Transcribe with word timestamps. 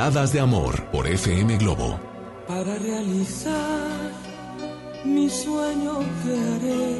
Baladas 0.00 0.32
de 0.32 0.40
Amor 0.40 0.82
por 0.92 1.06
FM 1.06 1.58
Globo. 1.58 2.00
Para 2.48 2.74
realizar 2.78 4.10
mi 5.04 5.28
sueño 5.28 5.98
que 6.22 6.32
haré, 6.32 6.96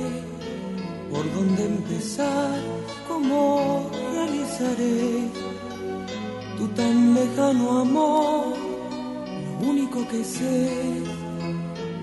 por 1.10 1.24
dónde 1.32 1.64
empezar, 1.64 2.60
cómo 3.08 3.90
realizaré 4.12 5.30
tu 6.58 6.68
tan 6.76 7.14
lejano 7.14 7.78
amor, 7.78 8.54
lo 9.62 9.66
único 9.66 10.06
que 10.06 10.22
sé 10.22 10.68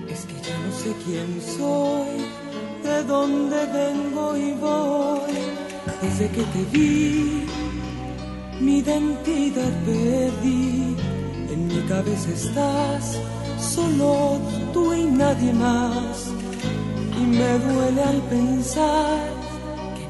es 0.08 0.20
que 0.28 0.36
ya 0.48 0.58
no 0.64 0.70
sé 0.82 0.90
quién 1.04 1.28
soy, 1.58 2.10
de 2.82 3.04
dónde 3.04 3.58
vengo 3.66 4.36
y 4.36 4.50
voy, 4.54 5.36
desde 6.02 6.28
que 6.28 6.42
te 6.42 6.62
vi 6.72 7.57
mi 8.60 8.78
identidad 8.78 9.72
perdí. 9.86 10.96
En 11.52 11.66
mi 11.68 11.80
cabeza 11.88 12.30
estás, 12.30 13.18
solo 13.58 14.38
tú 14.72 14.94
y 14.94 15.04
nadie 15.04 15.52
más. 15.52 16.30
Y 17.20 17.26
me 17.26 17.58
duele 17.58 18.02
al 18.02 18.22
pensar 18.22 19.38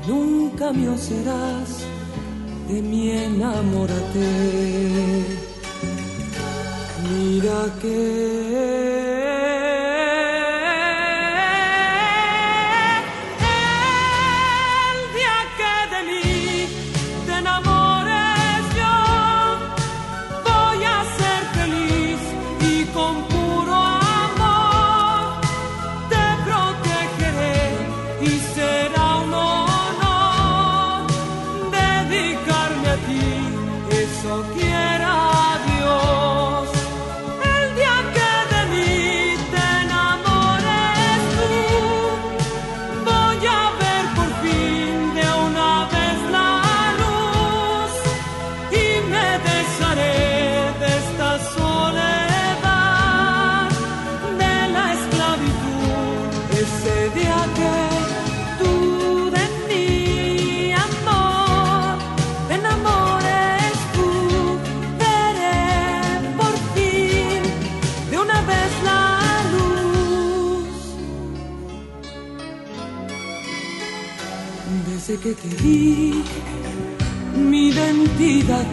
nunca 0.09 0.73
me 0.73 0.97
serás, 0.99 1.85
de 2.69 2.83
mi 2.83 3.11
enamórate. 3.11 4.29
Mira 7.11 7.61
que 7.81 7.89
que 7.89 9.08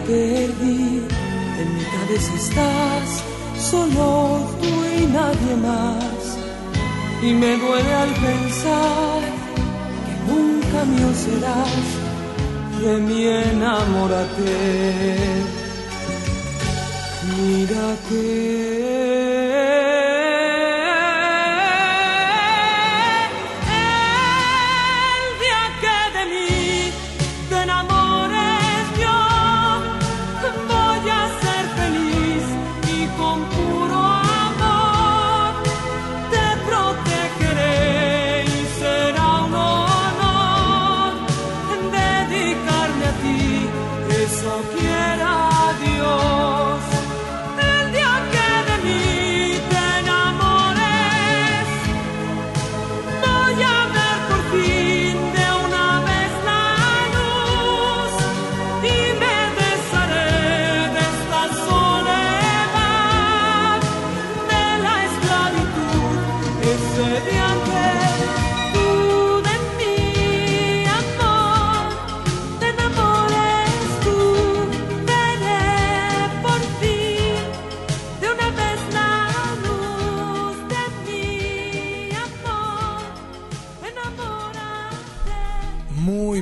perdí. 0.06 1.02
En 1.60 1.68
mi 1.76 1.84
cabeza 1.84 2.32
estás, 2.34 3.08
solo 3.70 4.40
tú 4.60 4.72
y 4.98 5.06
nadie 5.06 5.54
más. 5.68 6.22
Y 7.22 7.32
me 7.32 7.56
duele 7.56 7.92
al 7.94 8.12
pensar 8.26 9.20
que 10.04 10.14
nunca 10.30 10.84
mío 10.84 11.10
serás. 11.24 11.86
De 12.80 12.98
mi 12.98 13.26
enamórate. 13.26 14.56
Mira 17.36 17.96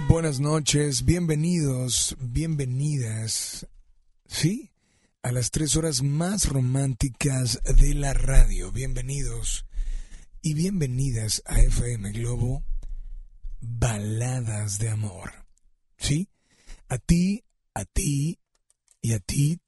buenas 0.09 0.41
noches, 0.41 1.05
bienvenidos, 1.05 2.17
bienvenidas, 2.21 3.67
¿sí? 4.27 4.73
A 5.23 5.33
las 5.33 5.51
tres 5.51 5.77
horas 5.77 6.03
más 6.03 6.49
románticas 6.49 7.61
de 7.77 7.95
la 7.95 8.15
radio, 8.15 8.73
bienvenidos 8.73 9.67
y 10.43 10.55
bienvenidas 10.55 11.43
a 11.47 11.61
FM 11.61 12.12
Globo, 12.12 12.65
Baladas 13.61 14.79
de 14.79 14.89
Amor, 14.89 15.47
¿sí? 15.97 16.29
A 16.89 16.99
ti, 16.99 17.45
a 17.75 17.85
ti 17.85 18.41
y 19.01 19.13
a 19.13 19.20
ti 19.20 19.61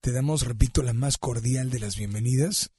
te 0.00 0.12
damos, 0.12 0.46
repito, 0.46 0.82
la 0.82 0.92
más 0.92 1.16
cordial 1.16 1.70
de 1.70 1.80
las 1.80 1.96
bienvenidas 1.96 2.70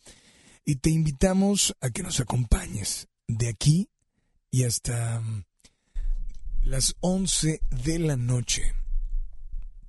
y 0.66 0.76
te 0.76 0.90
invitamos 0.90 1.76
a 1.82 1.90
que 1.90 2.04
nos 2.04 2.20
acompañes 2.20 3.08
de 3.28 3.50
aquí 3.50 3.90
y 4.52 4.66
hasta 4.66 5.22
las 6.64 6.96
11 7.02 7.62
de 7.70 8.00
la 8.00 8.16
noche. 8.16 8.74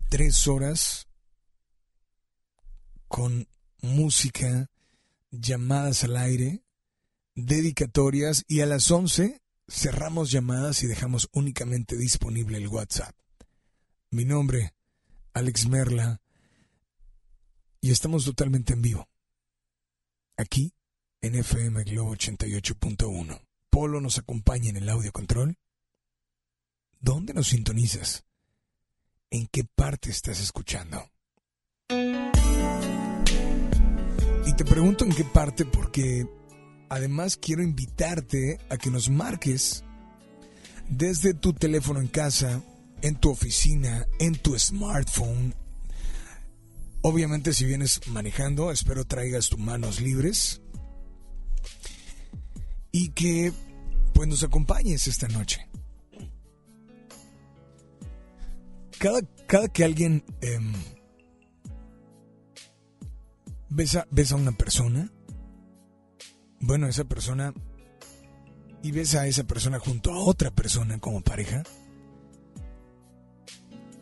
Tres 0.09 0.47
horas 0.49 1.07
con 3.09 3.49
música, 3.81 4.71
llamadas 5.31 6.05
al 6.05 6.17
aire, 6.17 6.65
dedicatorias 7.35 8.45
y 8.49 8.61
a 8.61 8.67
las 8.67 8.91
11 8.91 9.41
cerramos 9.69 10.31
llamadas 10.31 10.83
y 10.83 10.87
dejamos 10.87 11.29
únicamente 11.33 11.97
disponible 11.97 12.59
el 12.59 12.69
WhatsApp. 12.69 13.15
Mi 14.11 14.25
nombre, 14.25 14.75
Alex 15.33 15.69
Merla, 15.69 16.21
y 17.81 17.91
estamos 17.91 18.25
totalmente 18.25 18.73
en 18.73 18.83
vivo. 18.83 19.09
Aquí, 20.37 20.73
en 21.21 21.37
FM 21.37 21.85
Globo 21.85 22.15
88.1. 22.17 23.41
Polo 23.71 24.01
nos 24.01 24.19
acompaña 24.19 24.71
en 24.71 24.77
el 24.77 24.89
audio 24.89 25.13
control 25.13 25.57
¿Dónde 27.05 27.35
nos 27.35 27.49
sintonizas? 27.49 28.25
¿En 29.31 29.47
qué 29.49 29.63
parte 29.63 30.09
estás 30.09 30.41
escuchando? 30.41 31.11
Y 34.47 34.53
te 34.57 34.65
pregunto 34.65 35.05
en 35.05 35.13
qué 35.13 35.25
parte 35.25 35.67
porque 35.67 36.27
además 36.89 37.37
quiero 37.37 37.63
invitarte 37.63 38.59
a 38.71 38.79
que 38.79 38.91
nos 38.91 39.11
marques 39.11 39.85
desde 40.89 41.35
tu 41.35 41.53
teléfono 41.53 42.01
en 42.01 42.09
casa, 42.09 42.63
en 43.03 43.17
tu 43.17 43.29
oficina, 43.29 44.07
en 44.19 44.37
tu 44.37 44.59
smartphone. 44.59 45.55
Obviamente 47.03 47.53
si 47.53 47.67
vienes 47.67 48.01
manejando, 48.09 48.73
espero 48.73 49.05
traigas 49.05 49.51
tus 49.51 49.59
manos 49.59 50.01
libres 50.01 50.63
y 52.93 53.11
que 53.11 53.53
pues 54.15 54.27
nos 54.27 54.43
acompañes 54.43 55.07
esta 55.07 55.29
noche. 55.29 55.69
Cada, 58.99 59.69
que 59.69 59.85
alguien 59.85 60.25
eh, 60.41 60.59
besa, 63.69 64.07
a 64.31 64.37
una 64.37 64.53
persona, 64.53 65.11
bueno, 66.61 66.87
esa 66.87 67.05
persona, 67.05 67.53
y 68.83 68.93
besa 68.93 69.23
a 69.23 69.27
esa 69.27 69.45
persona 69.45 69.79
junto 69.79 70.13
a 70.13 70.19
otra 70.19 70.51
persona 70.51 70.99
como 70.99 71.23
pareja, 71.23 71.63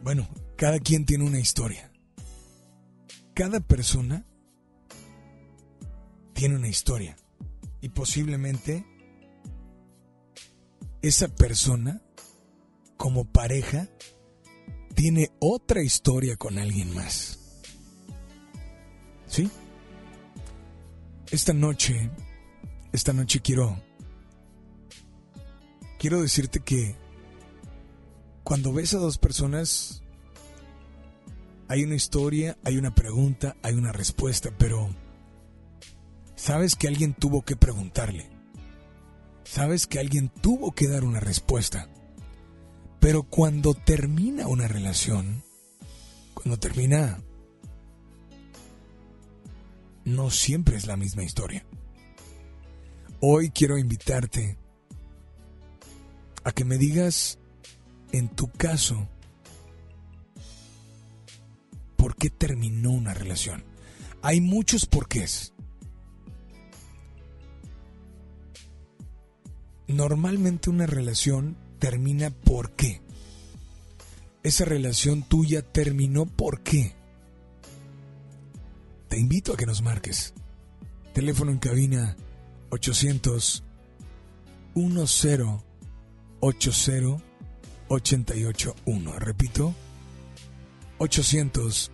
Bueno, 0.03 0.29
cada 0.57 0.81
quien 0.81 1.07
tiene 1.07 1.25
una 1.25 1.39
historia. 1.39 1.93
Cada 3.35 3.61
persona 3.61 4.27
tiene 6.33 6.57
una 6.57 6.69
historia. 6.69 7.17
Y 7.81 7.89
posiblemente 7.91 8.85
esa 11.03 11.29
persona, 11.29 12.03
como 12.97 13.25
pareja, 13.25 13.89
tiene 14.95 15.31
otra 15.39 15.83
historia 15.83 16.37
con 16.37 16.59
alguien 16.59 16.95
más. 16.95 17.39
¿Sí? 19.27 19.51
Esta 21.31 21.53
noche, 21.53 22.11
esta 22.93 23.13
noche 23.13 23.41
quiero, 23.41 23.81
quiero 25.99 26.21
decirte 26.21 26.61
que 26.61 26.95
cuando 28.45 28.73
ves 28.73 28.93
a 28.93 28.99
dos 28.99 29.19
personas, 29.19 30.03
hay 31.69 31.85
una 31.85 31.95
historia, 31.95 32.59
hay 32.65 32.77
una 32.77 32.95
pregunta, 32.95 33.57
hay 33.63 33.75
una 33.75 33.93
respuesta, 33.93 34.51
pero 34.59 34.95
sabes 36.37 36.77
que 36.77 36.89
alguien 36.89 37.15
tuvo 37.15 37.43
que 37.43 37.57
preguntarle. 37.57 38.29
Sabes 39.45 39.87
que 39.87 39.99
alguien 39.99 40.29
tuvo 40.29 40.73
que 40.73 40.89
dar 40.89 41.05
una 41.05 41.21
respuesta. 41.21 41.89
Pero 43.03 43.25
cuando 43.25 43.75
termina 43.75 44.47
una 44.47 44.69
relación, 44.69 45.43
cuando 46.35 46.57
termina, 46.57 47.21
no 50.05 50.31
siempre 50.31 50.77
es 50.77 50.87
la 50.87 50.97
misma 50.97 51.25
historia. 51.25 51.67
Hoy 53.19 53.51
quiero 53.51 53.77
invitarte 53.77 54.57
a 56.45 56.53
que 56.53 56.65
me 56.65 56.79
digas, 56.79 57.41
en 58.13 58.29
tu 58.29 58.53
caso, 58.53 59.09
por 61.97 62.15
qué 62.15 62.31
terminó 62.31 62.93
una 62.93 63.15
relación. 63.15 63.65
Hay 64.23 64.41
muchos 64.41 64.87
porqués. 64.87 65.53
Normalmente 69.89 70.71
una 70.71 70.87
relación 70.87 71.57
termina 71.83 72.31
por 72.31 72.71
qué. 72.71 73.01
Esa 74.45 74.65
relación 74.65 75.25
tuya 75.25 75.63
terminó 75.63 76.27
por 76.27 76.61
qué. 76.61 76.95
Te 79.09 79.19
invito 79.19 79.53
a 79.53 79.57
que 79.57 79.67
nos 79.67 79.83
marques. 79.83 80.33
Teléfono 81.13 81.51
en 81.51 81.59
cabina 81.59 82.17
800 82.71 83.65
10 84.77 85.41
80 86.39 88.35
881. 88.39 89.19
Repito, 89.19 89.75
800 90.99 91.91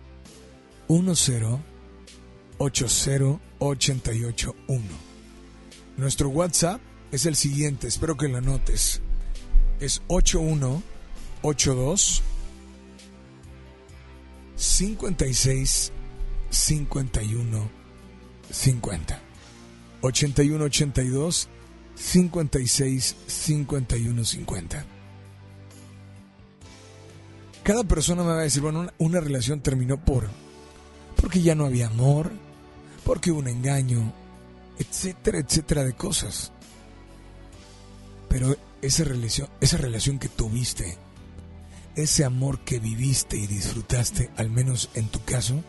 10 0.87 1.17
80 2.59 3.39
881. 3.57 4.83
Nuestro 5.97 6.29
WhatsApp 6.29 6.79
es 7.11 7.25
el 7.25 7.35
siguiente, 7.35 7.87
espero 7.87 8.17
que 8.17 8.27
lo 8.27 8.37
anotes. 8.37 9.01
Es 9.79 10.01
8182 10.07 12.23
56 14.55 15.91
51 16.49 17.69
50. 18.51 19.19
81 20.01 20.65
82 20.65 21.49
56 21.95 23.15
51 23.27 24.25
50. 24.25 24.85
Cada 27.63 27.83
persona 27.83 28.23
me 28.23 28.29
va 28.29 28.39
a 28.39 28.43
decir, 28.43 28.61
bueno, 28.61 28.81
una, 28.81 28.93
una 28.97 29.19
relación 29.19 29.61
terminó 29.61 30.03
por 30.03 30.27
porque 31.21 31.41
ya 31.41 31.55
no 31.55 31.65
había 31.65 31.87
amor, 31.87 32.31
porque 33.03 33.31
hubo 33.31 33.39
un 33.39 33.47
engaño, 33.47 34.13
etcétera, 34.77 35.39
etcétera 35.39 35.83
de 35.83 35.93
cosas. 35.93 36.51
Pero 38.29 38.55
esa 38.81 39.03
relación, 39.03 39.49
esa 39.61 39.77
relación 39.77 40.19
que 40.19 40.29
tuviste, 40.29 40.97
ese 41.95 42.23
amor 42.23 42.63
que 42.63 42.79
viviste 42.79 43.37
y 43.37 43.47
disfrutaste, 43.47 44.31
al 44.37 44.49
menos 44.49 44.89
en 44.93 45.09
tu 45.09 45.23
caso, 45.25 45.63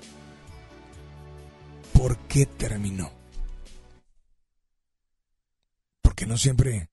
¿por 1.92 2.18
qué 2.28 2.46
terminó? 2.46 3.12
Porque 6.02 6.26
no 6.26 6.36
siempre... 6.36 6.90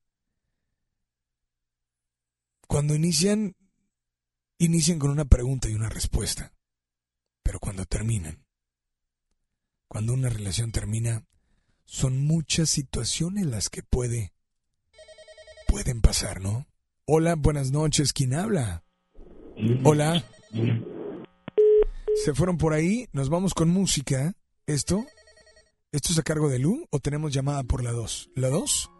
Cuando 2.68 2.96
inician, 2.96 3.56
inician 4.58 5.00
con 5.00 5.10
una 5.12 5.26
pregunta 5.26 5.70
y 5.70 5.74
una 5.74 5.90
respuesta. 5.90 6.54
Pero 7.44 7.62
cuando 7.62 7.86
terminan, 7.86 8.44
cuando 9.88 10.14
una 10.14 10.30
relación 10.30 10.74
termina, 10.74 11.26
son 11.86 12.26
muchas 12.26 12.70
situaciones 12.70 13.46
las 13.46 13.70
que 13.70 13.84
puede 13.84 14.34
pueden 15.68 16.02
pasar, 16.02 16.42
¿no? 16.42 16.66
Hola, 17.06 17.36
buenas 17.36 17.72
noches, 17.72 18.14
¿quién 18.14 18.34
habla? 18.34 18.84
Hola. 19.84 20.24
Se 22.24 22.34
fueron 22.34 22.58
por 22.58 22.74
ahí, 22.74 23.08
nos 23.14 23.30
vamos 23.30 23.54
con 23.54 23.70
música. 23.70 24.34
¿Esto? 24.66 25.06
¿Esto 25.92 26.12
es 26.12 26.20
a 26.20 26.24
cargo 26.24 26.50
de 26.50 26.60
Lu 26.60 26.86
o 26.90 27.00
tenemos 27.00 27.34
llamada 27.34 27.64
por 27.64 27.84
la 27.84 27.92
2? 27.92 28.32
¿La 28.36 28.50
2? 28.50 28.92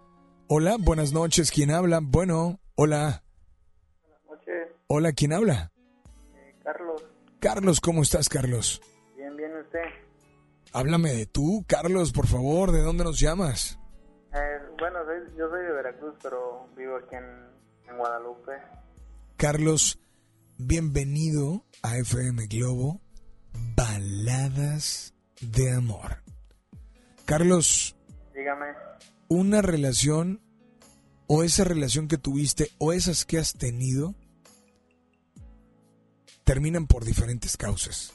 Hola, 0.48 0.78
buenas 0.80 1.12
noches, 1.12 1.52
¿quién 1.52 1.72
habla? 1.72 2.00
Bueno, 2.02 2.60
hola. 2.76 3.24
Buenas 4.02 4.22
noches, 4.30 4.68
Hola, 4.88 5.12
¿quién 5.12 5.34
habla? 5.34 5.74
eh, 6.36 6.56
Carlos. 6.64 7.04
Carlos, 7.40 7.82
¿cómo 7.82 8.02
estás, 8.02 8.30
Carlos? 8.30 8.82
Bien, 9.18 9.36
bien 9.36 9.52
usted. 9.58 9.80
Háblame 10.72 11.12
de 11.14 11.26
tú, 11.26 11.66
Carlos, 11.68 12.14
por 12.14 12.28
favor, 12.28 12.72
¿de 12.72 12.82
dónde 12.82 13.04
nos 13.04 13.20
llamas? 13.20 13.78
Yo 15.38 15.48
soy 15.50 15.62
de 15.64 15.72
Veracruz, 15.72 16.16
pero 16.24 16.68
vivo 16.76 16.96
aquí 16.98 17.16
en, 17.16 17.92
en 17.92 17.98
Guadalupe. 17.98 18.54
Carlos, 19.36 20.00
bienvenido 20.58 21.64
a 21.84 21.98
FM 21.98 22.48
Globo, 22.48 23.02
Baladas 23.76 25.14
de 25.40 25.74
Amor. 25.74 26.24
Carlos, 27.26 27.96
Dígame. 28.34 28.66
una 29.28 29.62
relación 29.62 30.42
o 31.28 31.44
esa 31.44 31.64
relación 31.64 32.08
que 32.08 32.18
tuviste 32.18 32.72
o 32.80 32.92
esas 32.92 33.24
que 33.24 33.38
has 33.38 33.54
tenido 33.54 34.16
terminan 36.46 36.88
por 36.88 37.06
diferentes 37.06 37.58
causas. 37.58 38.12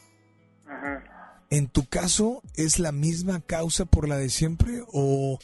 ¿En 1.50 1.68
tu 1.68 1.86
caso 1.86 2.42
es 2.56 2.80
la 2.80 2.90
misma 2.90 3.42
causa 3.42 3.84
por 3.84 4.08
la 4.08 4.16
de 4.16 4.30
siempre 4.30 4.82
o 4.88 5.38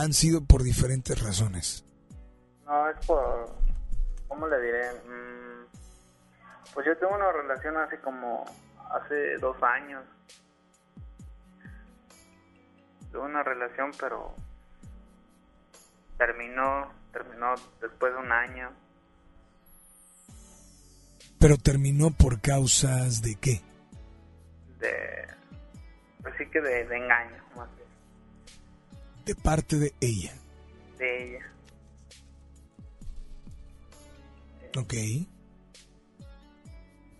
han 0.00 0.12
sido 0.14 0.44
por 0.44 0.62
diferentes 0.62 1.22
razones? 1.22 1.84
No, 2.64 2.88
es 2.88 3.06
por... 3.06 3.54
¿Cómo 4.28 4.46
le 4.48 4.60
diré? 4.60 4.92
Mm, 4.92 5.66
pues 6.72 6.86
yo 6.86 6.96
tengo 6.96 7.14
una 7.14 7.32
relación 7.32 7.76
hace 7.76 7.98
como... 8.00 8.44
Hace 8.90 9.36
dos 9.38 9.56
años. 9.62 10.04
Tuve 13.12 13.22
una 13.22 13.42
relación, 13.42 13.90
pero... 14.00 14.34
Terminó, 16.16 16.92
terminó 17.12 17.54
después 17.80 18.12
de 18.12 18.18
un 18.18 18.32
año. 18.32 18.70
Pero 21.38 21.56
terminó 21.56 22.10
por 22.10 22.40
causas 22.40 23.22
de 23.22 23.36
qué? 23.36 23.60
De... 24.78 25.28
Pues 26.22 26.34
sí 26.36 26.46
que 26.50 26.60
de, 26.60 26.84
de 26.84 26.96
engaño, 26.96 27.42
más. 27.56 27.68
De 29.30 29.36
parte 29.36 29.78
de 29.78 29.94
ella. 30.00 30.32
De 30.98 31.24
ella. 31.24 31.52
Ok. 34.76 34.94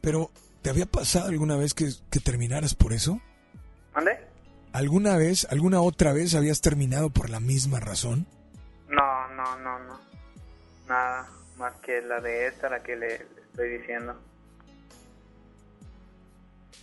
Pero, 0.01 0.33
¿te 0.61 0.71
había 0.71 0.87
pasado 0.87 1.29
alguna 1.29 1.57
vez 1.57 1.73
que, 1.73 1.89
que 2.11 2.19
terminaras 2.19 2.75
por 2.75 2.93
eso? 2.93 3.21
¿Mande? 3.95 4.19
¿Alguna 4.73 5.17
vez, 5.19 5.47
alguna 5.53 5.83
otra 5.83 6.13
vez 6.13 6.35
habías 6.35 6.61
terminado 6.61 7.11
por 7.11 7.31
la 7.31 7.39
misma 7.39 7.79
razón? 7.79 8.27
No, 8.89 9.29
no, 9.29 9.57
no, 9.61 9.79
no. 9.79 10.01
Nada 10.89 11.31
más 11.59 11.75
que 11.79 12.03
la 12.03 12.21
de 12.21 12.49
esta, 12.49 12.71
la 12.71 12.83
que 12.83 12.97
le, 12.97 13.19
le 13.19 13.43
estoy 13.43 13.79
diciendo. 13.79 14.21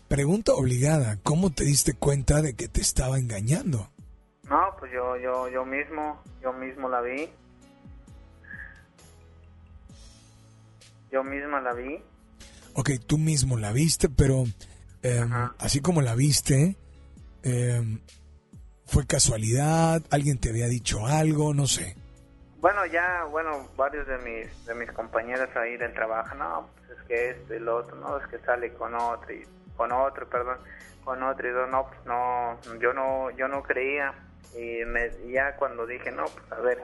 Pregunta 0.07 0.53
obligada, 0.53 1.19
¿cómo 1.21 1.51
te 1.51 1.65
diste 1.65 1.95
cuenta 1.95 2.41
de 2.41 2.55
que 2.55 2.69
te 2.69 2.79
estaba 2.79 3.19
engañando? 3.19 3.91
Pues 4.79 4.91
yo, 4.91 5.17
yo, 5.17 5.47
yo 5.49 5.65
mismo, 5.65 6.21
yo 6.41 6.53
mismo 6.53 6.89
la 6.89 7.01
vi. 7.01 7.29
Yo 11.11 11.23
misma 11.23 11.61
la 11.61 11.73
vi. 11.73 12.03
Ok, 12.73 12.91
tú 13.07 13.17
mismo 13.17 13.57
la 13.57 13.71
viste, 13.71 14.09
pero 14.09 14.43
eh, 15.01 15.21
Ajá. 15.23 15.55
así 15.59 15.81
como 15.81 16.01
la 16.01 16.15
viste, 16.15 16.75
eh, 17.43 17.81
fue 18.85 19.07
casualidad, 19.07 20.01
alguien 20.11 20.37
te 20.37 20.49
había 20.49 20.67
dicho 20.67 21.05
algo, 21.07 21.53
no 21.53 21.65
sé. 21.67 21.95
bueno, 22.59 22.85
ya, 22.85 23.23
bueno, 23.31 23.67
varios 23.77 24.05
de 24.07 24.17
mis, 24.19 24.65
de 24.65 24.75
mis 24.75 24.91
compañeros 24.91 25.49
ahí 25.55 25.77
del 25.77 25.93
trabajo, 25.93 26.35
no, 26.35 26.69
pues 26.75 26.99
es 26.99 27.05
que 27.05 27.29
este, 27.31 27.57
el 27.57 27.67
otro, 27.69 27.95
no, 27.97 28.17
es 28.17 28.27
que 28.27 28.39
sale 28.39 28.73
con 28.73 28.93
otro, 28.95 29.33
y, 29.33 29.43
con 29.75 29.91
otro, 29.91 30.27
perdón, 30.29 30.57
con 31.03 31.23
otro, 31.23 31.49
y 31.49 31.53
yo, 31.53 31.67
no, 31.67 31.87
pues 31.87 31.99
no, 32.05 32.79
yo 32.79 32.93
no, 32.93 33.31
yo 33.31 33.47
no 33.47 33.63
creía, 33.63 34.13
y 34.55 34.85
me, 34.85 35.11
ya 35.31 35.55
cuando 35.55 35.85
dije, 35.85 36.11
no, 36.11 36.25
pues 36.25 36.51
a 36.51 36.59
ver, 36.61 36.79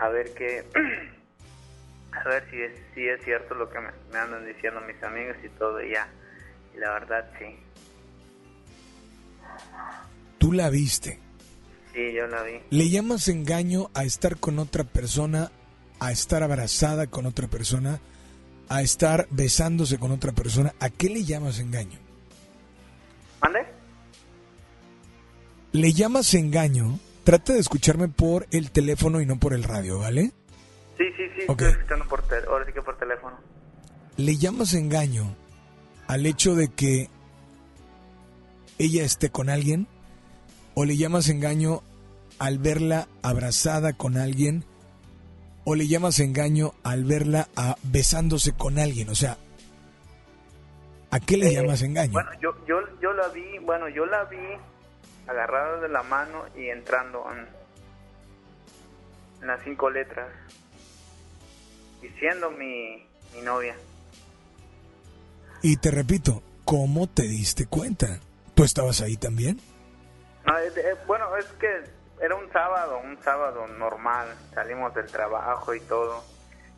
a 0.00 0.08
ver 0.08 0.32
qué, 0.34 0.64
a 2.12 2.28
ver 2.28 2.48
si 2.50 2.62
es, 2.62 2.72
si 2.94 3.08
es 3.08 3.22
cierto 3.24 3.54
lo 3.54 3.68
que 3.68 3.80
me, 3.80 3.90
me 4.12 4.18
andan 4.18 4.46
diciendo 4.46 4.80
mis 4.80 5.02
amigos 5.02 5.36
y 5.44 5.48
todo, 5.50 5.82
y 5.82 5.92
ya, 5.92 6.08
y 6.74 6.78
la 6.78 6.92
verdad 6.92 7.30
sí. 7.38 7.58
Tú 10.38 10.52
la 10.52 10.70
viste. 10.70 11.18
Sí, 11.92 12.12
yo 12.12 12.26
la 12.26 12.42
vi. 12.42 12.60
¿Le 12.70 12.88
llamas 12.88 13.28
engaño 13.28 13.90
a 13.94 14.04
estar 14.04 14.38
con 14.38 14.58
otra 14.58 14.84
persona, 14.84 15.50
a 15.98 16.12
estar 16.12 16.42
abrazada 16.42 17.08
con 17.08 17.26
otra 17.26 17.48
persona, 17.48 17.98
a 18.68 18.82
estar 18.82 19.26
besándose 19.30 19.98
con 19.98 20.12
otra 20.12 20.32
persona? 20.32 20.74
¿A 20.80 20.90
qué 20.90 21.08
le 21.08 21.24
llamas 21.24 21.58
engaño? 21.58 21.98
¿Mande? 23.42 23.77
¿Le 25.78 25.92
llamas 25.92 26.34
engaño? 26.34 26.98
Trata 27.22 27.52
de 27.52 27.60
escucharme 27.60 28.08
por 28.08 28.46
el 28.50 28.70
teléfono 28.72 29.20
y 29.20 29.26
no 29.26 29.38
por 29.38 29.52
el 29.52 29.62
radio, 29.62 30.00
¿vale? 30.00 30.32
Sí, 30.96 31.04
sí, 31.16 31.22
sí, 31.36 31.42
estoy 31.48 31.68
escuchando 31.68 32.04
por 32.08 32.22
tel- 32.26 32.44
ahora 32.48 32.64
sí 32.66 32.72
que 32.72 32.82
por 32.82 32.96
teléfono. 32.98 33.36
¿Le 34.16 34.36
llamas 34.36 34.74
engaño 34.74 35.36
al 36.08 36.26
hecho 36.26 36.56
de 36.56 36.68
que 36.68 37.08
ella 38.78 39.04
esté 39.04 39.30
con 39.30 39.48
alguien? 39.50 39.86
¿O 40.74 40.84
le 40.84 40.96
llamas 40.96 41.28
engaño 41.28 41.82
al 42.40 42.58
verla 42.58 43.06
abrazada 43.22 43.92
con 43.92 44.16
alguien? 44.16 44.64
¿O 45.64 45.76
le 45.76 45.86
llamas 45.86 46.18
engaño 46.18 46.72
al 46.82 47.04
verla 47.04 47.48
ah, 47.54 47.76
besándose 47.84 48.52
con 48.52 48.80
alguien? 48.80 49.10
O 49.10 49.14
sea, 49.14 49.36
¿a 51.12 51.20
qué 51.20 51.36
le 51.36 51.50
Eh, 51.50 51.54
llamas 51.54 51.82
engaño? 51.82 52.14
Bueno, 52.14 52.30
yo, 52.42 52.50
yo, 52.66 52.80
yo 53.00 53.12
la 53.12 53.28
vi, 53.28 53.58
bueno, 53.64 53.88
yo 53.88 54.04
la 54.06 54.24
vi 54.24 54.38
agarrada 55.28 55.80
de 55.80 55.88
la 55.88 56.02
mano 56.02 56.46
y 56.56 56.68
entrando 56.68 57.24
en, 57.30 57.46
las 59.46 59.62
cinco 59.62 59.88
letras 59.88 60.28
y 62.02 62.08
siendo 62.18 62.50
mi, 62.50 63.06
mi 63.34 63.42
novia. 63.42 63.76
Y 65.62 65.76
te 65.76 65.92
repito, 65.92 66.42
¿cómo 66.64 67.06
te 67.06 67.22
diste 67.22 67.66
cuenta? 67.66 68.18
¿Tú 68.54 68.64
estabas 68.64 69.00
ahí 69.00 69.16
también? 69.16 69.60
No, 70.44 70.54
bueno, 71.06 71.36
es 71.36 71.46
que 71.60 71.84
era 72.20 72.34
un 72.34 72.50
sábado, 72.50 73.00
un 73.04 73.16
sábado 73.22 73.66
normal, 73.68 74.26
salimos 74.54 74.92
del 74.94 75.06
trabajo 75.06 75.74
y 75.74 75.80
todo, 75.80 76.24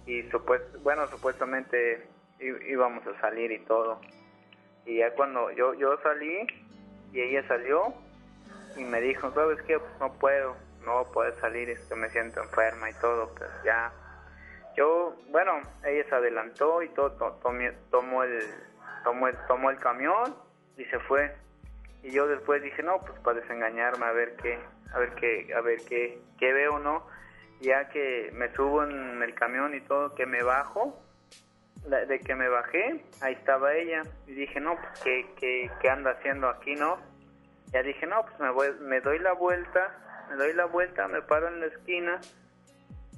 y 0.06 0.22
supues 0.30 0.60
bueno, 0.82 1.06
supuestamente 1.08 2.08
íbamos 2.40 3.06
a 3.06 3.18
salir 3.20 3.52
y 3.52 3.64
todo, 3.64 4.00
y 4.84 4.98
ya 4.98 5.14
cuando 5.14 5.50
yo, 5.52 5.72
yo 5.74 5.98
salí 6.02 6.46
y 7.12 7.20
ella 7.20 7.46
salió 7.48 7.94
y 8.76 8.84
me 8.84 9.00
dijo, 9.00 9.32
¿sabes 9.32 9.60
qué? 9.62 9.78
Pues 9.78 9.92
no 10.00 10.12
puedo, 10.14 10.56
no 10.84 11.04
puedo 11.12 11.38
salir, 11.40 11.70
es 11.70 11.80
que 11.80 11.94
me 11.94 12.08
siento 12.10 12.40
enferma 12.42 12.90
y 12.90 12.94
todo, 12.94 13.32
pues 13.36 13.50
ya. 13.64 13.92
Yo, 14.76 15.16
bueno, 15.30 15.60
ella 15.84 16.04
se 16.08 16.14
adelantó 16.14 16.82
y 16.82 16.88
todo, 16.90 17.12
to- 17.12 17.38
tomó 17.90 18.22
el, 18.22 18.46
tomó 19.04 19.26
el, 19.28 19.36
tomó 19.48 19.70
el 19.70 19.78
camión 19.78 20.34
y 20.76 20.84
se 20.86 20.98
fue. 21.00 21.34
Y 22.02 22.12
yo 22.12 22.26
después 22.26 22.62
dije, 22.62 22.82
no, 22.82 22.98
pues 23.00 23.18
para 23.20 23.40
desengañarme, 23.40 24.06
a 24.06 24.12
ver 24.12 24.36
qué, 24.36 24.58
a 24.94 24.98
ver 24.98 25.10
qué, 25.16 25.52
a 25.54 25.60
ver 25.60 25.80
qué, 25.88 26.18
qué 26.38 26.52
veo, 26.52 26.78
¿no? 26.78 27.06
Ya 27.60 27.88
que 27.90 28.30
me 28.32 28.50
subo 28.54 28.84
en 28.84 29.22
el 29.22 29.34
camión 29.34 29.74
y 29.74 29.80
todo, 29.82 30.14
que 30.14 30.24
me 30.24 30.42
bajo, 30.42 30.98
de 31.84 32.20
que 32.20 32.34
me 32.34 32.48
bajé, 32.48 33.04
ahí 33.20 33.34
estaba 33.34 33.74
ella. 33.74 34.02
Y 34.26 34.32
dije, 34.32 34.60
no, 34.60 34.76
pues 34.76 35.00
qué, 35.02 35.26
qué, 35.38 35.70
qué 35.82 35.90
anda 35.90 36.12
haciendo 36.12 36.48
aquí, 36.48 36.74
¿no? 36.74 36.96
Ya 37.72 37.82
dije, 37.82 38.06
no, 38.06 38.24
pues 38.24 38.38
me, 38.40 38.50
voy, 38.50 38.68
me 38.80 39.00
doy 39.00 39.18
la 39.20 39.32
vuelta, 39.32 40.26
me 40.28 40.36
doy 40.36 40.52
la 40.54 40.66
vuelta, 40.66 41.06
me 41.08 41.22
paro 41.22 41.48
en 41.48 41.60
la 41.60 41.66
esquina 41.66 42.20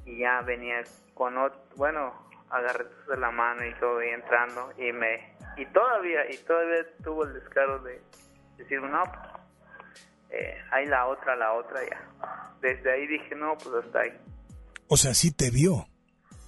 y 0.05 0.19
ya 0.19 0.43
venía 0.43 0.83
con 1.15 1.39
otro, 1.39 1.61
bueno, 1.77 2.13
agarré 2.51 2.85
de 3.09 3.17
la 3.17 3.31
mano 3.31 3.65
y 3.65 3.75
todo 3.75 4.03
y 4.03 4.09
entrando 4.09 4.73
y 4.77 4.93
me, 4.93 5.35
y 5.57 5.65
todavía, 5.67 6.31
y 6.31 6.37
todavía 6.39 6.87
tuvo 7.03 7.25
el 7.25 7.35
descaro 7.35 7.79
de 7.81 8.03
decir, 8.59 8.83
no, 8.83 9.03
pues, 9.05 9.33
eh, 10.31 10.57
ahí 10.71 10.87
la 10.87 11.07
otra, 11.07 11.37
la 11.37 11.53
otra 11.53 11.81
ya. 11.89 12.57
Desde 12.61 12.93
ahí 12.93 13.07
dije, 13.07 13.35
no, 13.35 13.57
pues 13.59 13.85
hasta 13.85 14.01
ahí. 14.01 14.13
O 14.89 14.97
sea, 14.97 15.15
sí 15.15 15.35
te 15.35 15.51
vio. 15.51 15.87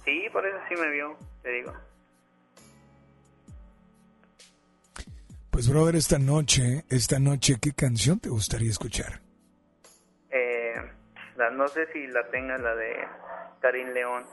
Sí, 0.05 0.27
por 0.31 0.45
eso 0.45 0.57
sí 0.69 0.75
me 0.75 0.89
vio, 0.89 1.17
te 1.41 1.49
digo. 1.49 1.73
Pues, 5.55 5.69
brother, 5.69 5.95
esta 5.95 6.19
noche, 6.19 6.83
esta 6.89 7.17
noche, 7.17 7.55
¿qué 7.61 7.71
canción 7.71 8.19
te 8.19 8.27
gustaría 8.27 8.69
escuchar? 8.69 9.21
Eh, 10.29 10.73
la- 11.37 11.49
no 11.51 11.65
sé 11.69 11.87
si 11.93 12.07
la 12.07 12.29
tenga 12.29 12.57
la 12.57 12.75
de 12.75 12.93
Karim 13.61 13.87
León. 13.93 14.25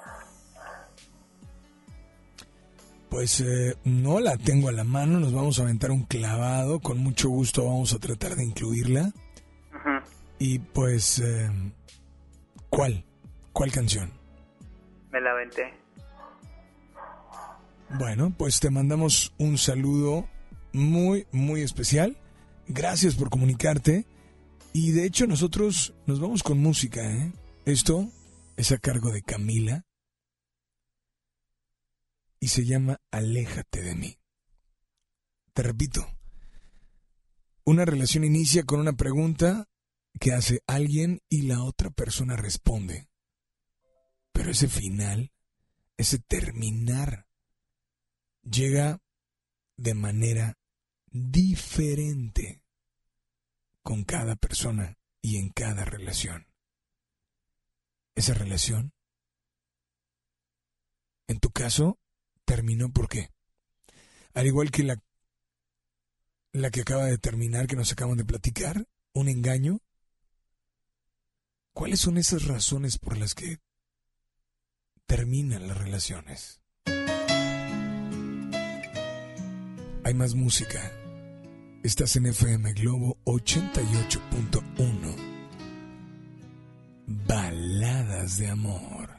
Pues 3.09 3.41
eh, 3.41 3.77
no 3.85 4.19
la 4.19 4.37
tengo 4.37 4.69
a 4.69 4.73
la 4.73 4.83
mano, 4.83 5.21
nos 5.21 5.33
vamos 5.33 5.61
a 5.61 5.63
aventar 5.63 5.93
un 5.93 6.03
clavado, 6.07 6.81
con 6.81 6.99
mucho 6.99 7.29
gusto 7.29 7.67
vamos 7.67 7.95
a 7.95 8.01
tratar 8.01 8.35
de 8.35 8.43
incluirla. 8.45 9.13
Y 10.41 10.59
pues, 10.59 11.21
eh, 11.21 11.49
¿cuál? 12.69 13.05
¿Cuál 13.53 13.71
canción? 13.71 14.11
Me 15.13 15.21
la 15.21 15.31
aventé. 15.31 15.73
Bueno, 17.91 18.35
pues 18.37 18.59
te 18.59 18.71
mandamos 18.71 19.33
un 19.39 19.57
saludo 19.57 20.27
muy, 20.73 21.27
muy 21.33 21.63
especial. 21.63 22.17
Gracias 22.69 23.15
por 23.15 23.31
comunicarte. 23.31 24.07
Y 24.73 24.93
de 24.93 25.05
hecho 25.05 25.27
nosotros 25.27 25.95
nos 26.07 26.21
vamos 26.21 26.43
con 26.43 26.59
música, 26.59 27.03
¿eh? 27.03 27.33
Esto 27.65 28.11
es 28.57 28.73
a 28.73 28.79
cargo 28.79 29.11
de 29.11 29.23
Camila. 29.23 29.87
Y 32.41 32.49
se 32.49 32.65
llama 32.65 33.01
Aléjate 33.11 33.83
de 33.83 33.95
mí. 33.95 34.19
Te 35.53 35.63
repito, 35.63 36.07
una 37.65 37.85
relación 37.85 38.25
inicia 38.25 38.65
con 38.65 38.81
una 38.81 38.95
pregunta 38.95 39.69
que 40.19 40.33
hace 40.33 40.63
alguien 40.67 41.21
y 41.29 41.43
la 41.43 41.63
otra 41.63 41.91
persona 41.91 42.37
responde. 42.37 43.09
Pero 44.33 44.51
ese 44.51 44.69
final, 44.69 45.33
ese 45.97 46.19
terminar, 46.19 47.27
llega 48.43 49.01
de 49.77 49.95
manera 49.95 50.59
diferente 51.13 52.63
con 53.83 54.05
cada 54.05 54.37
persona 54.37 54.99
y 55.21 55.37
en 55.37 55.51
cada 55.51 55.85
relación. 55.85 56.47
Esa 58.15 58.35
relación, 58.35 58.93
en 61.27 61.39
tu 61.41 61.51
caso, 61.51 61.99
terminó 62.45 62.91
por 62.93 63.09
qué? 63.09 63.31
Al 64.35 64.47
igual 64.47 64.71
que 64.71 64.83
la, 64.83 65.03
la 66.53 66.71
que 66.71 66.83
acaba 66.83 67.07
de 67.07 67.19
terminar, 67.19 67.67
que 67.67 67.77
nos 67.77 67.93
acaban 67.93 68.17
de 68.17 68.25
platicar, 68.25 68.87
un 69.13 69.29
engaño. 69.29 69.81
¿Cuáles 71.75 72.01
son 72.01 72.19
esas 72.19 72.45
razones 72.47 72.99
por 72.99 73.17
las 73.17 73.35
que 73.35 73.59
terminan 75.07 75.69
las 75.69 75.79
relaciones? 75.79 76.61
Hay 80.05 80.15
más 80.15 80.35
música. 80.35 81.02
Estás 81.83 82.15
en 82.15 82.27
FM 82.27 82.75
Globo 82.75 83.19
88.1. 83.25 85.17
Baladas 87.27 88.39
de 88.39 88.49
amor. 88.49 89.11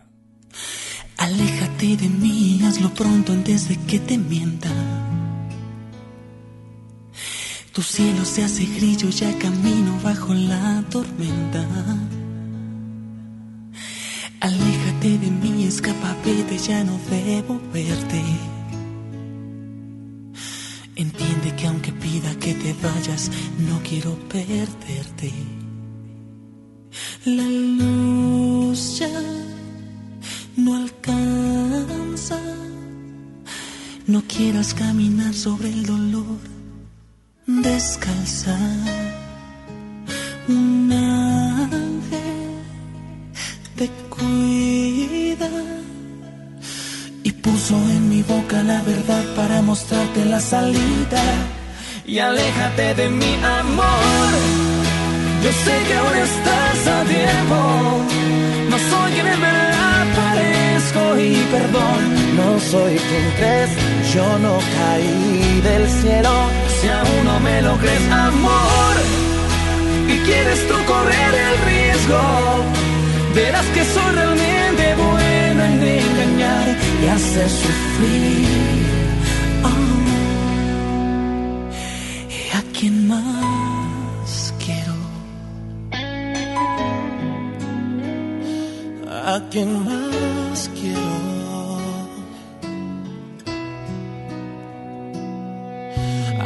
Aléjate 1.17 1.97
de 1.97 2.07
mí, 2.07 2.61
hazlo 2.63 2.93
pronto 2.93 3.33
antes 3.33 3.67
de 3.67 3.75
que 3.75 3.99
te 3.99 4.17
mienta. 4.17 4.69
Tu 7.73 7.81
cielo 7.81 8.23
se 8.23 8.45
hace 8.45 8.63
grillo, 8.65 9.09
ya 9.09 9.37
camino 9.39 9.99
bajo 10.01 10.33
la 10.33 10.85
tormenta. 10.89 11.67
Aléjate 14.39 15.17
de 15.17 15.31
mí, 15.31 15.65
escapa, 15.65 16.15
vete, 16.23 16.57
ya 16.57 16.81
no 16.85 16.97
debo 17.09 17.59
verte. 17.73 18.52
Entiende 21.03 21.53
que 21.57 21.67
aunque 21.67 21.91
pida 21.91 22.33
que 22.39 22.53
te 22.53 22.73
vayas, 22.81 23.29
no 23.67 23.77
quiero 23.87 24.11
perderte. 24.29 25.33
La 27.25 27.43
luz 27.43 28.99
ya 28.99 29.21
no 30.55 30.75
alcanza. 30.75 32.39
No 34.07 34.23
quieras 34.33 34.73
caminar 34.73 35.33
sobre 35.33 35.71
el 35.71 35.85
dolor 35.85 36.39
descalza. 37.47 38.57
Un 40.47 40.87
la 47.71 48.81
verdad 48.81 49.23
para 49.35 49.61
mostrarte 49.61 50.25
la 50.25 50.39
salida. 50.39 51.23
Y 52.05 52.19
aléjate 52.19 52.93
de 52.95 53.09
mi 53.09 53.35
amor. 53.35 54.29
Yo 55.43 55.51
sé 55.51 55.75
que 55.87 55.93
aún 55.95 56.15
estás 56.17 56.87
a 56.87 57.03
tiempo. 57.03 57.59
No 58.69 58.77
soy 58.77 59.11
quien 59.13 59.27
en 59.27 59.41
verdad 59.41 60.05
parezco 60.15 61.19
y 61.19 61.35
perdón. 61.51 62.01
No 62.35 62.59
soy 62.59 62.95
quien 62.97 63.27
crees, 63.37 63.69
yo 64.13 64.39
no 64.39 64.57
caí 64.77 65.61
del 65.61 65.87
cielo. 66.01 66.33
Si 66.81 66.87
aún 66.89 67.25
no 67.25 67.39
me 67.39 67.61
lo 67.61 67.77
crees, 67.77 68.11
amor. 68.11 68.95
Y 70.09 70.17
quieres 70.25 70.67
tú 70.67 70.75
correr 70.85 71.33
el 71.47 71.55
riesgo. 71.69 72.21
Verás 73.33 73.65
que 73.73 73.83
soy 73.85 74.11
realmente 74.15 74.95
bueno 74.95 75.19
en 75.19 75.32
y 77.03 77.07
hacer 77.07 77.49
sufrir. 77.49 78.47
Oh. 79.63 79.93
¿Y 82.29 82.57
a 82.57 82.61
quién 82.77 83.07
más 83.07 84.53
quiero? 84.63 84.95
¿A 89.25 89.41
quién 89.51 89.69
más 89.85 90.69
quiero? 90.79 91.23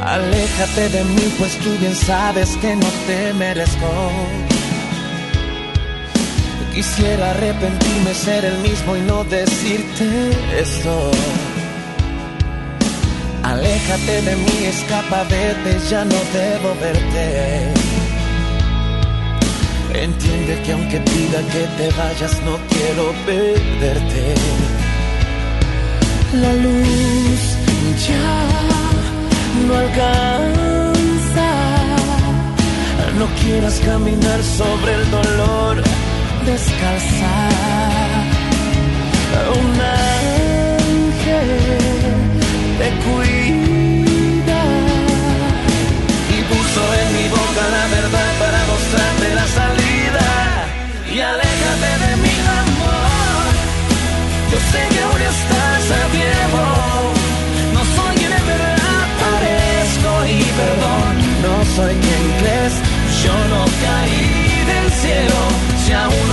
Aléjate 0.07 0.89
de 0.89 1.03
mí, 1.03 1.33
pues 1.37 1.57
tú 1.57 1.69
bien 1.79 1.95
sabes 1.95 2.55
que 2.61 2.75
no 2.75 2.87
te 3.05 3.33
merezco. 3.33 4.56
Quisiera 6.77 7.31
arrepentirme, 7.31 8.13
ser 8.13 8.45
el 8.45 8.59
mismo 8.59 8.95
y 8.95 9.01
no 9.01 9.23
decirte 9.23 10.29
esto. 10.59 11.09
Aléjate 13.41 14.21
de 14.21 14.35
mí, 14.35 14.65
escapa, 14.65 15.23
vete, 15.23 15.79
ya 15.89 16.05
no 16.05 16.19
debo 16.31 16.75
verte. 16.79 17.73
Entiende 19.91 20.61
que 20.63 20.71
aunque 20.73 20.99
pida 20.99 21.39
que 21.51 21.63
te 21.77 21.89
vayas, 21.97 22.39
no 22.45 22.59
quiero 22.69 23.11
perderte. 23.25 24.35
La 26.33 26.53
luz 26.53 27.39
ya 28.07 28.29
no 29.65 29.73
alcanza. 29.77 31.49
No 33.17 33.25
quieras 33.41 33.81
caminar 33.83 34.43
sobre 34.43 34.93
el 34.93 35.09
dolor 35.09 35.96
descalza. 36.47 37.33
Un 39.61 39.75
ángel 40.07 41.49
te 42.79 42.89
cuida 43.05 44.61
y 46.35 46.37
puso 46.51 46.81
en 47.01 47.07
mi 47.17 47.27
boca 47.37 47.63
la 47.75 47.85
verdad 47.97 48.31
para 48.43 48.59
mostrarte 48.71 49.27
la 49.39 49.47
salida. 49.59 50.27
Y 51.13 51.19
aléjate 51.19 51.91
de 52.05 52.11
mi 52.23 52.35
amor. 52.61 53.45
Yo 54.51 54.59
sé 54.71 54.81
que 54.93 54.99
aún 55.07 55.21
estás 55.33 55.83
a 55.99 56.03
tiempo. 56.19 56.63
No 57.75 57.81
soy 57.95 58.13
quien 58.19 58.33
en 58.39 58.45
verdad 58.53 59.03
parezco 59.23 60.11
y 60.35 60.39
perdón. 60.61 61.11
No 61.45 61.55
soy 61.75 61.93
quien 62.03 62.23
crees. 62.39 62.75
Yo 63.23 63.35
no 63.53 63.61
caí 63.83 64.23
del 64.71 64.87
cielo. 65.01 65.39
Si 65.83 65.93
aún 65.93 66.26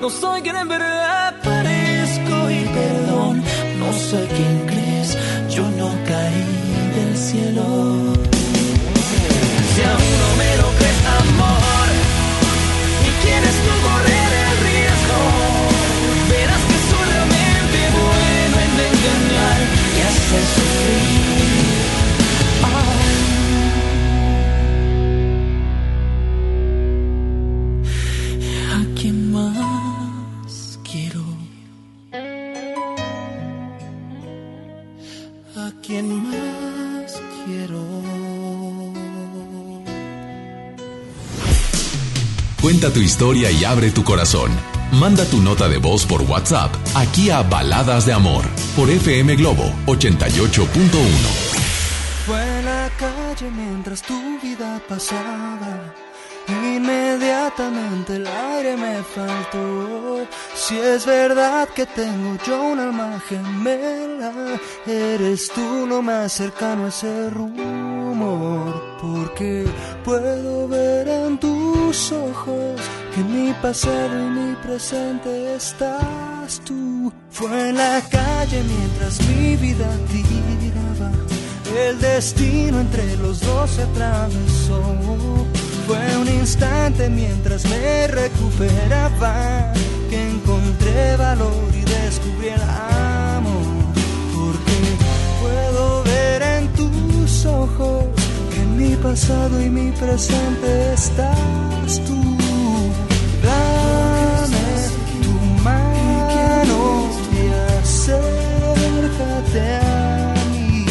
No 0.00 0.10
soy 0.10 0.40
quien 0.42 0.56
en 0.56 0.68
verdad 0.68 1.34
parezco 1.44 2.50
y 2.50 2.64
perdón. 2.78 3.42
No 3.78 3.92
soy 3.92 4.26
quien 4.28 4.66
crees. 4.66 5.18
Yo 5.50 5.68
no 5.72 5.90
caí 6.06 6.44
del 6.96 7.16
cielo. 7.16 7.62
Si 9.70 9.82
aún 9.82 10.12
no 10.22 10.30
me 10.40 10.50
lo 10.56 10.68
crees, 10.78 11.00
amor. 11.20 11.88
Y 13.06 13.10
quieres 13.22 13.56
tú 13.64 13.72
correr 13.86 14.30
el 14.46 14.54
riesgo. 14.66 15.20
Verás 16.30 16.62
que 16.70 16.78
soy 16.88 17.04
realmente 17.12 17.78
bueno 17.98 18.56
en 18.64 18.72
engañar 18.88 19.60
y 19.94 20.00
hacer 20.08 20.57
tu 42.98 43.02
historia 43.02 43.48
y 43.52 43.64
abre 43.64 43.92
tu 43.92 44.02
corazón. 44.02 44.50
Manda 44.90 45.24
tu 45.24 45.40
nota 45.40 45.68
de 45.68 45.78
voz 45.78 46.04
por 46.04 46.22
WhatsApp 46.22 46.74
aquí 46.96 47.30
a 47.30 47.42
Baladas 47.42 48.06
de 48.06 48.12
Amor 48.12 48.44
por 48.74 48.90
FM 48.90 49.36
Globo 49.36 49.72
88.1. 49.86 50.68
Fue 52.26 52.62
la 52.64 52.90
calle 52.98 53.52
mientras 53.52 54.02
tu 54.02 54.40
vida 54.40 54.82
pasaba. 54.88 55.94
Inmediatamente 56.48 58.16
el 58.16 58.26
aire 58.26 58.76
me 58.76 59.04
faltó. 59.04 60.26
Si 60.56 60.76
es 60.76 61.06
verdad 61.06 61.68
que 61.68 61.86
tengo 61.86 62.36
yo 62.44 62.60
un 62.60 62.80
alma 62.80 63.22
gemela, 63.28 64.58
eres 64.84 65.52
tú 65.54 65.86
lo 65.86 66.02
más 66.02 66.32
cercano 66.32 66.86
a 66.86 66.88
ese 66.88 67.30
rumor. 67.30 68.82
Porque 69.00 69.66
puedo 70.04 70.66
ver 70.66 71.06
en 71.06 71.38
tus 71.88 72.12
ojos 72.12 72.78
que 73.14 73.22
mi 73.24 73.50
pasado 73.62 74.14
y 74.18 74.30
mi 74.38 74.54
presente 74.56 75.54
estás 75.54 76.60
tú. 76.62 77.10
Fue 77.30 77.70
en 77.70 77.76
la 77.76 78.02
calle 78.10 78.62
mientras 78.62 79.18
mi 79.26 79.56
vida 79.56 79.88
tiraba. 80.12 81.10
El 81.86 81.98
destino 81.98 82.80
entre 82.80 83.16
los 83.16 83.40
dos 83.40 83.70
se 83.70 83.84
atravesó. 83.84 84.82
Fue 85.86 86.16
un 86.18 86.28
instante 86.28 87.08
mientras 87.08 87.64
me 87.64 88.06
recuperaba 88.08 89.72
que 90.10 90.28
encontré 90.28 91.16
valor 91.16 91.70
y 91.72 91.80
descubrí 91.80 92.48
el 92.48 92.62
amor. 93.32 93.64
Porque 94.34 94.78
puedo 95.40 96.02
ver 96.02 96.42
en 96.42 96.68
tus 96.74 97.46
ojos 97.46 98.17
mi 98.78 98.94
pasado 98.96 99.60
y 99.60 99.68
mi 99.68 99.90
presente 99.90 100.92
estás 100.94 102.00
tú. 102.06 102.20
Dame 103.42 104.68
tu 105.22 105.32
mano 105.64 107.10
y 107.32 107.44
acércate 107.80 109.62
a 109.78 110.34
mí. 110.52 110.86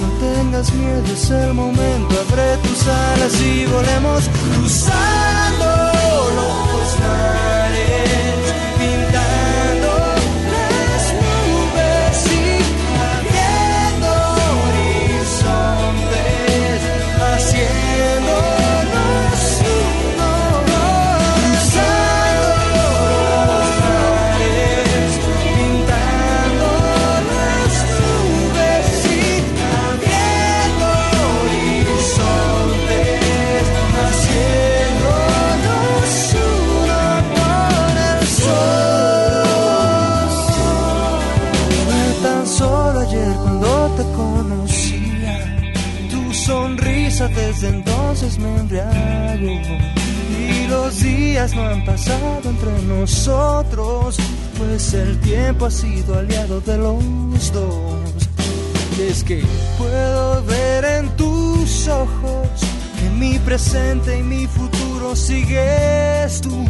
No 0.00 0.08
tengas 0.26 0.66
miedo, 0.74 1.08
es 1.12 1.30
el 1.30 1.54
momento, 1.54 2.12
abre 2.28 2.56
tus 2.64 2.80
alas 2.88 3.34
y 3.40 3.66
volemos 3.66 4.28
cruzando 4.40 5.49
ha 55.66 55.70
sido 55.70 56.18
aliado 56.18 56.60
de 56.62 56.78
los 56.78 57.52
dos. 57.52 58.00
Es 58.98 59.22
que 59.22 59.44
puedo 59.76 60.42
ver 60.44 60.84
en 60.84 61.08
tus 61.16 61.86
ojos 61.88 62.48
que 62.98 63.10
mi 63.10 63.38
presente 63.40 64.18
y 64.18 64.22
mi 64.22 64.46
futuro 64.46 65.14
sigues 65.14 66.40
tú. 66.40 66.64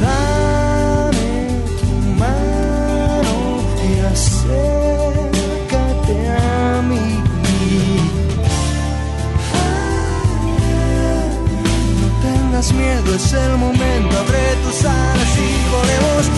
Dame 0.00 1.60
tu 1.80 1.86
mano 2.18 3.60
y 3.86 4.00
acércate 4.06 5.36
a 6.28 6.82
mí. 6.82 7.22
No 12.00 12.08
tengas 12.22 12.72
miedo, 12.72 13.14
es 13.14 13.32
el 13.32 13.56
momento, 13.58 14.18
abre 14.18 14.56
tus 14.64 14.84
alas 14.84 15.38
y 15.38 15.70
volvemos 15.70 16.35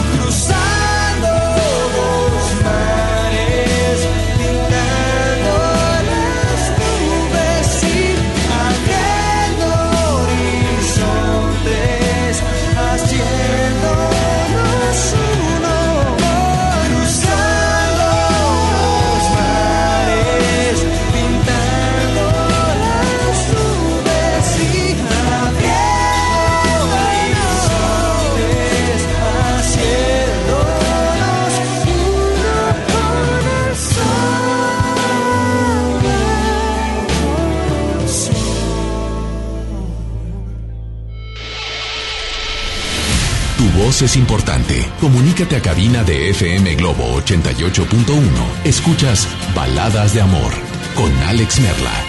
voz 43.98 44.02
es 44.02 44.16
importante. 44.16 44.74
Comunícate 45.00 45.56
a 45.56 45.62
cabina 45.62 46.04
de 46.04 46.30
FM 46.30 46.76
Globo 46.76 47.04
88.1. 47.20 48.64
Escuchas 48.64 49.26
Baladas 49.54 50.14
de 50.14 50.20
Amor 50.20 50.52
con 50.94 51.12
Alex 51.24 51.60
Merla. 51.60 52.04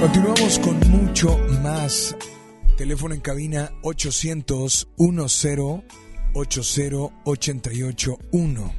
Continuamos 0.00 0.58
con 0.58 0.80
mucho 0.90 1.38
más. 1.62 2.16
Teléfono 2.76 3.14
en 3.14 3.20
cabina 3.20 3.70
800 3.82 4.88
10 4.96 5.38
80 6.34 7.14
881. 7.24 8.74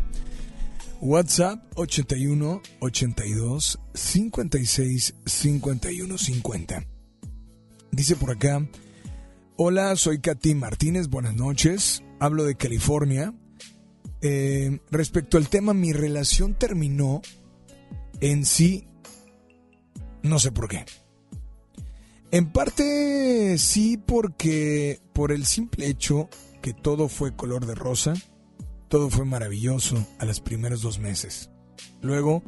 WhatsApp 1.01 1.59
81 1.75 2.61
82 2.79 3.79
56 3.93 5.15
51 5.25 6.17
50. 6.17 6.83
Dice 7.91 8.15
por 8.15 8.31
acá, 8.31 8.67
hola, 9.62 9.93
soy 9.98 10.19
Katy 10.19 10.56
Martínez, 10.56 11.10
buenas 11.10 11.36
noches, 11.36 12.02
hablo 12.17 12.45
de 12.45 12.56
California. 12.56 13.34
Eh, 14.22 14.80
respecto 14.89 15.36
al 15.36 15.50
tema, 15.50 15.74
mi 15.74 15.91
relación 15.91 16.54
terminó 16.54 17.22
en 18.22 18.45
sí, 18.45 18.88
no 20.24 20.39
sé 20.39 20.54
por 20.54 20.69
qué. 20.69 20.86
En 22.32 22.54
parte 22.54 23.58
sí 23.58 23.98
porque 23.98 25.02
por 25.12 25.34
el 25.34 25.45
simple 25.45 25.88
hecho 25.88 26.30
que 26.62 26.74
todo 26.74 27.10
fue 27.10 27.36
color 27.36 27.65
de 27.65 27.76
rosa, 27.76 28.13
todo 28.88 29.10
fue 29.10 29.26
maravilloso 29.26 30.08
a 30.19 30.26
los 30.26 30.39
primeros 30.39 30.82
dos 30.82 31.00
meses. 31.00 31.50
Luego, 32.02 32.43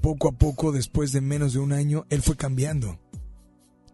poco 0.00 0.28
a 0.28 0.32
poco, 0.32 0.72
después 0.72 1.12
de 1.12 1.20
menos 1.20 1.52
de 1.52 1.58
un 1.58 1.74
año, 1.74 2.06
él 2.08 2.22
fue 2.22 2.38
cambiando. 2.38 2.98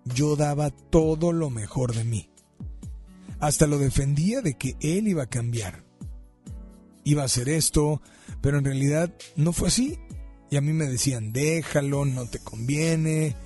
Yo 0.04 0.36
daba 0.36 0.70
todo 0.70 1.32
lo 1.32 1.50
mejor 1.50 1.92
de 1.92 2.04
mí. 2.04 2.30
Hasta 3.40 3.66
lo 3.66 3.78
defendía 3.78 4.40
de 4.40 4.54
que 4.54 4.76
él 4.80 5.08
iba 5.08 5.24
a 5.24 5.28
cambiar. 5.28 5.84
Iba 7.04 7.22
a 7.22 7.26
hacer 7.26 7.48
esto, 7.48 8.02
pero 8.40 8.58
en 8.58 8.64
realidad 8.64 9.14
no 9.36 9.52
fue 9.52 9.68
así. 9.68 9.98
Y 10.50 10.56
a 10.56 10.60
mí 10.60 10.72
me 10.72 10.86
decían, 10.86 11.32
déjalo, 11.32 12.04
no 12.04 12.26
te 12.26 12.38
conviene, 12.38 13.36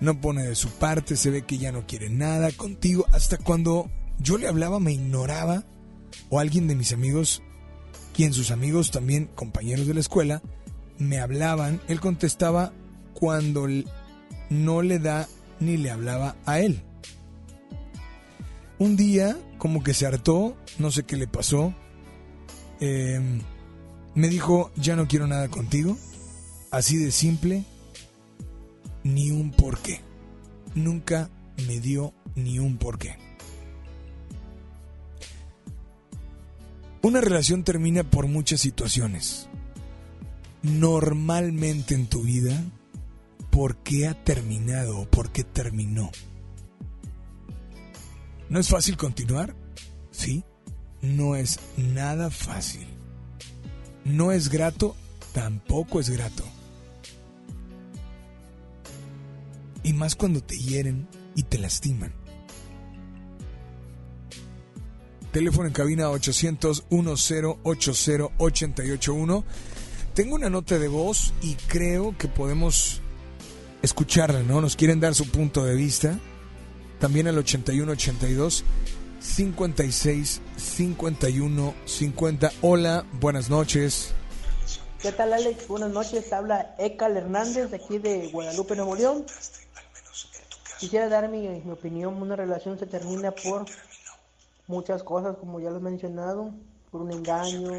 no 0.00 0.20
pone 0.20 0.44
de 0.44 0.54
su 0.54 0.70
parte, 0.70 1.16
se 1.16 1.30
ve 1.30 1.42
que 1.42 1.58
ya 1.58 1.72
no 1.72 1.86
quiere 1.86 2.10
nada 2.10 2.50
contigo. 2.52 3.06
Hasta 3.12 3.36
cuando 3.38 3.90
yo 4.18 4.38
le 4.38 4.48
hablaba 4.48 4.80
me 4.80 4.92
ignoraba 4.92 5.64
o 6.30 6.40
alguien 6.40 6.66
de 6.68 6.74
mis 6.74 6.92
amigos, 6.92 7.42
quien 8.14 8.32
sus 8.32 8.50
amigos 8.50 8.90
también 8.90 9.26
compañeros 9.34 9.86
de 9.86 9.94
la 9.94 10.00
escuela, 10.00 10.42
me 10.98 11.18
hablaban, 11.18 11.80
él 11.88 12.00
contestaba 12.00 12.72
cuando 13.14 13.68
no 14.50 14.82
le 14.82 14.98
da 14.98 15.28
ni 15.60 15.76
le 15.76 15.90
hablaba 15.90 16.36
a 16.44 16.60
él. 16.60 16.82
Un 18.78 18.96
día 18.96 19.36
como 19.58 19.82
que 19.82 19.94
se 19.94 20.06
hartó, 20.06 20.56
no 20.78 20.90
sé 20.90 21.02
qué 21.02 21.16
le 21.16 21.26
pasó, 21.26 21.74
eh, 22.80 23.20
me 24.14 24.28
dijo, 24.28 24.70
ya 24.76 24.94
no 24.94 25.08
quiero 25.08 25.26
nada 25.26 25.48
contigo, 25.48 25.96
así 26.70 26.96
de 26.96 27.10
simple, 27.10 27.64
ni 29.02 29.30
un 29.30 29.50
porqué. 29.50 30.00
Nunca 30.74 31.30
me 31.66 31.80
dio 31.80 32.14
ni 32.36 32.58
un 32.58 32.78
porqué. 32.78 33.16
Una 37.02 37.20
relación 37.20 37.64
termina 37.64 38.04
por 38.04 38.26
muchas 38.26 38.60
situaciones. 38.60 39.48
Normalmente 40.62 41.94
en 41.94 42.06
tu 42.06 42.22
vida, 42.22 42.62
¿por 43.50 43.76
qué 43.78 44.06
ha 44.06 44.24
terminado 44.24 44.98
o 44.98 45.08
por 45.08 45.30
qué 45.30 45.44
terminó? 45.44 46.10
¿No 48.48 48.58
es 48.58 48.68
fácil 48.68 48.96
continuar? 48.96 49.54
Sí, 50.10 50.44
no 51.02 51.36
es 51.36 51.60
nada 51.76 52.30
fácil. 52.30 52.86
¿No 54.04 54.32
es 54.32 54.48
grato? 54.48 54.96
Tampoco 55.32 56.00
es 56.00 56.08
grato. 56.08 56.44
Y 59.82 59.92
más 59.92 60.16
cuando 60.16 60.42
te 60.42 60.56
hieren 60.56 61.06
y 61.34 61.42
te 61.42 61.58
lastiman. 61.58 62.12
Teléfono 65.32 65.68
en 65.68 65.74
cabina 65.74 66.08
800 66.10 66.86
1080 66.90 67.60
881. 68.38 69.44
Tengo 70.14 70.34
una 70.34 70.48
nota 70.50 70.78
de 70.78 70.88
voz 70.88 71.34
y 71.42 71.54
creo 71.54 72.16
que 72.16 72.28
podemos 72.28 73.02
escucharla, 73.82 74.42
¿no? 74.42 74.60
Nos 74.60 74.74
quieren 74.74 75.00
dar 75.00 75.14
su 75.14 75.30
punto 75.30 75.64
de 75.64 75.76
vista. 75.76 76.18
También 76.98 77.28
al 77.28 77.38
8182 77.38 78.64
56 79.20 80.40
51 80.56 81.74
50. 81.84 82.52
Hola, 82.60 83.04
buenas 83.20 83.50
noches. 83.50 84.14
¿Qué 85.00 85.12
tal 85.12 85.32
Alex? 85.32 85.68
Buenas 85.68 85.90
noches, 85.90 86.32
habla 86.32 86.74
Ekal 86.78 87.16
Hernández 87.16 87.70
de 87.70 87.76
aquí 87.76 87.98
de 87.98 88.28
Guadalupe, 88.32 88.74
Nuevo 88.74 88.96
León. 88.96 89.24
Quisiera 90.80 91.08
dar 91.08 91.28
mi, 91.28 91.48
mi 91.48 91.70
opinión, 91.70 92.20
una 92.20 92.34
relación 92.34 92.78
se 92.78 92.86
termina 92.86 93.30
por 93.30 93.64
muchas 94.66 95.04
cosas, 95.04 95.36
como 95.36 95.60
ya 95.60 95.70
lo 95.70 95.76
he 95.76 95.80
mencionado, 95.80 96.52
por 96.90 97.02
un 97.02 97.12
engaño, 97.12 97.70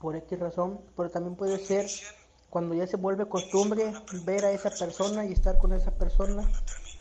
por 0.00 0.14
X 0.14 0.38
razón, 0.38 0.80
pero 0.96 1.10
también 1.10 1.34
puede 1.34 1.58
ser 1.58 1.90
cuando 2.50 2.74
ya 2.76 2.86
se 2.86 2.96
vuelve 2.96 3.26
costumbre 3.26 3.92
ver 4.24 4.44
a 4.44 4.52
esa 4.52 4.70
persona 4.70 5.26
y 5.26 5.32
estar 5.32 5.58
con 5.58 5.72
esa 5.72 5.90
persona 5.90 6.48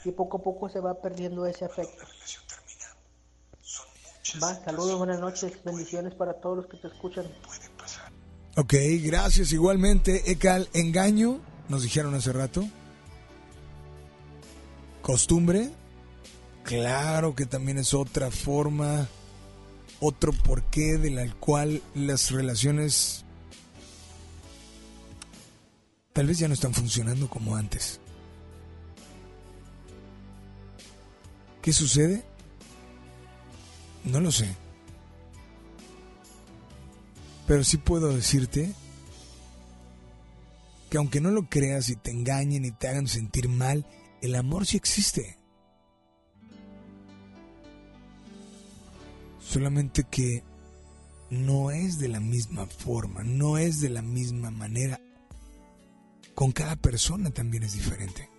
y 0.05 0.11
poco 0.11 0.37
a 0.37 0.41
poco 0.41 0.69
se 0.69 0.79
va 0.79 1.01
perdiendo 1.01 1.45
ese 1.45 1.65
afecto. 1.65 2.05
Va, 4.41 4.55
saludos, 4.63 4.97
buenas 4.97 5.19
noches, 5.19 5.53
bendiciones 5.63 6.15
para 6.15 6.33
todos 6.33 6.57
los 6.57 6.67
que 6.67 6.77
te 6.77 6.87
escuchan. 6.87 7.25
Ok, 8.55 8.73
gracias 9.03 9.51
igualmente. 9.51 10.31
Ekal, 10.31 10.69
engaño, 10.73 11.39
nos 11.69 11.83
dijeron 11.83 12.15
hace 12.15 12.31
rato. 12.33 12.65
Costumbre, 15.01 15.69
claro 16.63 17.35
que 17.35 17.45
también 17.45 17.77
es 17.77 17.93
otra 17.93 18.31
forma, 18.31 19.07
otro 19.99 20.31
porqué 20.31 20.97
de 20.97 21.11
la 21.11 21.31
cual 21.35 21.81
las 21.93 22.31
relaciones 22.31 23.25
tal 26.13 26.27
vez 26.27 26.39
ya 26.39 26.47
no 26.47 26.53
están 26.53 26.73
funcionando 26.73 27.29
como 27.29 27.55
antes. 27.55 27.99
¿Qué 31.63 31.71
sucede? 31.71 32.25
No 34.03 34.19
lo 34.19 34.33
sé. 34.33 34.53
Pero 37.47 37.63
sí 37.63 37.77
puedo 37.77 38.13
decirte 38.13 38.73
que 40.89 40.97
aunque 40.97 41.21
no 41.21 41.31
lo 41.31 41.47
creas 41.47 41.87
y 41.87 41.95
te 41.95 42.11
engañen 42.11 42.65
y 42.65 42.71
te 42.71 42.89
hagan 42.89 43.07
sentir 43.07 43.47
mal, 43.47 43.85
el 44.21 44.35
amor 44.35 44.65
sí 44.65 44.75
existe. 44.75 45.37
Solamente 49.39 50.03
que 50.03 50.43
no 51.29 51.71
es 51.71 51.97
de 51.97 52.09
la 52.09 52.19
misma 52.19 52.65
forma, 52.65 53.23
no 53.23 53.57
es 53.57 53.79
de 53.79 53.89
la 53.89 54.01
misma 54.01 54.51
manera. 54.51 54.99
Con 56.35 56.51
cada 56.51 56.75
persona 56.75 57.29
también 57.31 57.63
es 57.63 57.71
diferente. 57.71 58.32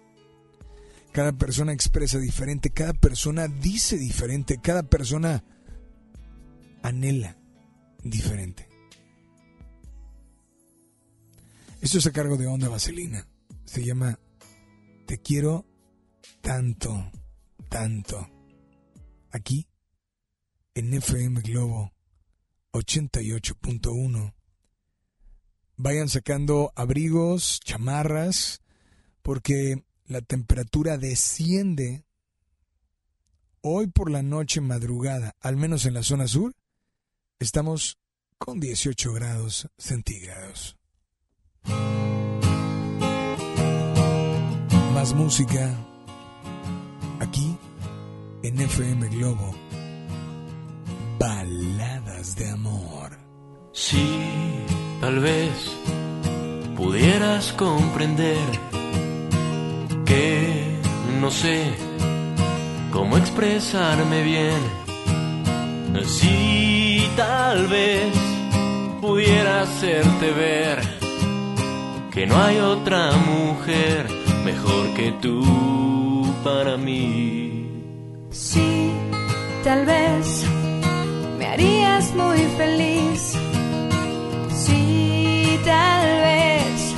Cada 1.14 1.31
persona 1.31 1.72
expresa 1.72 2.18
diferente, 2.18 2.70
cada 2.70 2.92
persona 2.92 3.46
dice 3.46 3.96
diferente, 3.96 4.59
cada 4.61 4.83
persona 4.83 5.44
anhela 6.83 7.38
diferente. 8.03 8.68
Esto 11.81 11.98
es 11.98 12.07
a 12.09 12.11
cargo 12.11 12.37
de 12.37 12.48
Onda 12.48 12.68
Vaselina. 12.68 13.29
Se 13.64 13.85
llama 13.85 14.18
Te 15.07 15.18
quiero 15.18 15.64
tanto, 16.40 17.12
tanto. 17.68 18.29
Aquí, 19.31 19.68
en 20.74 20.94
FM 20.94 21.42
Globo 21.42 21.92
88.1. 22.72 24.35
Vayan 25.77 26.09
sacando 26.09 26.72
abrigos, 26.74 27.61
chamarras, 27.61 28.62
porque 29.22 29.85
la 30.06 30.20
temperatura 30.20 30.98
desciende 30.98 32.04
hoy 33.60 33.86
por 33.86 34.10
la 34.10 34.22
noche 34.22 34.60
madrugada, 34.60 35.34
al 35.40 35.56
menos 35.56 35.86
en 35.86 35.94
la 35.94 36.02
zona 36.02 36.28
sur, 36.28 36.54
estamos 37.38 37.98
con 38.38 38.60
18 38.60 39.12
grados 39.14 39.68
centígrados. 39.78 40.76
Más 44.92 45.14
música 45.14 45.74
aquí 47.20 47.56
en 48.42 48.60
FM 48.60 49.08
Globo. 49.08 49.54
Baladas 51.18 52.36
de 52.36 52.50
amor. 52.50 53.18
Sí, 53.72 54.20
tal 55.00 55.20
vez 55.20 55.50
pudieras 56.76 57.52
comprender 57.54 58.84
que 60.04 60.78
no 61.20 61.30
sé 61.30 61.72
cómo 62.92 63.16
expresarme 63.16 64.22
bien. 64.22 64.60
Sí, 66.06 67.08
tal 67.16 67.66
vez 67.68 68.14
pudiera 69.00 69.62
hacerte 69.62 70.30
ver 70.32 70.80
que 72.10 72.26
no 72.26 72.36
hay 72.42 72.58
otra 72.58 73.10
mujer 73.12 74.08
mejor 74.44 74.94
que 74.94 75.12
tú 75.22 76.34
para 76.42 76.76
mí. 76.76 77.68
Sí, 78.30 78.90
tal 79.62 79.86
vez 79.86 80.44
me 81.38 81.46
harías 81.46 82.14
muy 82.14 82.38
feliz. 82.58 83.36
Sí, 84.50 85.58
tal 85.64 86.06
vez 86.28 86.94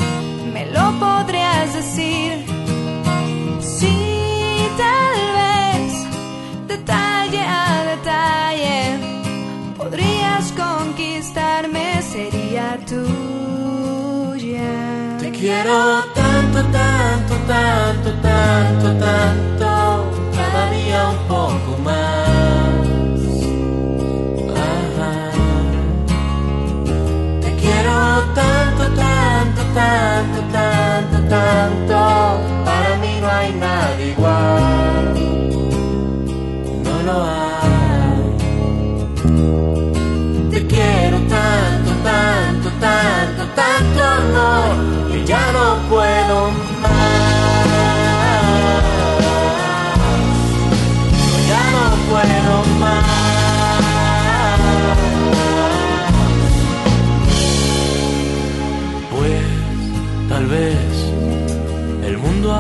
me 0.53 0.67
lo 0.67 0.85
podrías 0.99 1.75
decir 1.75 2.16
sería 12.03 12.79
tuya. 12.87 13.17
Te 15.19 15.31
quiero 15.31 16.05
tanto, 16.15 16.63
tanto, 16.71 17.35
tanto, 17.47 18.11
tanto, 18.21 18.99
tanto, 18.99 19.67
cada 20.35 20.71
día 20.71 21.09
un 21.09 21.19
poco 21.29 21.79
más. 21.83 22.87
Te 27.41 27.51
quiero 27.57 27.95
tanto, 28.35 28.85
tanto, 28.95 29.63
tanto, 29.75 30.41
tanto, 30.53 31.29
tanto 31.29 32.46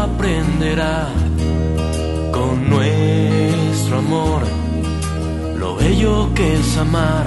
aprenderá 0.04 1.08
con 2.32 2.68
nuestro 2.68 3.98
amor 3.98 4.42
lo 5.58 5.76
bello 5.76 6.32
que 6.34 6.54
es 6.54 6.76
amar. 6.76 7.26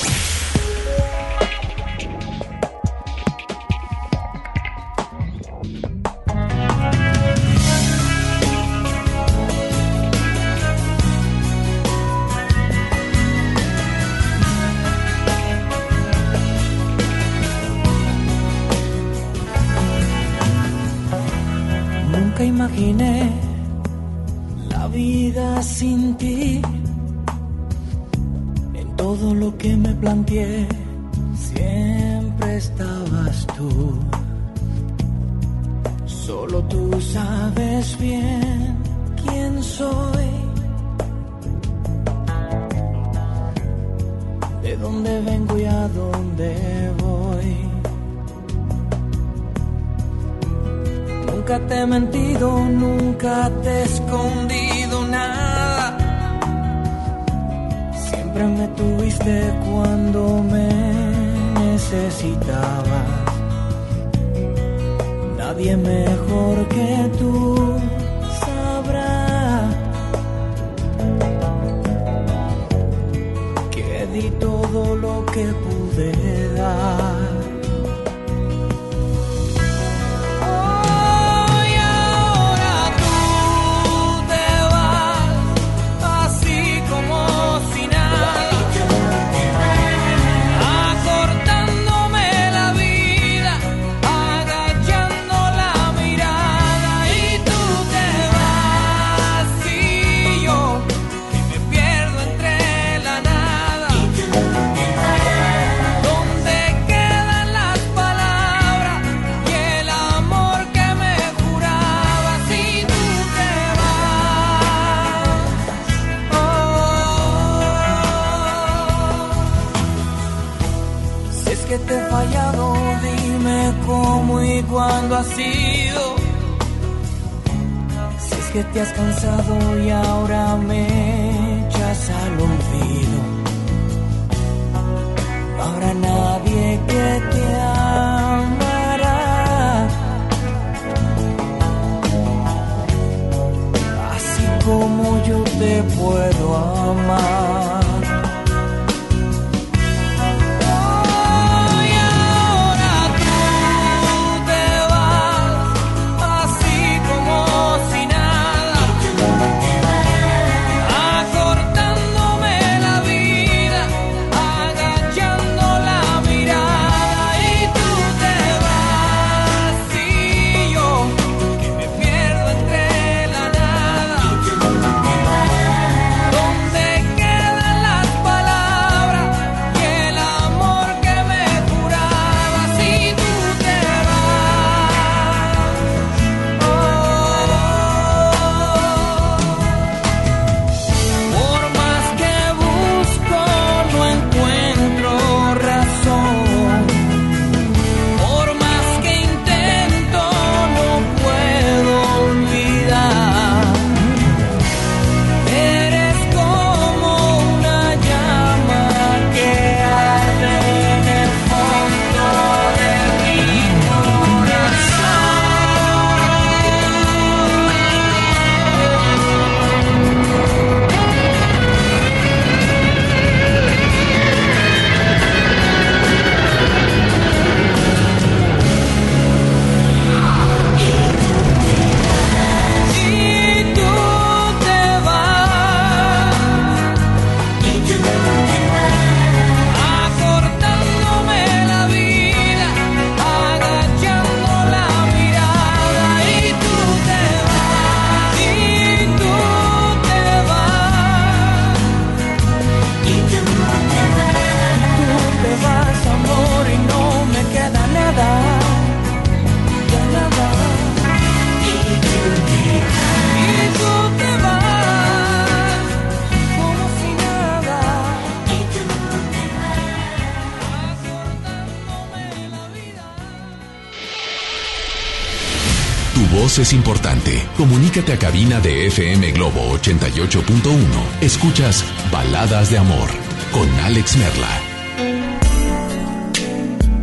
importante. 276.73 277.47
Comunícate 277.57 278.13
a 278.13 278.19
cabina 278.19 278.59
de 278.59 278.87
FM 278.87 279.31
Globo 279.31 279.77
88.1. 279.77 281.21
Escuchas 281.21 281.83
Baladas 282.11 282.71
de 282.71 282.77
Amor 282.77 283.09
con 283.51 283.69
Alex 283.81 284.17
Merla. 284.17 284.61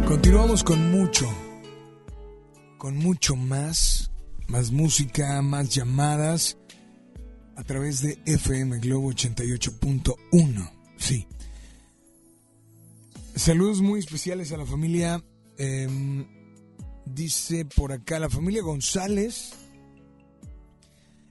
Continuamos 0.06 0.64
con 0.64 0.90
mucho, 0.90 1.28
con 2.78 2.96
mucho 2.96 3.36
más, 3.36 4.10
más 4.48 4.70
música, 4.70 5.40
más 5.42 5.68
llamadas 5.74 6.56
a 7.56 7.64
través 7.64 8.02
de 8.02 8.18
FM 8.24 8.78
Globo 8.78 9.10
88.1. 9.12 10.70
Sí. 10.96 11.26
Saludos 13.34 13.80
muy 13.82 14.00
especiales 14.00 14.52
a 14.52 14.56
la 14.56 14.66
familia. 14.66 15.22
em, 15.58 16.37
dice 17.18 17.64
por 17.64 17.92
acá 17.92 18.20
la 18.20 18.30
familia 18.30 18.62
González. 18.62 19.50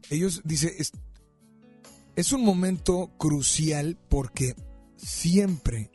Ellos, 0.10 0.42
dice, 0.44 0.76
es, 0.78 0.92
es 2.16 2.34
un 2.34 2.44
momento 2.44 3.14
crucial 3.18 3.98
porque 4.10 4.54
siempre, 4.98 5.90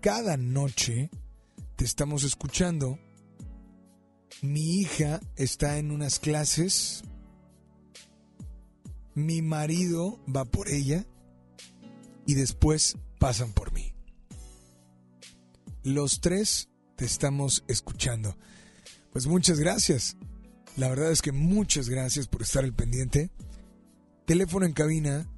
cada 0.00 0.36
noche, 0.36 1.10
te 1.76 1.86
estamos 1.86 2.22
escuchando. 2.22 2.98
Mi 4.42 4.80
hija 4.80 5.20
está 5.36 5.78
en 5.78 5.90
unas 5.90 6.18
clases. 6.18 7.02
Mi 9.14 9.40
marido 9.40 10.20
va 10.34 10.44
por 10.44 10.68
ella. 10.68 11.06
Y 12.26 12.34
después 12.34 12.98
pasan 13.18 13.52
por 13.52 13.72
mí. 13.72 13.94
Los 15.82 16.20
tres 16.20 16.68
te 16.96 17.06
estamos 17.06 17.64
escuchando. 17.68 18.36
Pues 19.14 19.26
muchas 19.28 19.60
gracias. 19.60 20.16
La 20.76 20.88
verdad 20.88 21.12
es 21.12 21.22
que 21.22 21.30
muchas 21.30 21.88
gracias 21.88 22.26
por 22.26 22.42
estar 22.42 22.64
al 22.64 22.74
pendiente. 22.74 23.30
Teléfono 24.26 24.66
en 24.66 24.72
cabina 24.72 25.30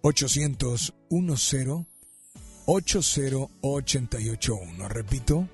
800 0.00 0.94
10 1.10 1.86
80881. 2.64 4.88
Repito, 4.88 5.46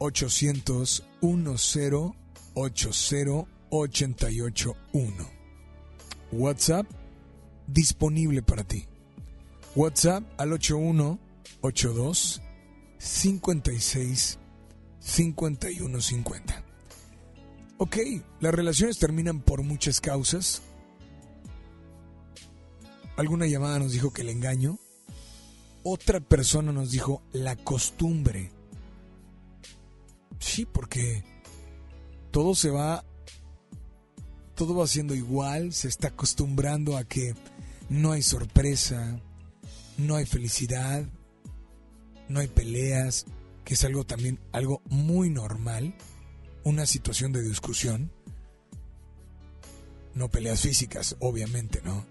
800 0.00 1.02
10 1.22 1.70
80 2.54 3.46
881. 3.70 5.30
WhatsApp 6.32 6.86
disponible 7.66 8.42
para 8.42 8.64
ti. 8.64 8.84
WhatsApp 9.74 10.24
al 10.36 10.52
8182 10.52 12.42
56 12.98 14.38
5150. 15.00 16.64
Ok, 17.78 17.96
las 18.40 18.52
relaciones 18.52 18.98
terminan 18.98 19.40
por 19.40 19.62
muchas 19.62 20.00
causas. 20.00 20.62
Alguna 23.16 23.46
llamada 23.46 23.78
nos 23.78 23.92
dijo 23.92 24.12
que 24.12 24.22
el 24.22 24.28
engaño. 24.28 24.78
Otra 25.82 26.20
persona 26.20 26.72
nos 26.72 26.90
dijo 26.90 27.22
la 27.32 27.56
costumbre. 27.56 28.50
Sí, 30.38 30.66
porque 30.66 31.24
todo 32.30 32.54
se 32.54 32.70
va, 32.70 33.04
todo 34.54 34.74
va 34.76 34.86
siendo 34.86 35.14
igual, 35.14 35.72
se 35.72 35.88
está 35.88 36.08
acostumbrando 36.08 36.96
a 36.96 37.04
que 37.04 37.34
no 37.88 38.12
hay 38.12 38.22
sorpresa, 38.22 39.20
no 39.96 40.16
hay 40.16 40.26
felicidad, 40.26 41.04
no 42.28 42.40
hay 42.40 42.48
peleas, 42.48 43.26
que 43.68 43.74
es 43.74 43.84
algo 43.84 44.06
también 44.06 44.40
algo 44.50 44.80
muy 44.86 45.28
normal, 45.28 45.94
una 46.64 46.86
situación 46.86 47.32
de 47.32 47.42
discusión, 47.42 48.10
no 50.14 50.30
peleas 50.30 50.62
físicas, 50.62 51.16
obviamente, 51.20 51.82
¿no? 51.84 52.02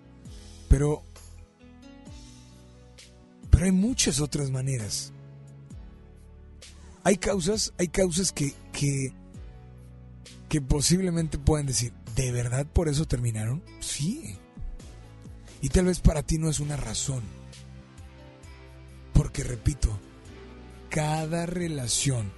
Pero 0.70 1.02
pero 3.50 3.66
hay 3.66 3.72
muchas 3.72 4.20
otras 4.20 4.52
maneras. 4.52 5.14
Hay 7.04 7.18
causas, 7.18 7.74
hay 7.80 7.88
causas 7.88 8.32
que, 8.32 8.54
que, 8.72 9.12
que 10.50 10.62
posiblemente 10.62 11.40
puedan 11.40 11.66
decir, 11.66 11.92
¿de 12.16 12.32
verdad 12.32 12.68
por 12.68 12.88
eso 12.88 13.06
terminaron? 13.06 13.64
Sí. 13.80 14.38
Y 15.64 15.70
tal 15.70 15.86
vez 15.86 16.02
para 16.02 16.22
ti 16.22 16.38
no 16.38 16.52
es 16.52 16.60
una 16.60 16.78
razón. 16.78 17.24
Porque 19.12 19.44
repito, 19.44 20.00
cada 20.90 21.46
relación 21.46 22.32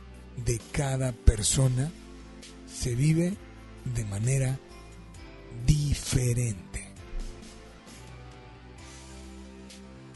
de 0.46 0.60
cada 0.72 1.12
persona 1.12 1.92
se 2.68 2.96
vive 2.96 3.36
de 3.96 4.06
manera 4.06 4.60
diferente. 5.66 6.88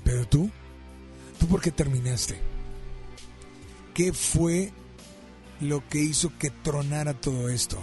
Pero 0.03 0.27
tú, 0.27 0.49
¿tú 1.39 1.47
por 1.47 1.61
qué 1.61 1.71
terminaste? 1.71 2.37
¿Qué 3.93 4.13
fue 4.13 4.71
lo 5.59 5.87
que 5.87 5.99
hizo 5.99 6.37
que 6.37 6.49
tronara 6.49 7.13
todo 7.13 7.49
esto? 7.49 7.77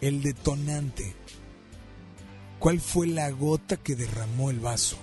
El 0.00 0.22
detonante. 0.22 1.14
¿Cuál 2.58 2.80
fue 2.80 3.06
la 3.06 3.30
gota 3.30 3.76
que 3.76 3.96
derramó 3.96 4.50
el 4.50 4.60
vaso? 4.60 4.98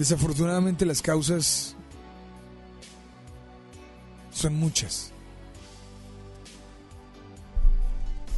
Desafortunadamente 0.00 0.86
las 0.86 1.02
causas 1.02 1.76
son 4.32 4.54
muchas. 4.54 5.12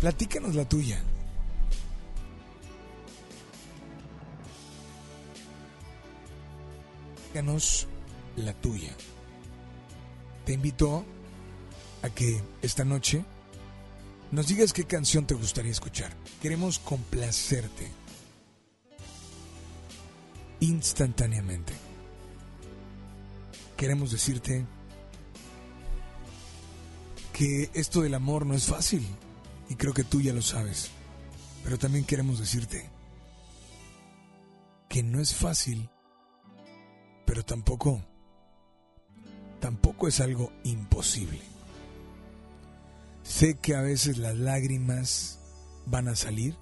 Platícanos 0.01 0.57
la 0.57 0.69
tuya. 0.69 1.01
Platícanos 7.31 7.87
la 8.35 8.55
tuya. 8.55 8.93
Te 10.45 10.55
invito 10.55 11.05
a 12.03 12.11
que 12.11 12.43
esta 12.63 12.85
noche 12.85 13.25
nos 14.33 14.49
digas 14.49 14.73
qué 14.73 14.83
canción 14.83 15.29
te 15.29 15.35
gustaría 15.35 15.71
escuchar. 15.71 16.13
Queremos 16.41 16.81
complacerte 16.81 18.02
instantáneamente. 20.63 21.73
Queremos 23.77 24.13
decirte 24.13 24.65
que 27.33 27.69
esto 27.75 28.03
del 28.03 28.15
amor 28.15 28.47
no 28.47 28.55
es 28.55 28.67
fácil 28.67 29.05
y 29.69 29.75
creo 29.75 29.93
que 29.93 30.05
tú 30.05 30.21
ya 30.21 30.33
lo 30.33 30.41
sabes. 30.41 30.91
Pero 31.65 31.79
también 31.79 32.05
queremos 32.05 32.39
decirte 32.39 32.89
que 34.89 35.03
no 35.03 35.21
es 35.21 35.35
fácil, 35.35 35.91
pero 37.27 37.45
tampoco 37.45 38.01
tampoco 39.59 40.07
es 40.07 40.21
algo 40.21 40.53
imposible. 40.63 41.41
Sé 43.25 43.55
que 43.55 43.75
a 43.75 43.81
veces 43.81 44.19
las 44.19 44.37
lágrimas 44.37 45.41
van 45.87 46.07
a 46.07 46.15
salir 46.15 46.57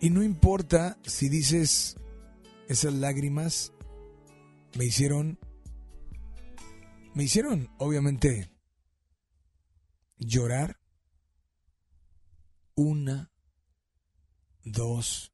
y 0.00 0.10
no 0.10 0.22
importa 0.22 0.98
si 1.04 1.30
dices 1.30 1.96
esas 2.68 2.94
lágrimas 2.94 3.72
me 4.76 4.84
hicieron 4.84 5.38
me 7.14 7.22
hicieron 7.22 7.70
obviamente 7.78 8.50
llorar 10.18 10.80
una, 12.74 13.30
dos 14.64 15.32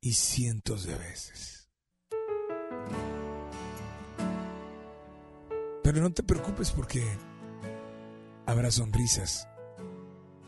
y 0.00 0.14
cientos 0.14 0.84
de 0.84 0.96
veces. 0.96 1.70
Pero 5.82 6.02
no 6.02 6.12
te 6.12 6.22
preocupes 6.22 6.72
porque 6.72 7.04
habrá 8.46 8.70
sonrisas 8.70 9.48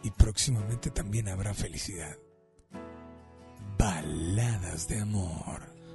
y 0.02 0.10
próximamente 0.10 0.90
también 0.90 1.28
habrá 1.28 1.54
felicidad. 1.54 2.16
Baladas 3.78 4.88
de 4.88 5.00
amor. 5.00 5.71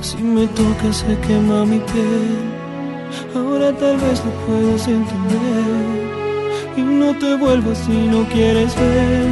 si 0.00 0.16
me 0.18 0.46
tocas 0.48 0.98
se 0.98 1.18
quema 1.20 1.64
mi 1.64 1.78
piel. 1.78 2.38
Ahora 3.34 3.72
tal 3.72 3.96
vez 3.96 4.22
lo 4.24 4.30
puedes 4.46 4.86
entender. 4.86 6.08
Y 6.76 6.82
no 6.82 7.16
te 7.18 7.34
vuelvas 7.36 7.78
si 7.78 7.92
no 7.92 8.24
quieres 8.28 8.74
ver. 8.76 9.26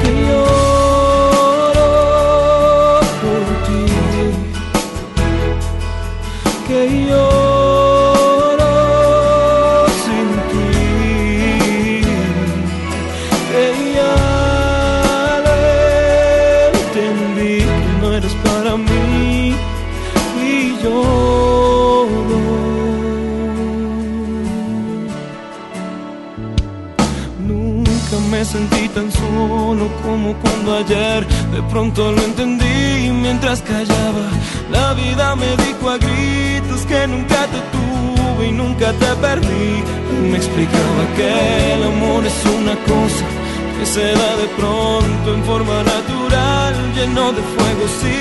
Que 0.00 0.10
lloro 0.26 1.88
por 3.22 3.42
ti. 3.66 3.84
Que 6.66 7.06
yo 7.08 7.43
como 30.14 30.32
cuando 30.34 30.76
ayer 30.76 31.26
de 31.52 31.60
pronto 31.72 32.12
lo 32.12 32.22
entendí 32.22 33.10
mientras 33.10 33.60
callaba. 33.62 34.26
La 34.70 34.94
vida 34.94 35.34
me 35.34 35.50
dijo 35.64 35.90
a 35.90 35.98
gritos 35.98 36.82
que 36.86 37.00
nunca 37.08 37.40
te 37.54 37.60
tuve 37.74 38.48
y 38.48 38.52
nunca 38.52 38.92
te 38.92 39.10
perdí. 39.26 39.70
me 40.30 40.36
explicaba 40.36 41.02
que 41.16 41.28
el 41.74 41.82
amor 41.92 42.24
es 42.24 42.38
una 42.58 42.76
cosa 42.92 43.26
que 43.76 43.86
se 43.86 44.06
da 44.20 44.30
de 44.42 44.48
pronto 44.58 45.26
en 45.36 45.42
forma 45.50 45.78
natural, 45.94 46.74
lleno 46.94 47.32
de 47.32 47.42
fuego. 47.54 47.84
Si 48.00 48.16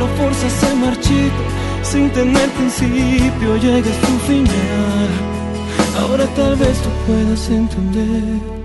lo 0.00 0.06
forzas 0.18 0.52
se 0.60 0.74
marchito, 0.74 1.42
sin 1.90 2.10
tener 2.10 2.48
principio, 2.58 3.56
llegas 3.58 3.96
tu 4.06 4.14
final. 4.30 5.10
Ahora 6.00 6.26
tal 6.34 6.56
vez 6.56 6.76
tú 6.82 6.90
puedas 7.06 7.48
entender 7.50 8.55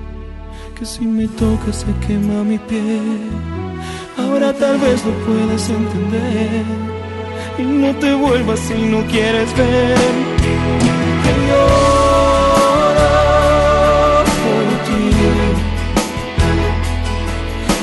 que 0.81 0.87
si 0.87 1.05
me 1.05 1.27
tocas 1.27 1.75
se 1.81 2.07
quema 2.07 2.43
mi 2.43 2.57
piel. 2.57 3.29
Ahora 4.17 4.51
tal 4.51 4.79
vez 4.79 5.05
lo 5.05 5.13
puedas 5.25 5.69
entender 5.69 6.65
y 7.59 7.61
no 7.61 7.95
te 7.97 8.11
vuelvas 8.15 8.59
si 8.59 8.73
no 8.73 9.05
quieres 9.05 9.55
ver 9.55 9.95
que 11.23 11.33
lloro 11.47 11.83
por 14.43 14.65
ti, 14.87 15.01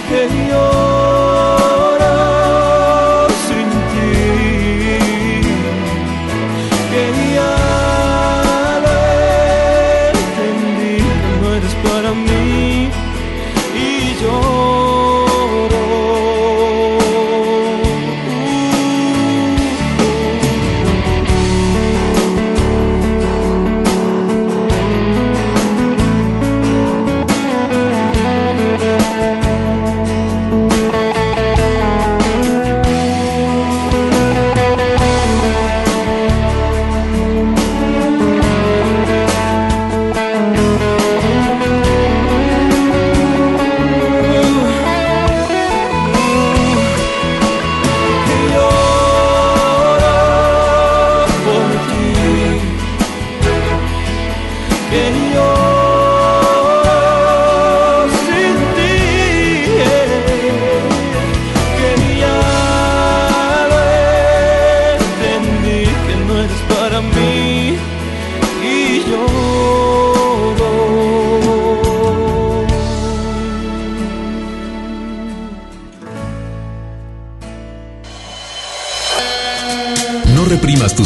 que 0.08 0.20
lloro 0.50 0.97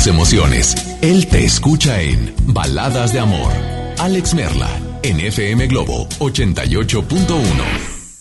tus 0.02 0.08
emociones. 0.08 0.74
Él 1.00 1.28
te 1.28 1.44
escucha 1.44 2.00
en 2.00 2.34
Baladas 2.46 3.12
de 3.12 3.20
Amor. 3.20 3.52
Alex 3.98 4.34
Merla, 4.34 4.68
en 5.02 5.20
FM 5.20 5.68
Globo 5.68 6.08
88.1. 6.18 7.46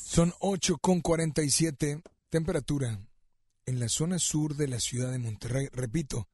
Son 0.05 0.33
8 0.39 0.77
con 0.77 1.01
47. 1.01 2.01
Temperatura 2.29 2.99
en 3.65 3.79
la 3.79 3.89
zona 3.89 4.19
sur 4.19 4.55
de 4.55 4.67
la 4.67 4.79
ciudad 4.79 5.11
de 5.11 5.19
Monterrey. 5.19 5.69
Repito, 5.71 6.27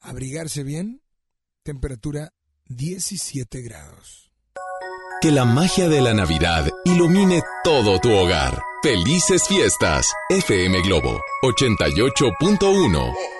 abrigarse 0.00 0.64
bien. 0.64 1.00
Temperatura 1.62 2.32
17 2.66 3.62
grados. 3.62 4.32
Que 5.22 5.30
la 5.30 5.44
magia 5.44 5.88
de 5.88 6.00
la 6.00 6.14
Navidad 6.14 6.68
ilumine 6.84 7.42
todo 7.64 8.00
tu 8.00 8.10
hogar. 8.12 8.62
Felices 8.82 9.46
fiestas. 9.46 10.12
FM 10.30 10.82
Globo 10.82 11.20
88.1. 11.42 13.39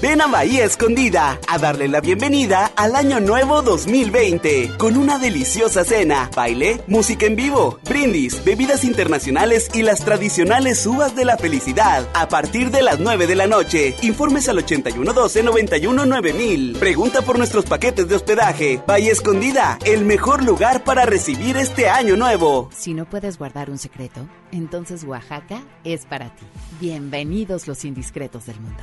Ven 0.00 0.20
a 0.20 0.28
Bahía 0.28 0.64
Escondida 0.64 1.38
a 1.48 1.58
darle 1.58 1.88
la 1.88 2.00
bienvenida 2.00 2.70
al 2.76 2.94
Año 2.96 3.20
Nuevo 3.20 3.62
2020 3.62 4.72
con 4.78 4.96
una 4.96 5.18
deliciosa 5.18 5.84
cena, 5.84 6.30
baile, 6.34 6.80
música 6.86 7.26
en 7.26 7.36
vivo, 7.36 7.78
brindis, 7.84 8.42
bebidas 8.44 8.84
internacionales 8.84 9.68
y 9.74 9.82
las 9.82 10.02
tradicionales 10.04 10.86
uvas 10.86 11.14
de 11.16 11.24
la 11.24 11.36
felicidad 11.36 12.08
a 12.14 12.28
partir 12.28 12.70
de 12.70 12.82
las 12.82 13.00
9 13.00 13.26
de 13.26 13.34
la 13.34 13.46
noche. 13.46 13.94
Informes 14.02 14.48
al 14.48 14.64
8112-919000. 14.64 16.78
Pregunta 16.78 17.22
por 17.22 17.38
nuestros 17.38 17.64
paquetes 17.66 18.08
de 18.08 18.14
hospedaje. 18.14 18.80
Bahía 18.86 19.12
Escondida, 19.12 19.78
el 19.84 20.04
mejor 20.04 20.44
lugar 20.44 20.84
para 20.84 21.06
recibir 21.06 21.56
este 21.56 21.88
Año 21.88 22.16
Nuevo. 22.16 22.70
Si 22.76 22.94
no 22.94 23.08
puedes 23.08 23.38
guardar 23.38 23.70
un 23.70 23.78
secreto, 23.78 24.28
entonces 24.52 25.02
Oaxaca 25.04 25.62
es 25.84 26.04
para 26.06 26.34
ti. 26.34 26.44
Bienvenidos 26.80 27.68
los 27.68 27.84
indiscretos 27.84 28.46
del 28.46 28.58
mundo. 28.60 28.82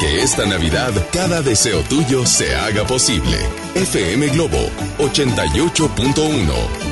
Que 0.00 0.22
esta 0.22 0.46
Navidad 0.46 0.92
cada 1.12 1.42
deseo 1.42 1.82
tuyo 1.82 2.26
se 2.26 2.54
haga 2.54 2.84
posible. 2.86 3.38
FM 3.74 4.28
Globo 4.28 4.70
88.1 4.98 6.91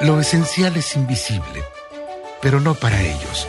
Lo 0.02 0.20
esencial 0.20 0.76
es 0.76 0.94
invisible, 0.96 1.64
pero 2.42 2.60
no 2.60 2.74
para 2.74 3.00
ellos. 3.00 3.48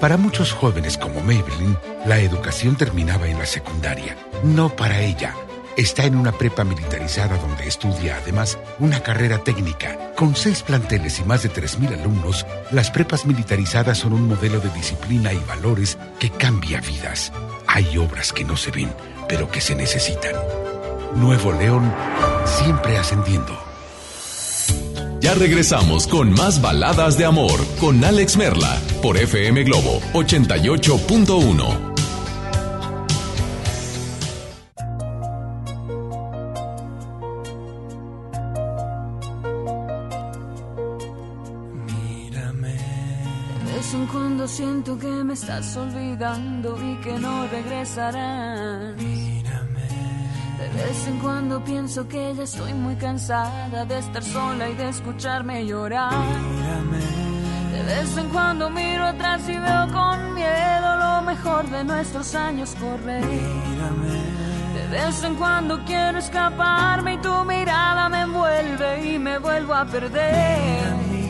Para 0.00 0.16
muchos 0.16 0.52
jóvenes 0.52 0.98
como 0.98 1.20
Maybelline, 1.20 1.78
la 2.06 2.18
educación 2.18 2.76
terminaba 2.76 3.28
en 3.28 3.38
la 3.38 3.46
secundaria, 3.46 4.16
no 4.42 4.74
para 4.74 5.00
ella 5.00 5.36
Está 5.76 6.04
en 6.04 6.16
una 6.16 6.32
prepa 6.32 6.64
militarizada 6.64 7.38
donde 7.38 7.66
estudia 7.66 8.16
además 8.16 8.58
una 8.78 9.02
carrera 9.02 9.38
técnica. 9.38 10.12
Con 10.16 10.36
seis 10.36 10.62
planteles 10.62 11.18
y 11.20 11.24
más 11.24 11.42
de 11.42 11.50
3.000 11.50 11.98
alumnos, 11.98 12.46
las 12.70 12.90
prepas 12.90 13.24
militarizadas 13.24 13.98
son 13.98 14.12
un 14.12 14.28
modelo 14.28 14.60
de 14.60 14.68
disciplina 14.70 15.32
y 15.32 15.38
valores 15.38 15.96
que 16.18 16.28
cambia 16.30 16.80
vidas. 16.80 17.32
Hay 17.66 17.96
obras 17.96 18.32
que 18.32 18.44
no 18.44 18.56
se 18.56 18.70
ven, 18.70 18.92
pero 19.28 19.50
que 19.50 19.62
se 19.62 19.74
necesitan. 19.74 20.34
Nuevo 21.16 21.52
León, 21.52 21.90
siempre 22.44 22.98
ascendiendo. 22.98 23.58
Ya 25.20 25.34
regresamos 25.34 26.06
con 26.06 26.32
más 26.32 26.60
baladas 26.60 27.16
de 27.16 27.24
amor 27.24 27.58
con 27.80 28.04
Alex 28.04 28.36
Merla 28.36 28.78
por 29.00 29.16
FM 29.16 29.62
Globo 29.64 30.00
88.1. 30.12 31.91
siento 44.84 44.98
que 44.98 45.24
me 45.24 45.34
estás 45.34 45.76
olvidando 45.76 46.76
y 46.82 46.96
que 46.96 47.16
no 47.18 47.46
regresarás. 47.46 48.96
Mírame. 48.96 49.82
De 50.58 50.68
vez 50.68 51.06
en 51.06 51.18
cuando 51.18 51.62
pienso 51.62 52.08
que 52.08 52.34
ya 52.34 52.42
estoy 52.42 52.74
muy 52.74 52.96
cansada 52.96 53.84
de 53.84 53.98
estar 53.98 54.24
sola 54.24 54.68
y 54.68 54.74
de 54.74 54.88
escucharme 54.88 55.64
llorar. 55.66 56.12
Mírame. 56.12 56.98
De 57.72 57.82
vez 57.84 58.16
en 58.16 58.28
cuando 58.30 58.70
miro 58.70 59.04
atrás 59.04 59.48
y 59.48 59.56
veo 59.56 59.88
con 59.92 60.34
miedo 60.34 60.96
lo 60.96 61.22
mejor 61.22 61.68
de 61.70 61.84
nuestros 61.84 62.34
años 62.34 62.74
correr. 62.80 63.24
Mírame. 63.24 64.20
De 64.74 64.88
vez 64.88 65.22
en 65.22 65.36
cuando 65.36 65.84
quiero 65.84 66.18
escaparme 66.18 67.14
y 67.14 67.18
tu 67.18 67.44
mirada 67.44 68.08
me 68.08 68.22
envuelve 68.22 69.14
y 69.14 69.18
me 69.18 69.38
vuelvo 69.38 69.74
a 69.74 69.84
perder. 69.84 71.21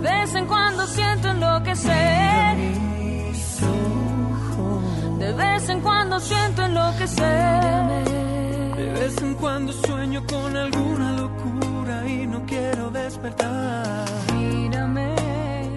De 0.00 0.08
vez 0.08 0.34
en 0.34 0.46
cuando 0.46 0.86
siento 0.86 1.28
enloquecer. 1.28 2.56
De 5.18 5.32
vez 5.34 5.68
en 5.68 5.80
cuando 5.82 6.18
siento 6.18 6.62
enloquecer. 6.62 8.04
De 8.76 8.92
vez 8.98 9.20
en 9.20 9.34
cuando 9.34 9.72
sueño 9.74 10.22
con 10.26 10.56
alguna 10.56 11.12
locura 11.12 12.08
y 12.08 12.26
no 12.26 12.46
quiero 12.46 12.90
despertar. 12.90 14.06
Mírame. 14.34 15.14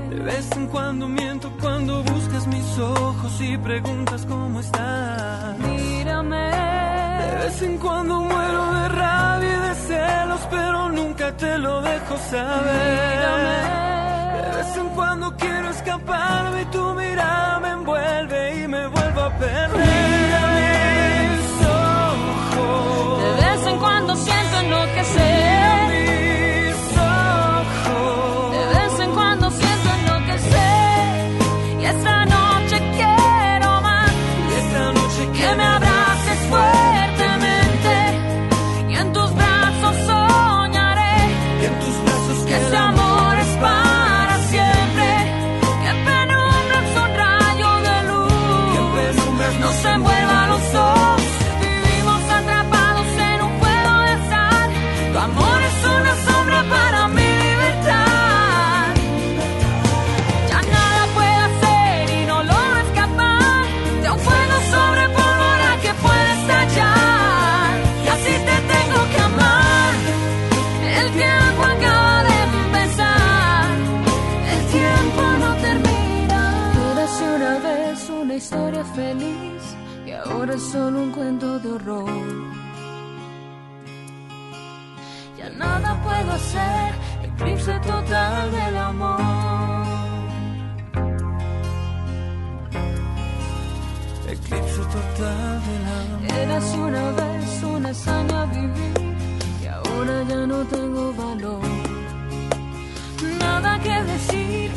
De 0.09 0.19
vez 0.21 0.49
en 0.53 0.67
cuando 0.67 1.09
miento 1.09 1.51
cuando 1.59 2.01
buscas 2.03 2.47
mis 2.47 2.79
ojos 2.79 3.41
y 3.41 3.57
preguntas 3.57 4.25
cómo 4.25 4.61
estás. 4.61 5.57
Mírame. 5.59 6.49
De 7.27 7.35
vez 7.43 7.61
en 7.61 7.77
cuando 7.77 8.21
muero 8.21 8.73
de 8.73 8.87
rabia 8.87 9.49
y 9.49 9.67
de 9.67 9.75
celos, 9.75 10.47
pero 10.49 10.89
nunca 10.89 11.35
te 11.35 11.57
lo 11.57 11.81
dejo 11.81 12.17
saber. 12.17 13.17
Mírame. 13.17 13.92
Vez 14.75 14.83
cuando 14.95 15.35
quiero 15.37 15.69
escaparme 15.69 16.63
y 16.63 16.65
tu 16.65 16.93
mirada 16.95 17.59
me 17.59 17.69
envuelve 17.69 18.63
y 18.63 18.67
me 18.67 18.87
vuelvo 18.87 19.21
a 19.21 19.29
perder. 19.37 19.92
Ya 85.37 85.49
nada 85.57 85.99
puedo 86.03 86.31
hacer, 86.33 86.93
eclipse 87.23 87.73
total 87.79 88.51
del 88.51 88.77
amor. 88.77 89.19
Eclipse 94.29 94.81
total 94.93 95.61
del 95.65 95.85
amor. 95.97 96.37
Eras 96.41 96.75
una 96.75 97.11
vez 97.11 97.63
una 97.63 97.89
hazaña 97.89 98.45
vivir 98.45 99.17
y 99.63 99.65
ahora 99.65 100.23
ya 100.29 100.45
no 100.45 100.63
tengo 100.65 101.11
valor. 101.13 101.61
Nada 103.39 103.79
que 103.79 104.03
decir, 104.03 104.71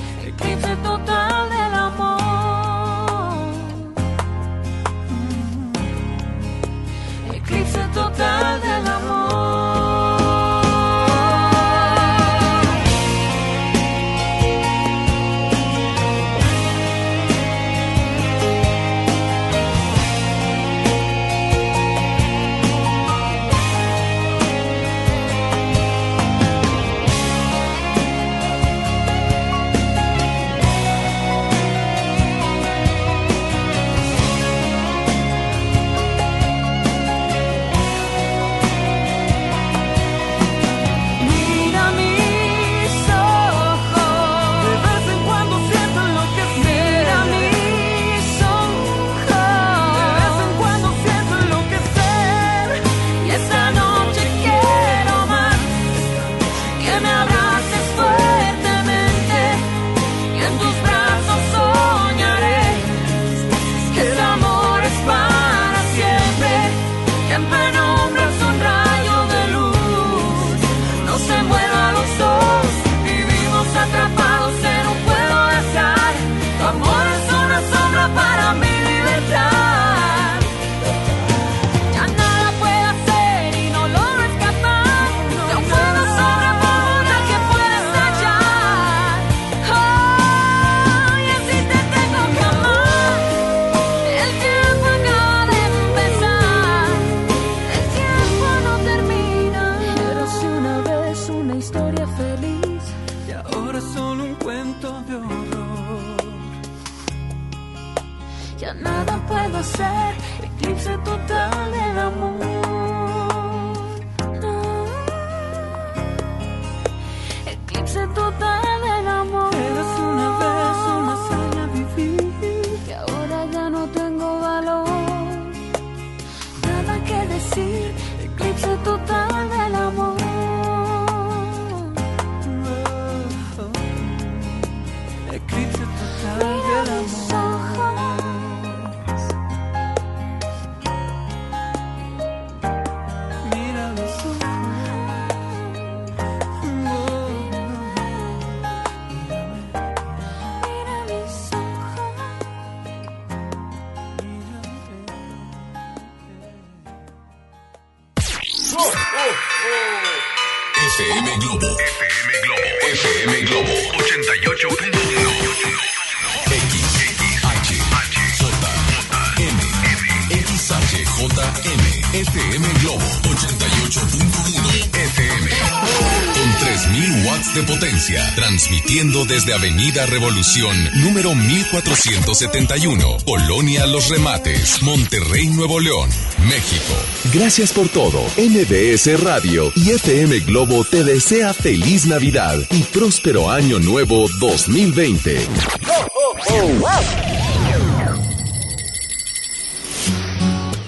desde 179.36 179.52
Avenida 179.52 180.06
Revolución, 180.06 180.74
número 181.02 181.34
1471. 181.34 183.18
Colonia 183.26 183.84
Los 183.84 184.08
Remates. 184.08 184.80
Monterrey, 184.80 185.48
Nuevo 185.48 185.78
León. 185.78 186.08
México. 186.48 186.94
Gracias 187.34 187.70
por 187.70 187.86
todo. 187.90 188.18
MBS 188.38 189.20
Radio 189.22 189.70
y 189.74 189.90
FM 189.90 190.38
Globo 190.40 190.84
te 190.84 191.04
desea 191.04 191.52
feliz 191.52 192.06
Navidad 192.06 192.56
y 192.70 192.82
próspero 192.84 193.50
año 193.50 193.78
nuevo 193.78 194.26
2020. 194.40 195.38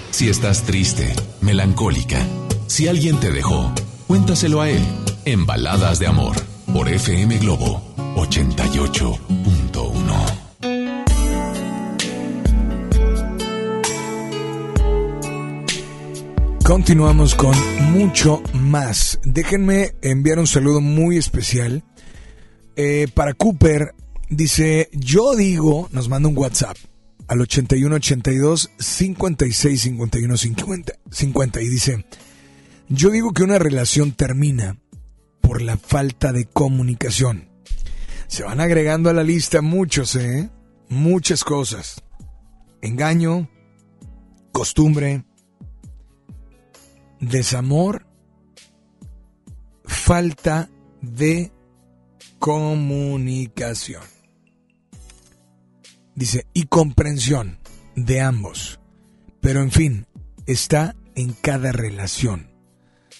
Si 0.09 0.27
estás 0.27 0.63
triste, 0.63 1.13
melancólica, 1.41 2.25
si 2.65 2.87
alguien 2.87 3.19
te 3.19 3.31
dejó, 3.31 3.71
cuéntaselo 4.07 4.61
a 4.61 4.71
él 4.71 4.83
en 5.25 5.45
Baladas 5.45 5.99
de 5.99 6.07
Amor 6.07 6.35
por 6.73 6.89
FM 6.89 7.37
Globo 7.37 7.78
88.1. 8.79 10.39
Continuamos 16.63 17.35
con 17.35 17.53
mucho 17.91 18.41
más. 18.53 19.19
Déjenme 19.25 19.95
enviar 20.01 20.39
un 20.39 20.47
saludo 20.47 20.79
muy 20.79 21.17
especial 21.17 21.83
eh, 22.77 23.07
para 23.13 23.33
Cooper. 23.33 23.93
Dice, 24.29 24.89
yo 24.93 25.35
digo, 25.35 25.89
nos 25.91 26.07
manda 26.07 26.29
un 26.29 26.37
WhatsApp 26.37 26.77
al 27.27 27.41
8182 27.41 28.71
56 28.79 29.81
51 29.81 30.37
50, 30.37 30.93
50 31.11 31.61
y 31.61 31.67
dice, 31.67 32.05
yo 32.87 33.09
digo 33.09 33.33
que 33.33 33.43
una 33.43 33.59
relación 33.59 34.13
termina 34.13 34.77
por 35.41 35.61
la 35.61 35.75
falta 35.75 36.31
de 36.31 36.45
comunicación. 36.45 37.48
Se 38.29 38.43
van 38.43 38.61
agregando 38.61 39.09
a 39.09 39.13
la 39.13 39.23
lista 39.23 39.63
muchos, 39.63 40.15
¿eh? 40.15 40.51
Muchas 40.87 41.43
cosas. 41.43 42.03
Engaño, 42.79 43.49
costumbre, 44.51 45.25
desamor, 47.19 48.05
falta 49.83 50.69
de 51.01 51.51
comunicación. 52.37 54.03
Dice, 56.13 56.45
y 56.53 56.65
comprensión 56.65 57.57
de 57.95 58.21
ambos. 58.21 58.79
Pero 59.41 59.63
en 59.63 59.71
fin, 59.71 60.05
está 60.45 60.95
en 61.15 61.33
cada 61.33 61.71
relación. 61.71 62.51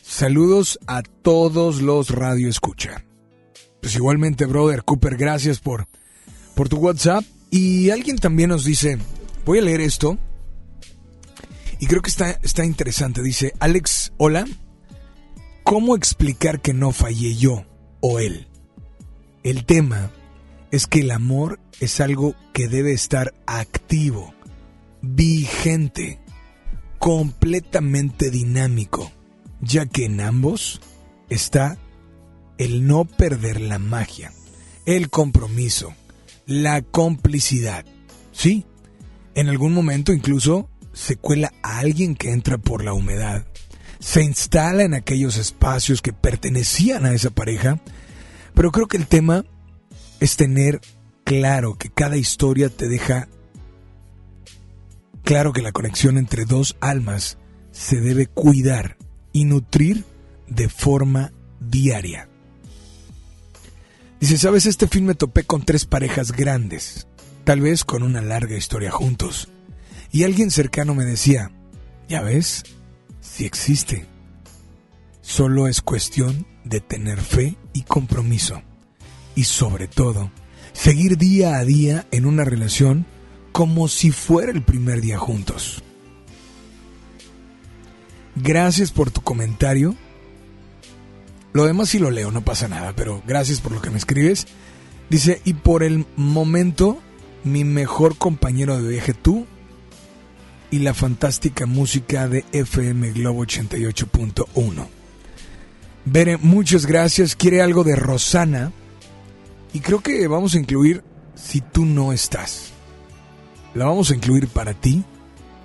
Saludos 0.04 0.78
a 0.86 1.02
todos 1.02 1.82
los 1.82 2.12
radio 2.12 2.48
escucha. 2.48 3.09
Pues 3.82 3.96
igualmente, 3.96 4.46
brother 4.46 4.84
Cooper, 4.84 5.16
gracias 5.18 5.60
por, 5.60 5.88
por 6.56 6.70
tu 6.70 6.78
WhatsApp. 6.78 7.24
Y 7.52 7.90
alguien 7.90 8.18
también 8.18 8.50
nos 8.50 8.66
dice, 8.66 8.98
voy 9.46 9.60
a 9.60 9.62
leer 9.62 9.82
esto. 9.82 10.18
Y 11.80 11.88
creo 11.88 12.02
que 12.02 12.10
está, 12.10 12.32
está 12.44 12.66
interesante. 12.66 13.24
Dice, 13.24 13.54
Alex, 13.60 14.14
hola. 14.18 14.46
¿Cómo 15.64 15.96
explicar 15.96 16.62
que 16.62 16.74
no 16.74 16.92
fallé 16.92 17.36
yo 17.36 17.66
o 18.02 18.20
él? 18.20 18.48
El 19.44 19.66
tema 19.66 20.12
es 20.72 20.88
que 20.88 21.02
el 21.02 21.12
amor 21.12 21.60
es 21.80 22.00
algo 22.00 22.36
que 22.54 22.68
debe 22.68 22.92
estar 22.92 23.34
activo, 23.46 24.34
vigente, 25.02 26.20
completamente 26.98 28.32
dinámico, 28.32 29.12
ya 29.62 29.86
que 29.86 30.06
en 30.06 30.22
ambos 30.22 30.82
está 31.30 31.78
el 32.60 32.86
no 32.86 33.06
perder 33.06 33.62
la 33.62 33.80
magia, 33.80 34.32
el 34.86 35.10
compromiso, 35.10 35.96
la 36.46 36.82
complicidad. 36.84 37.86
Sí, 38.32 38.66
en 39.34 39.48
algún 39.48 39.74
momento 39.74 40.14
incluso 40.14 40.70
se 40.94 41.16
cuela 41.16 41.54
a 41.64 41.80
alguien 41.80 42.16
que 42.16 42.32
entra 42.32 42.58
por 42.58 42.84
la 42.84 42.94
humedad, 42.94 43.48
se 44.00 44.24
instala 44.24 44.84
en 44.84 44.94
aquellos 44.94 45.38
espacios 45.38 46.02
que 46.02 46.14
pertenecían 46.14 47.06
a 47.06 47.14
esa 47.14 47.30
pareja, 47.30 47.80
pero 48.54 48.72
creo 48.72 48.88
que 48.88 48.98
el 48.98 49.08
tema 49.08 49.46
es 50.20 50.36
tener 50.36 50.82
claro 51.24 51.78
que 51.78 51.90
cada 51.90 52.18
historia 52.18 52.70
te 52.70 52.90
deja 52.90 53.30
claro 55.24 55.54
que 55.54 55.62
la 55.62 55.72
conexión 55.72 56.18
entre 56.18 56.44
dos 56.44 56.76
almas 56.82 57.38
se 57.72 58.02
debe 58.02 58.28
cuidar 58.28 58.98
y 59.32 59.46
nutrir 59.46 60.04
de 60.48 60.68
forma 60.68 61.32
diaria. 61.60 62.30
Dice, 64.20 64.38
sabes, 64.38 64.66
este 64.66 64.88
fin 64.88 65.06
me 65.06 65.16
topé 65.16 65.44
con 65.44 65.64
tres 65.64 65.86
parejas 65.86 66.34
grandes, 66.34 67.08
tal 67.46 67.62
vez 67.62 67.86
con 67.86 68.04
una 68.04 68.22
larga 68.22 68.58
historia 68.58 68.92
juntos. 68.92 69.48
Y 70.12 70.24
alguien 70.24 70.52
cercano 70.52 70.94
me 70.94 71.06
decía, 71.06 71.52
ya 72.10 72.22
ves, 72.22 72.64
si 73.22 73.46
existe. 73.46 74.06
Solo 75.22 75.68
es 75.68 75.82
cuestión 75.82 76.46
de 76.66 76.82
tener 76.82 77.22
fe 77.22 77.56
y 77.72 77.84
compromiso. 77.84 78.62
Y 79.36 79.46
sobre 79.46 79.88
todo, 79.88 80.32
seguir 80.74 81.18
día 81.18 81.58
a 81.58 81.64
día 81.64 82.06
en 82.12 82.26
una 82.26 82.44
relación 82.44 83.06
como 83.54 83.88
si 83.88 84.12
fuera 84.12 84.52
el 84.52 84.64
primer 84.64 85.00
día 85.00 85.18
juntos. 85.18 85.84
Gracias 88.36 88.92
por 88.92 89.12
tu 89.12 89.22
comentario. 89.22 89.96
Lo 91.52 91.66
demás 91.66 91.90
sí 91.90 92.00
lo 92.00 92.12
leo, 92.12 92.32
no 92.32 92.44
pasa 92.44 92.68
nada, 92.68 92.94
pero 92.96 93.24
gracias 93.26 93.62
por 93.62 93.72
lo 93.72 93.82
que 93.82 93.90
me 93.90 93.98
escribes. 93.98 94.48
Dice, 95.10 95.42
y 95.44 95.54
por 95.56 95.84
el 95.84 96.06
momento, 96.16 97.00
mi 97.44 97.64
mejor 97.64 98.18
compañero 98.18 98.80
de 98.82 98.90
viaje 98.90 99.14
tú 99.14 99.48
y 100.72 100.80
la 100.80 100.94
fantástica 100.94 101.66
música 101.66 102.28
de 102.28 102.46
FM 102.52 103.12
Globo 103.12 103.44
88.1. 103.46 104.88
Bere, 106.06 106.38
muchas 106.38 106.86
gracias. 106.86 107.36
Quiere 107.36 107.62
algo 107.62 107.84
de 107.84 107.96
Rosana. 107.96 108.72
Y 109.74 109.80
creo 109.80 110.00
que 110.02 110.28
vamos 110.28 110.56
a 110.56 110.60
incluir 110.60 111.04
Si 111.36 111.62
tú 111.62 111.86
no 111.86 112.12
estás. 112.12 112.72
La 113.74 113.86
vamos 113.86 114.12
a 114.12 114.16
incluir 114.16 114.48
para 114.48 114.74
ti. 114.74 115.04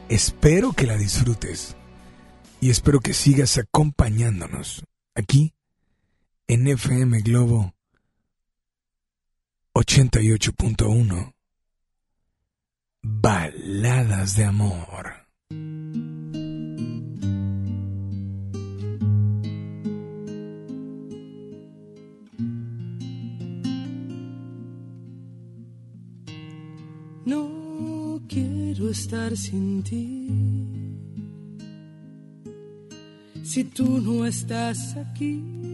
Espero 0.09 0.73
que 0.73 0.87
la 0.87 0.97
disfrutes. 0.97 1.77
Y 2.61 2.71
espero 2.71 3.01
que 3.01 3.13
sigas 3.13 3.59
acompañándonos 3.59 4.85
aquí 5.15 5.53
en 6.47 6.67
FM 6.69 7.21
Globo 7.21 7.75
88.1. 9.75 11.35
Baladas 13.03 14.37
de 14.37 14.45
amor. 14.45 15.15
No 27.27 28.23
quiero 28.29 28.91
estar 28.91 29.37
sin 29.37 29.83
ti. 29.83 30.29
Si 33.43 33.65
tú 33.65 34.01
no 34.01 34.25
estás 34.27 34.97
aquí, 34.97 35.74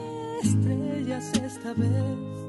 estrellas 0.43 1.31
esta 1.33 1.73
vez 1.73 2.41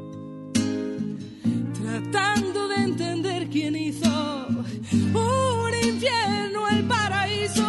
tratando 1.74 2.68
de 2.68 2.76
entender 2.76 3.48
quién 3.48 3.76
hizo 3.76 4.46
un 4.92 5.74
infierno 5.88 6.68
el 6.68 6.84
paraíso. 6.84 7.68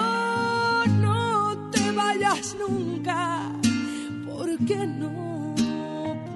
No 1.02 1.70
te 1.72 1.92
vayas 1.92 2.56
nunca, 2.58 3.52
porque 4.26 4.88
no 4.88 5.56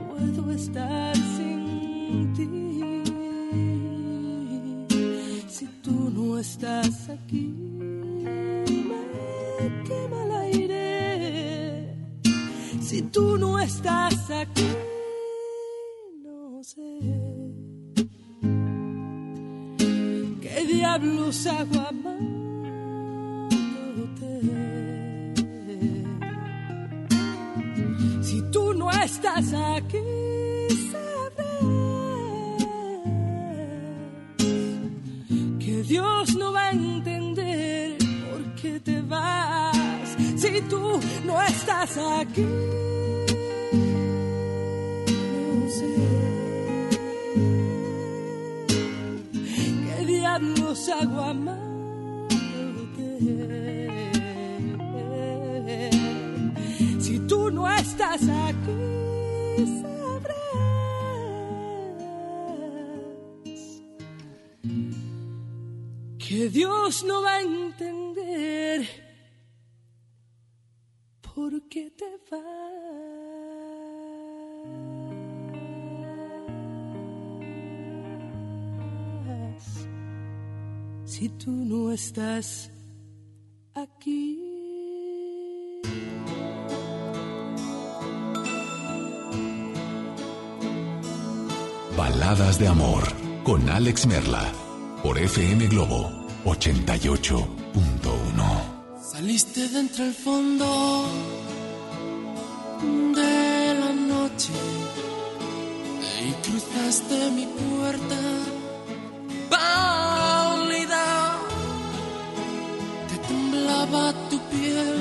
puedo 0.09 0.51
estar 0.51 1.15
sin 1.15 2.33
ti. 2.35 2.47
Si 5.47 5.65
tú 5.81 6.11
no 6.13 6.37
estás 6.39 7.09
aquí, 7.09 7.66
Si 12.87 13.01
tú 13.01 13.37
no 13.37 13.59
estás 13.59 14.31
aquí, 14.31 14.65
no 16.23 16.63
sé. 16.63 16.99
¿Qué 20.41 20.65
diablos 20.71 21.47
hago 21.47 21.81
amándote? 21.89 22.29
Si 28.21 28.41
tú 28.53 28.73
no 28.73 28.89
estás 28.89 29.53
aquí, 29.53 29.97
sabrás 30.89 31.57
que 35.59 35.83
Dios 35.83 36.35
no 36.37 36.53
va 36.53 36.67
a 36.67 36.71
entender 36.71 37.26
Si 40.37 40.61
tú 40.69 40.99
no 41.25 41.41
estás 41.41 41.97
aquí, 41.97 42.45
no 45.23 45.67
sé. 45.67 45.95
¿Qué 49.83 50.05
diablos 50.05 50.89
hago 50.89 51.21
amándote? 51.21 52.29
Si 56.99 57.17
tú 57.21 57.49
no 57.49 57.67
estás 57.67 58.21
aquí, 58.21 59.81
sabrás 59.81 60.37
que 66.19 66.49
Dios 66.49 67.03
no 67.05 67.23
va 67.23 67.37
a 67.37 67.41
entender 67.41 69.06
por 71.37 71.53
qué 71.69 71.89
te 71.91 72.05
vas. 72.31 72.41
Si 81.05 81.29
tú 81.29 81.51
no 81.51 81.91
estás 81.91 82.71
aquí. 83.75 84.39
Baladas 91.95 92.57
de 92.57 92.67
amor 92.67 93.03
con 93.43 93.69
Alex 93.69 94.07
Merla 94.07 94.51
por 95.03 95.19
FM 95.19 95.67
Globo 95.67 96.09
88.1. 96.45 98.76
Saliste 99.11 99.69
de 99.69 99.79
entre 99.79 100.03
el 100.07 100.13
fondo 100.13 101.05
de 103.15 103.73
la 103.81 103.93
noche 103.93 104.53
y 106.27 106.31
cruzaste 106.45 107.31
mi 107.31 107.45
puerta 107.45 108.19
pálida. 109.49 111.37
Te 113.09 113.17
temblaba 113.29 114.13
tu 114.29 114.39
piel 114.51 114.99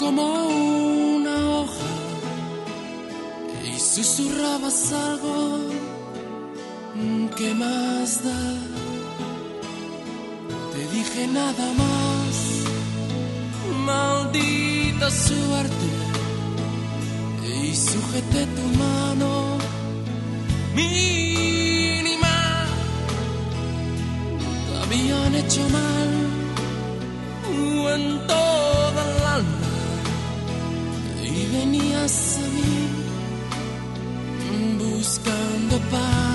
como 0.00 0.24
una 1.18 1.36
hoja 1.58 1.92
y 3.72 3.78
susurrabas 3.78 4.92
algo 4.92 5.58
que 7.36 7.54
más 7.54 8.24
da. 8.24 8.42
Te 10.72 10.88
dije 10.96 11.26
nada 11.28 11.66
más, 11.80 11.91
maldita 13.92 15.06
suerte, 15.10 15.88
y 17.56 17.74
sujeté 17.90 18.42
tu 18.56 18.64
mano 18.84 19.30
mínima. 20.78 22.36
Te 24.66 24.72
habían 24.82 25.34
hecho 25.40 25.62
mal 25.78 26.10
en 27.94 28.04
toda 28.26 29.00
el 29.10 29.22
alma 29.38 29.70
y 31.30 31.36
venías 31.56 32.16
a 32.44 32.46
mí 32.56 32.74
buscando 34.82 35.74
paz. 35.90 36.31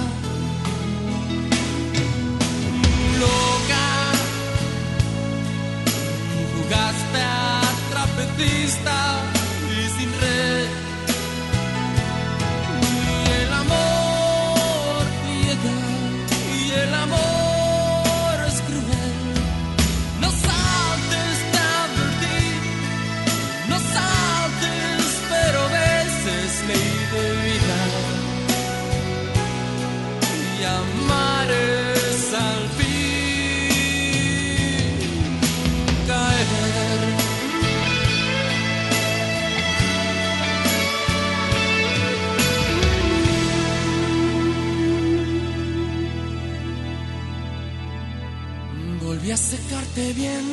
Secarte 49.97 50.13
bien 50.13 50.45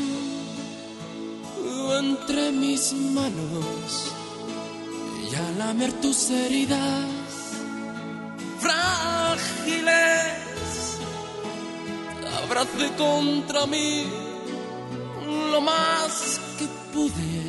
entre 1.99 2.51
mis 2.53 2.95
manos 2.95 4.13
y 5.31 5.35
al 5.35 5.59
lamer 5.59 5.93
tus 6.01 6.31
heridas 6.31 7.05
frágiles, 8.59 9.93
abracé 12.43 12.89
contra 12.97 13.67
mí 13.67 14.07
lo 15.53 15.61
más 15.61 16.41
que 16.59 16.67
pude 16.95 17.43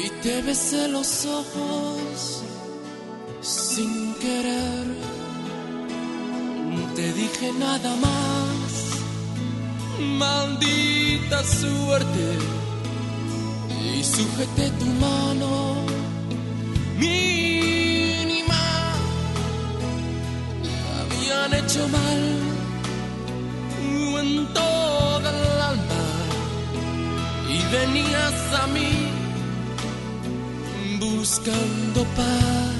y 0.00 0.10
te 0.22 0.42
besé 0.42 0.86
los 0.86 1.26
ojos 1.26 2.44
sin 3.40 4.14
querer. 4.14 5.18
Te 6.94 7.12
dije 7.12 7.52
nada 7.58 7.94
más, 7.96 8.47
maldita 9.98 11.42
suerte, 11.44 12.38
y 13.94 14.04
sujeté 14.04 14.70
tu 14.78 14.86
mano 14.86 15.76
mínima. 16.98 18.62
Habían 21.00 21.54
hecho 21.54 21.88
mal 21.88 22.38
en 24.20 24.52
toda 24.52 25.30
el 25.30 25.60
alma 25.60 26.04
y 27.48 27.58
venías 27.72 28.34
a 28.62 28.66
mí 28.68 28.92
buscando 30.98 32.04
paz. 32.16 32.77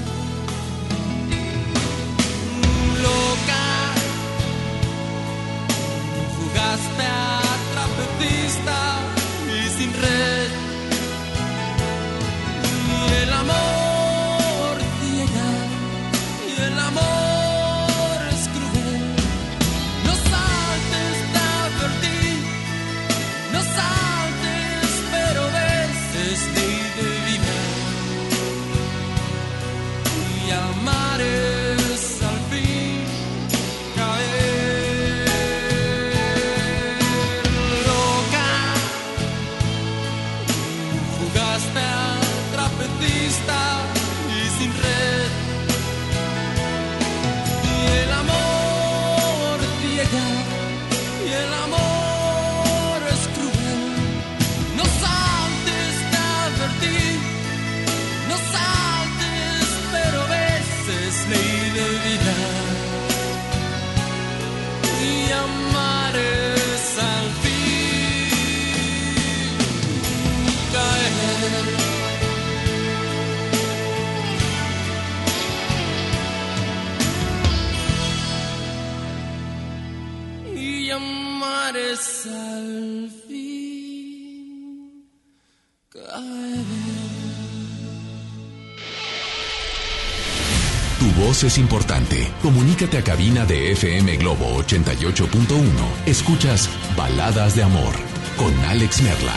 Es 91.47 91.57
importante. 91.57 92.27
Comunícate 92.41 92.97
a 92.97 93.03
cabina 93.03 93.45
de 93.45 93.71
FM 93.71 94.17
Globo 94.17 94.61
88.1. 94.63 95.63
Escuchas 96.05 96.69
Baladas 96.97 97.55
de 97.55 97.63
Amor 97.63 97.93
con 98.37 98.53
Alex 98.65 99.01
Merla. 99.01 99.33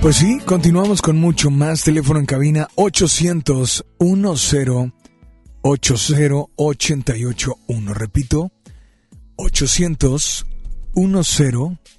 Pues 0.00 0.16
sí, 0.16 0.38
continuamos 0.44 1.00
con 1.00 1.16
mucho 1.16 1.50
más. 1.50 1.82
Teléfono 1.82 2.20
en 2.20 2.26
cabina 2.26 2.68
800 2.74 3.86
10 3.98 4.92
80 5.62 6.44
881. 6.56 7.94
Repito, 7.94 8.52
800 9.36 10.46
10 10.94 11.93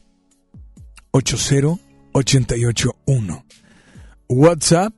80 1.16 1.80
881. 2.12 3.46
WhatsApp 4.28 4.94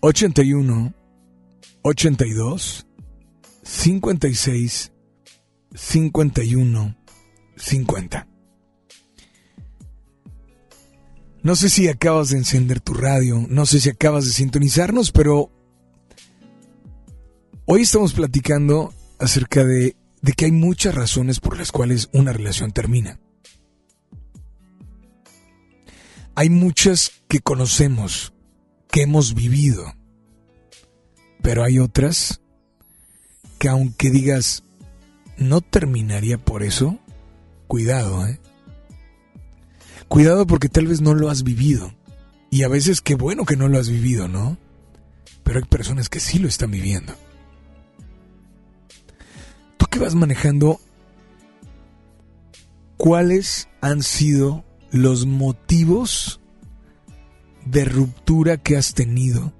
81 0.00 0.92
82 1.82 2.86
56 3.62 4.92
51 5.74 6.96
50. 7.56 8.28
No 11.42 11.56
sé 11.56 11.70
si 11.70 11.88
acabas 11.88 12.28
de 12.28 12.38
encender 12.38 12.80
tu 12.80 12.92
radio, 12.92 13.46
no 13.48 13.64
sé 13.64 13.80
si 13.80 13.88
acabas 13.88 14.26
de 14.26 14.32
sintonizarnos, 14.32 15.12
pero 15.12 15.50
hoy 17.64 17.82
estamos 17.82 18.12
platicando 18.12 18.92
acerca 19.18 19.64
de, 19.64 19.96
de 20.20 20.32
que 20.34 20.44
hay 20.44 20.52
muchas 20.52 20.94
razones 20.94 21.40
por 21.40 21.56
las 21.56 21.72
cuales 21.72 22.10
una 22.12 22.34
relación 22.34 22.70
termina. 22.70 23.18
Hay 26.36 26.50
muchas 26.50 27.22
que 27.28 27.40
conocemos, 27.40 28.32
que 28.90 29.02
hemos 29.02 29.34
vivido, 29.34 29.94
pero 31.42 31.62
hay 31.62 31.78
otras 31.78 32.40
que 33.58 33.68
aunque 33.68 34.10
digas 34.10 34.64
no 35.36 35.60
terminaría 35.60 36.38
por 36.38 36.62
eso, 36.62 36.98
cuidado, 37.66 38.26
¿eh? 38.26 38.40
Cuidado 40.08 40.46
porque 40.46 40.68
tal 40.68 40.86
vez 40.86 41.00
no 41.00 41.14
lo 41.14 41.30
has 41.30 41.42
vivido. 41.42 41.94
Y 42.50 42.62
a 42.62 42.68
veces 42.68 43.00
qué 43.00 43.14
bueno 43.14 43.44
que 43.44 43.56
no 43.56 43.68
lo 43.68 43.78
has 43.78 43.88
vivido, 43.88 44.28
¿no? 44.28 44.58
Pero 45.42 45.58
hay 45.58 45.64
personas 45.64 46.08
que 46.08 46.20
sí 46.20 46.38
lo 46.38 46.48
están 46.48 46.70
viviendo. 46.70 47.14
Tú 49.76 49.86
que 49.86 49.98
vas 49.98 50.14
manejando, 50.14 50.80
¿cuáles 52.96 53.68
han 53.80 54.02
sido 54.02 54.64
los 54.94 55.26
motivos 55.26 56.40
de 57.64 57.84
ruptura 57.84 58.58
que 58.58 58.76
has 58.76 58.94
tenido 58.94 59.52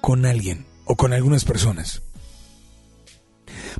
con 0.00 0.24
alguien 0.24 0.64
o 0.86 0.96
con 0.96 1.12
algunas 1.12 1.44
personas? 1.44 2.02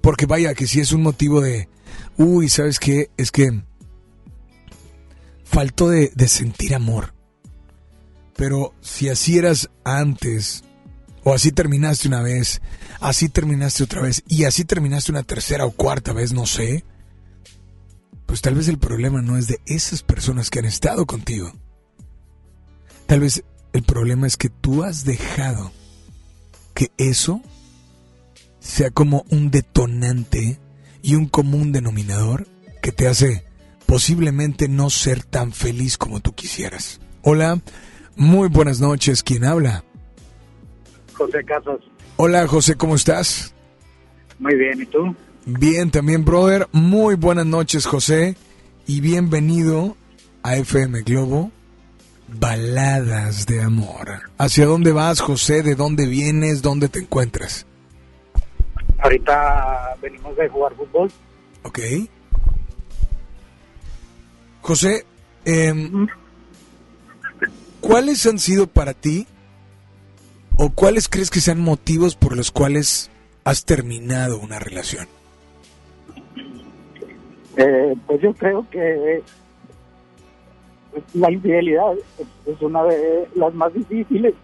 Porque 0.02 0.26
vaya, 0.26 0.54
que 0.54 0.66
si 0.66 0.80
es 0.80 0.92
un 0.92 1.02
motivo 1.02 1.40
de, 1.40 1.70
uy, 2.18 2.50
¿sabes 2.50 2.78
qué? 2.78 3.10
Es 3.16 3.32
que 3.32 3.62
faltó 5.44 5.88
de, 5.88 6.12
de 6.14 6.28
sentir 6.28 6.74
amor. 6.74 7.14
Pero 8.36 8.74
si 8.82 9.08
así 9.08 9.38
eras 9.38 9.70
antes, 9.82 10.62
o 11.24 11.32
así 11.32 11.52
terminaste 11.52 12.06
una 12.06 12.20
vez, 12.20 12.60
así 13.00 13.30
terminaste 13.30 13.82
otra 13.82 14.02
vez, 14.02 14.22
y 14.28 14.44
así 14.44 14.66
terminaste 14.66 15.10
una 15.10 15.22
tercera 15.22 15.64
o 15.64 15.70
cuarta 15.70 16.12
vez, 16.12 16.34
no 16.34 16.44
sé, 16.44 16.84
pues 18.26 18.42
tal 18.42 18.54
vez 18.54 18.68
el 18.68 18.78
problema 18.78 19.22
no 19.22 19.36
es 19.36 19.46
de 19.46 19.60
esas 19.66 20.02
personas 20.02 20.50
que 20.50 20.58
han 20.58 20.64
estado 20.64 21.06
contigo. 21.06 21.52
Tal 23.06 23.20
vez 23.20 23.44
el 23.72 23.82
problema 23.84 24.26
es 24.26 24.36
que 24.36 24.50
tú 24.50 24.82
has 24.82 25.04
dejado 25.04 25.70
que 26.74 26.90
eso 26.98 27.40
sea 28.58 28.90
como 28.90 29.24
un 29.30 29.50
detonante 29.50 30.58
y 31.02 31.14
un 31.14 31.26
común 31.28 31.72
denominador 31.72 32.46
que 32.82 32.90
te 32.90 33.06
hace 33.06 33.44
posiblemente 33.86 34.68
no 34.68 34.90
ser 34.90 35.22
tan 35.22 35.52
feliz 35.52 35.96
como 35.96 36.20
tú 36.20 36.34
quisieras. 36.34 37.00
Hola, 37.22 37.60
muy 38.16 38.48
buenas 38.48 38.80
noches, 38.80 39.22
¿quién 39.22 39.44
habla? 39.44 39.84
José 41.14 41.44
Casas. 41.44 41.78
Hola 42.16 42.46
José, 42.48 42.74
¿cómo 42.74 42.96
estás? 42.96 43.54
Muy 44.38 44.54
bien, 44.56 44.82
¿y 44.82 44.86
tú? 44.86 45.14
Bien, 45.48 45.92
también, 45.92 46.24
brother. 46.24 46.66
Muy 46.72 47.14
buenas 47.14 47.46
noches, 47.46 47.86
José. 47.86 48.34
Y 48.84 49.00
bienvenido 49.00 49.96
a 50.42 50.56
FM 50.56 51.02
Globo, 51.02 51.52
Baladas 52.26 53.46
de 53.46 53.62
Amor. 53.62 54.22
¿Hacia 54.38 54.66
dónde 54.66 54.90
vas, 54.90 55.20
José? 55.20 55.62
¿De 55.62 55.76
dónde 55.76 56.06
vienes? 56.06 56.62
¿Dónde 56.62 56.88
te 56.88 56.98
encuentras? 56.98 57.64
Ahorita 58.98 59.94
venimos 60.02 60.36
de 60.36 60.48
jugar 60.48 60.74
fútbol. 60.74 61.12
Ok. 61.62 61.78
José, 64.62 65.06
em, 65.44 66.08
¿cuáles 67.80 68.26
han 68.26 68.40
sido 68.40 68.66
para 68.66 68.94
ti 68.94 69.28
o 70.56 70.70
cuáles 70.70 71.08
crees 71.08 71.30
que 71.30 71.40
sean 71.40 71.60
motivos 71.60 72.16
por 72.16 72.36
los 72.36 72.50
cuales 72.50 73.12
has 73.44 73.64
terminado 73.64 74.40
una 74.40 74.58
relación? 74.58 75.06
Eh, 77.56 77.94
pues 78.06 78.20
yo 78.20 78.34
creo 78.34 78.66
que 78.70 79.22
la 81.14 81.30
infidelidad 81.30 81.94
es, 82.46 82.62
una 82.62 82.82
de 82.84 83.28
las 83.34 83.54
más 83.54 83.72
difíciles. 83.72 84.34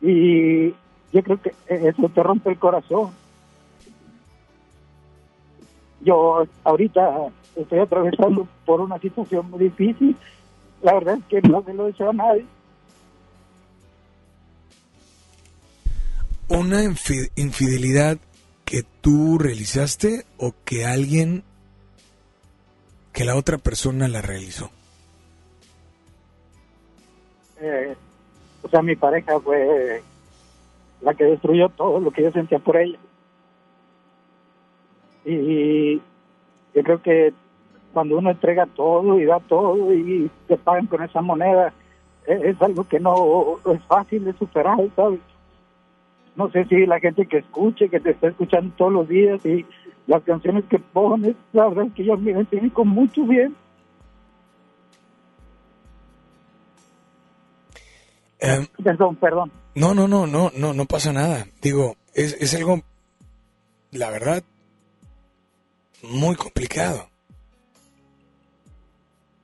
Y 0.00 0.68
yo 1.12 1.22
creo 1.22 1.40
que 1.40 1.52
eso 1.66 2.08
te 2.08 2.22
rompe 2.22 2.50
el 2.50 2.58
corazón. 2.58 3.10
Yo 6.00 6.46
ahorita 6.62 7.28
estoy 7.56 7.80
atravesando 7.80 8.46
por 8.64 8.80
una 8.80 8.98
situación 8.98 9.50
muy 9.50 9.64
difícil. 9.64 10.16
La 10.82 10.94
verdad 10.94 11.18
es 11.18 11.24
que 11.24 11.48
no 11.48 11.62
se 11.64 11.74
lo 11.74 11.86
he 11.86 11.90
hecho 11.90 12.10
a 12.10 12.12
nadie. 12.12 12.46
¿Una 16.48 16.82
infi- 16.84 17.30
infidelidad 17.34 18.18
que 18.68 18.84
tú 19.00 19.38
realizaste 19.38 20.26
o 20.36 20.52
que 20.66 20.84
alguien, 20.84 21.42
que 23.14 23.24
la 23.24 23.34
otra 23.34 23.56
persona 23.56 24.08
la 24.08 24.20
realizó? 24.20 24.70
Eh, 27.62 27.96
o 28.62 28.68
sea, 28.68 28.82
mi 28.82 28.94
pareja 28.94 29.40
fue 29.40 30.02
la 31.00 31.14
que 31.14 31.24
destruyó 31.24 31.70
todo 31.70 31.98
lo 31.98 32.10
que 32.10 32.22
yo 32.22 32.30
sentía 32.30 32.58
por 32.58 32.76
ella. 32.76 32.98
Y 35.24 35.96
yo 36.74 36.82
creo 36.82 37.02
que 37.02 37.32
cuando 37.94 38.18
uno 38.18 38.30
entrega 38.30 38.66
todo 38.66 39.18
y 39.18 39.24
da 39.24 39.40
todo 39.40 39.94
y 39.94 40.30
te 40.46 40.58
pagan 40.58 40.88
con 40.88 41.02
esa 41.02 41.22
moneda, 41.22 41.72
e- 42.26 42.50
es 42.50 42.60
algo 42.60 42.86
que 42.86 43.00
no 43.00 43.60
es 43.72 43.82
fácil 43.84 44.26
de 44.26 44.34
superar, 44.34 44.76
¿sabes? 44.94 45.20
No 46.38 46.48
sé 46.52 46.64
si 46.66 46.86
la 46.86 47.00
gente 47.00 47.26
que 47.26 47.38
escuche, 47.38 47.88
que 47.88 47.98
te 47.98 48.10
está 48.10 48.28
escuchando 48.28 48.72
todos 48.76 48.92
los 48.92 49.08
días 49.08 49.44
y 49.44 49.66
las 50.06 50.22
canciones 50.22 50.64
que 50.66 50.78
pones, 50.78 51.34
la 51.52 51.68
verdad 51.68 51.86
es 51.86 51.92
que 51.94 52.04
yo 52.04 52.16
me 52.16 52.30
identifico 52.30 52.84
mucho 52.84 53.26
bien. 53.26 53.56
Em, 58.38 58.68
Perdón, 58.84 59.16
perdón. 59.16 59.50
No, 59.74 59.94
no, 59.94 60.06
no, 60.06 60.28
no, 60.28 60.52
no, 60.54 60.72
no 60.72 60.84
pasa 60.86 61.12
nada. 61.12 61.44
Digo, 61.60 61.96
es, 62.14 62.36
es 62.40 62.54
algo, 62.54 62.82
la 63.90 64.08
verdad, 64.10 64.44
muy 66.04 66.36
complicado. 66.36 67.08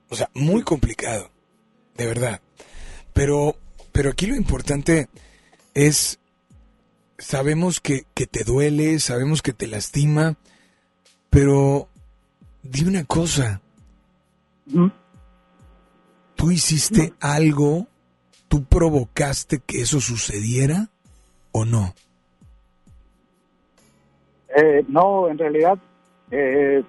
O 0.09 0.15
sea, 0.15 0.29
muy 0.33 0.61
complicado, 0.61 1.29
de 1.97 2.05
verdad. 2.05 2.39
Pero, 3.11 3.57
pero 3.91 4.11
aquí 4.11 4.27
lo 4.27 4.35
importante 4.37 5.09
es, 5.73 6.19
sabemos 7.17 7.79
que, 7.79 8.05
que 8.13 8.27
te 8.27 8.43
duele, 8.43 8.99
sabemos 8.99 9.41
que 9.41 9.53
te 9.53 9.67
lastima, 9.67 10.35
pero 11.29 11.87
di 12.63 12.85
una 12.85 13.03
cosa. 13.05 13.61
¿Tú 16.35 16.51
hiciste 16.51 17.13
algo? 17.19 17.87
¿Tú 18.47 18.63
provocaste 18.63 19.59
que 19.59 19.81
eso 19.81 19.99
sucediera 19.99 20.89
o 21.51 21.65
no? 21.65 21.93
Eh, 24.55 24.85
no, 24.87 25.27
en 25.27 25.37
realidad, 25.37 25.77
eh, 26.31 26.83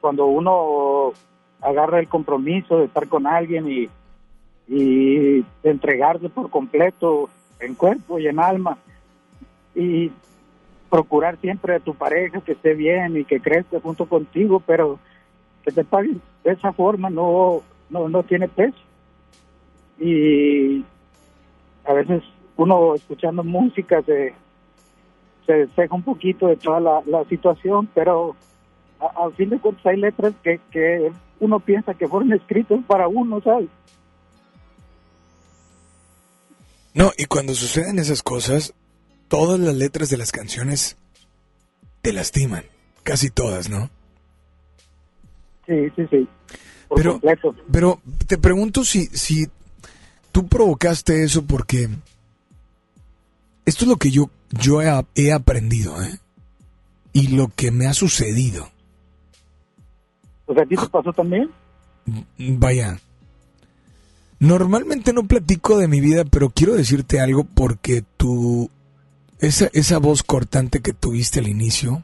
cuando 0.00 0.26
uno 0.26 1.12
agarra 1.60 1.98
el 1.98 2.08
compromiso 2.08 2.78
de 2.78 2.84
estar 2.86 3.08
con 3.08 3.26
alguien 3.26 3.68
y, 3.68 3.88
y 4.68 5.44
entregarse 5.64 6.28
por 6.28 6.50
completo 6.50 7.28
en 7.58 7.74
cuerpo 7.74 8.18
y 8.18 8.28
en 8.28 8.38
alma 8.38 8.78
y 9.76 10.10
procurar 10.90 11.38
siempre 11.40 11.76
a 11.76 11.80
tu 11.80 11.94
pareja 11.94 12.40
que 12.40 12.52
esté 12.52 12.74
bien 12.74 13.16
y 13.16 13.24
que 13.24 13.40
crezca 13.40 13.78
junto 13.80 14.06
contigo, 14.06 14.60
pero 14.66 14.98
que 15.62 15.70
te 15.70 15.84
paguen 15.84 16.20
de 16.42 16.52
esa 16.52 16.72
forma 16.72 17.10
no, 17.10 17.62
no, 17.90 18.08
no 18.08 18.22
tiene 18.22 18.48
peso. 18.48 18.78
Y 19.98 20.84
a 21.84 21.92
veces 21.92 22.22
uno 22.56 22.94
escuchando 22.94 23.44
música 23.44 24.02
se, 24.02 24.32
se 25.44 25.52
despeja 25.52 25.94
un 25.94 26.02
poquito 26.02 26.46
de 26.46 26.56
toda 26.56 26.80
la, 26.80 27.24
situación, 27.28 27.88
pero 27.94 28.34
al 28.98 29.32
fin 29.34 29.50
de 29.50 29.58
cuentas 29.58 29.84
hay 29.86 29.98
letras 29.98 30.32
que, 30.42 30.58
que 30.70 31.12
uno 31.40 31.60
piensa 31.60 31.94
que 31.94 32.08
fueron 32.08 32.32
escritas 32.32 32.80
para 32.86 33.08
uno, 33.08 33.40
¿sabes? 33.42 33.68
No, 36.94 37.10
y 37.18 37.26
cuando 37.26 37.54
suceden 37.54 37.98
esas 37.98 38.22
cosas, 38.22 38.72
todas 39.28 39.58
las 39.60 39.74
letras 39.74 40.08
de 40.08 40.16
las 40.16 40.32
canciones 40.32 40.96
te 42.02 42.12
lastiman. 42.12 42.64
Casi 43.02 43.30
todas, 43.30 43.68
¿no? 43.68 43.90
Sí, 45.66 45.74
sí, 45.96 46.06
sí. 46.10 46.28
Por 46.88 46.98
Pero, 46.98 47.12
completo. 47.12 47.54
pero 47.70 48.00
te 48.26 48.38
pregunto 48.38 48.84
si, 48.84 49.06
si 49.06 49.48
tú 50.32 50.46
provocaste 50.46 51.24
eso 51.24 51.44
porque 51.44 51.88
esto 53.64 53.84
es 53.84 53.88
lo 53.88 53.96
que 53.96 54.10
yo, 54.10 54.30
yo 54.50 54.80
he, 54.82 55.04
he 55.16 55.32
aprendido, 55.32 56.00
¿eh? 56.02 56.18
Y 57.12 57.28
lo 57.28 57.48
que 57.48 57.70
me 57.70 57.86
ha 57.86 57.94
sucedido. 57.94 58.70
O 60.46 60.54
sea, 60.54 60.62
¿a 60.62 60.66
ti 60.66 60.76
te 60.76 60.86
pasó 60.88 61.12
también? 61.12 61.50
Vaya. 62.38 63.00
Normalmente 64.38 65.12
no 65.12 65.26
platico 65.26 65.78
de 65.78 65.88
mi 65.88 66.00
vida, 66.00 66.24
pero 66.24 66.50
quiero 66.50 66.74
decirte 66.74 67.20
algo 67.20 67.44
porque 67.44 68.04
tu 68.16 68.70
esa, 69.40 69.70
esa 69.72 69.98
voz 69.98 70.22
cortante 70.22 70.80
que 70.80 70.92
tuviste 70.92 71.40
al 71.40 71.48
inicio, 71.48 72.02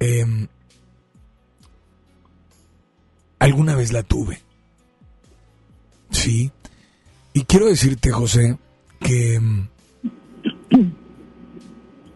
em, 0.00 0.48
alguna 3.38 3.74
vez 3.74 3.92
la 3.92 4.02
tuve. 4.02 4.42
Sí. 6.10 6.50
Y 7.32 7.44
quiero 7.44 7.66
decirte, 7.66 8.10
José, 8.10 8.58
que, 9.00 9.34
em, 9.34 9.68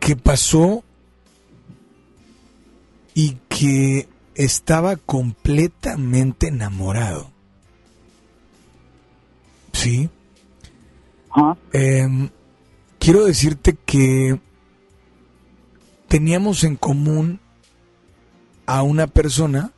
que 0.00 0.16
pasó 0.16 0.82
y 3.14 3.36
que 3.48 4.08
estaba 4.34 4.96
completamente 4.96 6.48
enamorado. 6.48 7.30
Sí. 9.72 10.08
Em, 11.72 12.30
quiero 13.02 13.24
decirte 13.24 13.76
que 13.84 14.38
teníamos 16.06 16.62
en 16.62 16.76
común 16.76 17.40
a 18.66 18.82
una 18.82 19.08
persona 19.08 19.72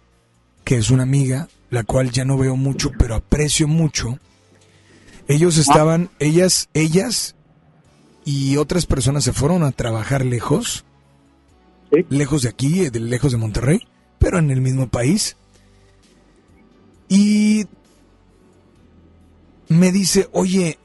que 0.63 0.77
es 0.77 0.91
una 0.91 1.05
amiga, 1.05 1.49
la 1.71 1.85
cual 1.85 2.11
ya 2.11 2.27
no 2.27 2.37
veo 2.37 2.55
mucho, 2.57 2.91
pero 2.99 3.15
aprecio 3.15 3.67
mucho. 3.67 4.19
Ellos 5.27 5.57
estaban, 5.57 6.11
ellas, 6.19 6.69
ellas 6.75 7.35
y 8.27 8.59
otras 8.59 8.85
personas 8.85 9.25
se 9.25 9.33
fueron 9.33 9.63
a 9.63 9.73
trabajar 9.73 10.25
lejos, 10.27 10.85
lejos 12.11 12.43
de 12.43 12.51
aquí, 12.51 12.91
de- 12.91 13.01
lejos 13.01 13.33
de 13.33 13.39
Monterrey, 13.39 13.89
pero 14.19 14.39
en 14.39 14.51
el 14.51 14.61
mismo 14.61 14.89
país. 14.89 15.37
Y 17.09 17.65
me 19.69 19.93
dice, 19.93 20.29
oye, 20.33 20.79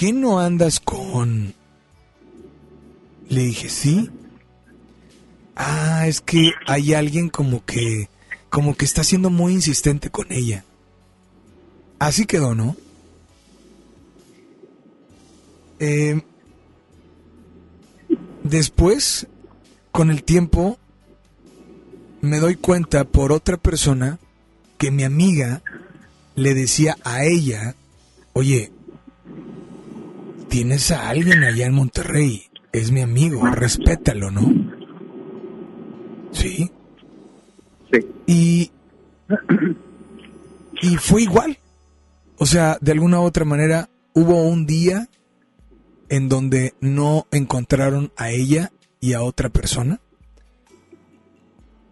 ¿qué 0.00 0.14
no 0.14 0.40
andas 0.40 0.80
con...? 0.80 1.52
Le 3.28 3.42
dije, 3.42 3.68
sí. 3.68 4.08
Ah, 5.54 6.06
es 6.06 6.22
que 6.22 6.52
hay 6.66 6.94
alguien 6.94 7.28
como 7.28 7.62
que, 7.66 8.08
como 8.48 8.74
que 8.74 8.86
está 8.86 9.04
siendo 9.04 9.28
muy 9.28 9.52
insistente 9.52 10.08
con 10.08 10.32
ella. 10.32 10.64
Así 11.98 12.24
quedó, 12.24 12.54
¿no? 12.54 12.76
Eh, 15.80 16.22
después, 18.42 19.26
con 19.92 20.10
el 20.10 20.24
tiempo, 20.24 20.78
me 22.22 22.40
doy 22.40 22.54
cuenta 22.54 23.04
por 23.04 23.32
otra 23.32 23.58
persona 23.58 24.18
que 24.78 24.90
mi 24.90 25.04
amiga 25.04 25.62
le 26.36 26.54
decía 26.54 26.96
a 27.04 27.22
ella, 27.24 27.74
oye, 28.32 28.72
tienes 30.50 30.90
a 30.90 31.08
alguien 31.08 31.42
allá 31.44 31.64
en 31.66 31.72
Monterrey, 31.72 32.50
es 32.72 32.90
mi 32.90 33.00
amigo, 33.00 33.46
respétalo, 33.46 34.30
¿no? 34.30 34.52
Sí. 36.32 36.70
Sí. 37.92 38.06
Y, 38.26 38.70
y 40.82 40.96
fue 40.96 41.22
igual. 41.22 41.58
O 42.36 42.46
sea, 42.46 42.76
de 42.80 42.92
alguna 42.92 43.20
u 43.20 43.22
otra 43.22 43.44
manera, 43.44 43.88
hubo 44.12 44.42
un 44.42 44.66
día 44.66 45.08
en 46.08 46.28
donde 46.28 46.74
no 46.80 47.26
encontraron 47.30 48.12
a 48.16 48.30
ella 48.30 48.72
y 49.00 49.14
a 49.14 49.22
otra 49.22 49.48
persona 49.48 50.00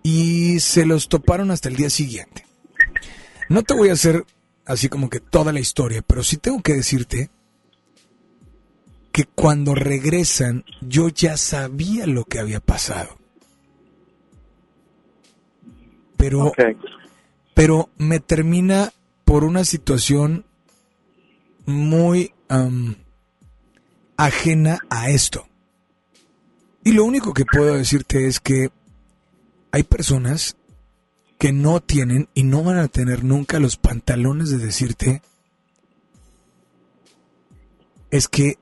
y 0.03 0.59
se 0.61 0.85
los 0.85 1.09
toparon 1.09 1.51
hasta 1.51 1.69
el 1.69 1.77
día 1.77 1.91
siguiente. 1.91 2.45
No 3.49 3.63
te 3.63 3.75
voy 3.75 3.91
a 3.91 3.93
hacer 3.93 4.25
así 4.67 4.89
como 4.89 5.09
que 5.09 5.21
toda 5.21 5.53
la 5.53 5.61
historia, 5.61 6.03
pero 6.03 6.23
sí 6.23 6.37
tengo 6.37 6.63
que 6.63 6.75
decirte 6.75 7.31
que 9.19 9.25
cuando 9.25 9.75
regresan 9.75 10.65
yo 10.81 11.09
ya 11.09 11.37
sabía 11.37 12.07
lo 12.07 12.25
que 12.25 12.39
había 12.39 12.61
pasado. 12.61 13.19
Pero, 16.17 16.53
pero 17.53 17.91
me 17.99 18.21
termina 18.21 18.93
por 19.25 19.43
una 19.43 19.65
situación 19.65 20.45
muy 21.67 22.33
ajena 24.17 24.79
a 24.89 25.11
esto. 25.11 25.49
Y 26.85 26.93
lo 26.93 27.05
único 27.05 27.35
que 27.35 27.45
puedo 27.45 27.75
decirte 27.75 28.29
es 28.29 28.39
que 28.39 28.71
hay 29.73 29.83
personas 29.83 30.57
que 31.41 31.53
no 31.53 31.81
tienen 31.81 32.29
y 32.35 32.45
no 32.45 32.63
van 32.63 32.79
a 32.79 32.87
tener 32.87 33.25
nunca 33.25 33.59
los 33.59 33.79
pantalones 33.79 34.51
de 34.51 34.59
decirte 34.59 35.23
es 38.11 38.29
que 38.29 38.59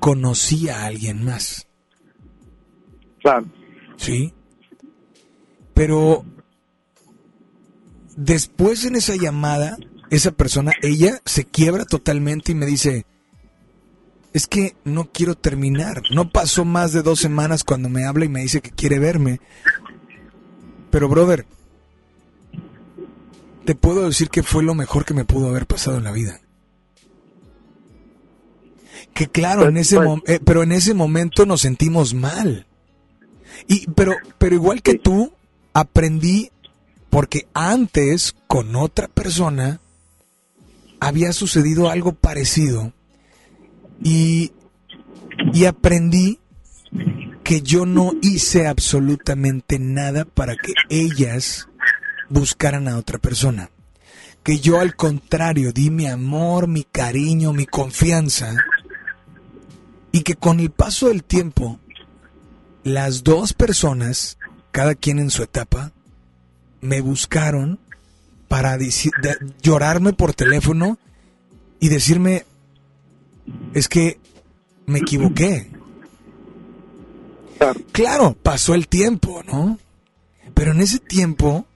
conocí 0.00 0.68
a 0.68 0.86
alguien 0.86 1.24
más. 1.24 1.68
Claro. 3.20 3.46
Sí. 3.96 4.34
Pero 5.74 6.24
después 8.16 8.84
en 8.84 8.96
esa 8.96 9.14
llamada, 9.14 9.76
esa 10.10 10.32
persona, 10.32 10.72
ella 10.82 11.20
se 11.24 11.44
quiebra 11.44 11.84
totalmente 11.84 12.52
y 12.52 12.54
me 12.56 12.66
dice, 12.66 13.06
es 14.32 14.46
que 14.46 14.76
no 14.84 15.10
quiero 15.12 15.36
terminar. 15.36 16.02
No 16.12 16.30
pasó 16.30 16.64
más 16.64 16.92
de 16.92 17.02
dos 17.02 17.20
semanas 17.20 17.64
cuando 17.64 17.88
me 17.88 18.04
habla 18.04 18.24
y 18.24 18.28
me 18.28 18.40
dice 18.40 18.60
que 18.60 18.70
quiere 18.70 18.98
verme. 18.98 19.40
Pero, 20.90 21.08
brother, 21.08 21.46
te 23.64 23.74
puedo 23.74 24.06
decir 24.06 24.30
que 24.30 24.42
fue 24.42 24.62
lo 24.62 24.74
mejor 24.74 25.04
que 25.04 25.14
me 25.14 25.24
pudo 25.24 25.48
haber 25.48 25.66
pasado 25.66 25.98
en 25.98 26.04
la 26.04 26.12
vida. 26.12 26.40
Que 29.14 29.28
claro, 29.28 29.68
en 29.68 29.76
ese 29.76 29.98
eh, 30.26 30.40
pero 30.44 30.62
en 30.62 30.72
ese 30.72 30.94
momento 30.94 31.46
nos 31.46 31.62
sentimos 31.62 32.14
mal. 32.14 32.66
Y 33.68 33.86
pero 33.90 34.14
pero 34.38 34.54
igual 34.54 34.82
que 34.82 34.94
tú 34.94 35.32
aprendí 35.72 36.50
porque 37.10 37.46
antes 37.52 38.34
con 38.46 38.76
otra 38.76 39.08
persona 39.08 39.80
había 41.00 41.32
sucedido 41.32 41.90
algo 41.90 42.12
parecido 42.12 42.92
y 44.02 44.52
y 45.52 45.64
aprendí 45.64 46.38
que 47.42 47.62
yo 47.62 47.86
no 47.86 48.12
hice 48.22 48.66
absolutamente 48.66 49.78
nada 49.78 50.24
para 50.24 50.56
que 50.56 50.72
ellas 50.88 51.68
buscaran 52.28 52.88
a 52.88 52.96
otra 52.96 53.18
persona. 53.18 53.70
Que 54.42 54.58
yo 54.58 54.80
al 54.80 54.96
contrario 54.96 55.72
di 55.72 55.90
mi 55.90 56.06
amor, 56.06 56.68
mi 56.68 56.84
cariño, 56.84 57.52
mi 57.52 57.66
confianza. 57.66 58.54
Y 60.12 60.22
que 60.22 60.36
con 60.36 60.60
el 60.60 60.70
paso 60.70 61.08
del 61.08 61.22
tiempo, 61.22 61.78
las 62.82 63.22
dos 63.22 63.52
personas, 63.52 64.38
cada 64.72 64.94
quien 64.94 65.18
en 65.18 65.30
su 65.30 65.42
etapa, 65.42 65.92
me 66.80 67.00
buscaron 67.00 67.78
para 68.48 68.76
llorarme 69.62 70.12
por 70.12 70.34
teléfono 70.34 70.98
y 71.78 71.88
decirme, 71.88 72.44
es 73.74 73.88
que 73.88 74.18
me 74.86 74.98
equivoqué. 74.98 75.70
Claro, 77.92 78.36
pasó 78.42 78.74
el 78.74 78.88
tiempo, 78.88 79.42
¿no? 79.46 79.78
Pero 80.54 80.72
en 80.72 80.80
ese 80.80 80.98
tiempo 80.98 81.66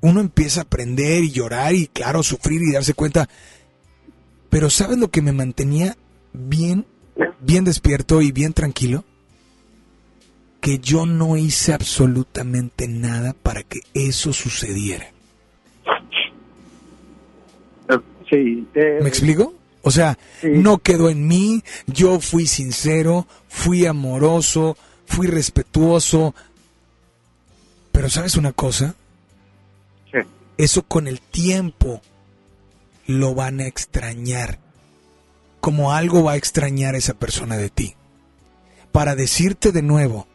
uno 0.00 0.20
empieza 0.20 0.60
a 0.60 0.62
aprender 0.64 1.24
y 1.24 1.30
llorar 1.30 1.74
y 1.74 1.86
claro, 1.86 2.22
sufrir 2.22 2.60
y 2.62 2.72
darse 2.72 2.94
cuenta. 2.94 3.28
Pero 4.50 4.70
¿sabes 4.70 4.98
lo 4.98 5.10
que 5.10 5.22
me 5.22 5.32
mantenía 5.32 5.96
bien, 6.32 6.86
bien 7.40 7.64
despierto 7.64 8.22
y 8.22 8.32
bien 8.32 8.52
tranquilo? 8.52 9.04
Que 10.60 10.78
yo 10.78 11.06
no 11.06 11.36
hice 11.36 11.72
absolutamente 11.72 12.88
nada 12.88 13.32
para 13.32 13.62
que 13.62 13.80
eso 13.94 14.32
sucediera. 14.32 15.10
Sí. 18.28 18.66
eh, 18.74 18.98
¿Me 19.00 19.08
explico? 19.08 19.54
O 19.82 19.90
sea, 19.90 20.18
no 20.42 20.78
quedó 20.78 21.08
en 21.08 21.26
mí, 21.26 21.62
yo 21.86 22.20
fui 22.20 22.46
sincero, 22.46 23.26
fui 23.48 23.86
amoroso, 23.86 24.76
fui 25.06 25.26
respetuoso. 25.26 26.34
Pero 27.92 28.10
¿sabes 28.10 28.36
una 28.36 28.52
cosa? 28.52 28.94
Eso 30.58 30.82
con 30.82 31.06
el 31.06 31.20
tiempo 31.20 32.02
lo 33.06 33.34
van 33.34 33.60
a 33.60 33.66
extrañar. 33.66 34.58
Como 35.60 35.92
algo 35.92 36.22
va 36.22 36.32
a 36.32 36.36
extrañar 36.36 36.94
esa 36.94 37.14
persona 37.14 37.56
de 37.56 37.70
ti. 37.70 37.94
Para 38.92 39.14
decirte 39.14 39.72
de 39.72 39.82
nuevo, 39.82 40.26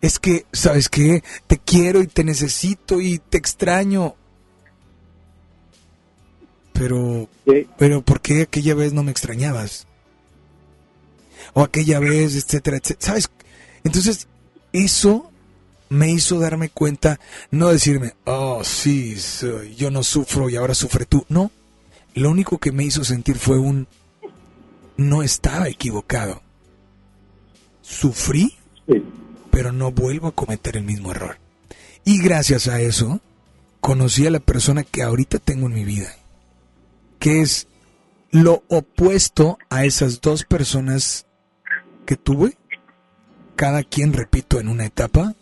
es 0.00 0.18
que, 0.18 0.46
¿sabes 0.52 0.88
qué? 0.88 1.22
Te 1.46 1.58
quiero 1.58 2.02
y 2.02 2.06
te 2.06 2.24
necesito 2.24 3.00
y 3.00 3.18
te 3.18 3.38
extraño. 3.38 4.14
Pero, 6.72 7.28
pero 7.78 8.02
¿por 8.02 8.20
qué 8.20 8.42
aquella 8.42 8.74
vez 8.74 8.92
no 8.92 9.02
me 9.02 9.12
extrañabas? 9.12 9.86
O 11.52 11.62
aquella 11.62 12.00
vez, 12.00 12.34
etcétera, 12.34 12.78
etcétera. 12.78 13.06
¿Sabes? 13.06 13.30
Entonces, 13.84 14.26
eso 14.72 15.30
me 15.88 16.10
hizo 16.10 16.40
darme 16.40 16.68
cuenta, 16.68 17.20
no 17.50 17.68
decirme, 17.68 18.14
oh, 18.24 18.64
sí, 18.64 19.16
yo 19.76 19.90
no 19.90 20.02
sufro 20.02 20.50
y 20.50 20.56
ahora 20.56 20.74
sufre 20.74 21.06
tú. 21.06 21.24
No, 21.28 21.52
lo 22.14 22.30
único 22.30 22.58
que 22.58 22.72
me 22.72 22.84
hizo 22.84 23.04
sentir 23.04 23.38
fue 23.38 23.58
un, 23.58 23.86
no 24.96 25.22
estaba 25.22 25.68
equivocado. 25.68 26.42
Sufrí, 27.82 28.56
pero 29.50 29.72
no 29.72 29.92
vuelvo 29.92 30.28
a 30.28 30.34
cometer 30.34 30.76
el 30.76 30.84
mismo 30.84 31.10
error. 31.10 31.38
Y 32.04 32.22
gracias 32.22 32.68
a 32.68 32.80
eso, 32.80 33.20
conocí 33.80 34.26
a 34.26 34.30
la 34.30 34.40
persona 34.40 34.84
que 34.84 35.02
ahorita 35.02 35.38
tengo 35.38 35.66
en 35.66 35.74
mi 35.74 35.84
vida, 35.84 36.14
que 37.18 37.40
es 37.40 37.68
lo 38.30 38.64
opuesto 38.68 39.58
a 39.70 39.84
esas 39.84 40.20
dos 40.20 40.44
personas 40.44 41.26
que 42.04 42.16
tuve, 42.16 42.56
cada 43.56 43.82
quien, 43.84 44.12
repito, 44.12 44.58
en 44.58 44.68
una 44.68 44.86
etapa, 44.86 45.34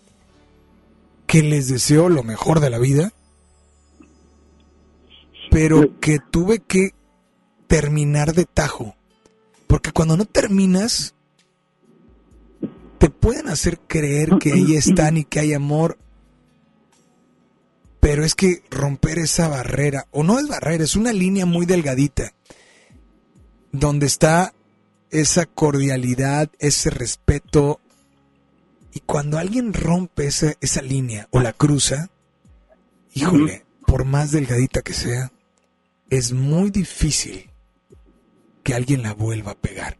que 1.26 1.42
les 1.42 1.68
deseo 1.68 2.08
lo 2.08 2.22
mejor 2.22 2.60
de 2.60 2.70
la 2.70 2.78
vida, 2.78 3.12
pero 5.50 5.98
que 6.00 6.18
tuve 6.18 6.58
que 6.60 6.94
terminar 7.66 8.34
de 8.34 8.44
tajo. 8.44 8.94
Porque 9.72 9.90
cuando 9.90 10.18
no 10.18 10.26
terminas, 10.26 11.14
te 12.98 13.08
pueden 13.08 13.48
hacer 13.48 13.80
creer 13.80 14.36
que 14.38 14.52
ahí 14.52 14.76
están 14.76 15.16
y 15.16 15.24
que 15.24 15.40
hay 15.40 15.54
amor, 15.54 15.96
pero 17.98 18.22
es 18.22 18.34
que 18.34 18.62
romper 18.70 19.18
esa 19.18 19.48
barrera, 19.48 20.08
o 20.10 20.24
no 20.24 20.38
es 20.38 20.46
barrera, 20.46 20.84
es 20.84 20.94
una 20.94 21.14
línea 21.14 21.46
muy 21.46 21.64
delgadita, 21.64 22.34
donde 23.72 24.04
está 24.04 24.52
esa 25.10 25.46
cordialidad, 25.46 26.50
ese 26.58 26.90
respeto, 26.90 27.80
y 28.92 29.00
cuando 29.00 29.38
alguien 29.38 29.72
rompe 29.72 30.26
esa, 30.26 30.52
esa 30.60 30.82
línea 30.82 31.28
o 31.30 31.40
la 31.40 31.54
cruza, 31.54 32.10
híjole, 33.14 33.64
por 33.86 34.04
más 34.04 34.32
delgadita 34.32 34.82
que 34.82 34.92
sea, 34.92 35.32
es 36.10 36.34
muy 36.34 36.70
difícil 36.70 37.51
que 38.62 38.74
alguien 38.74 39.02
la 39.02 39.14
vuelva 39.14 39.52
a 39.52 39.58
pegar. 39.58 39.98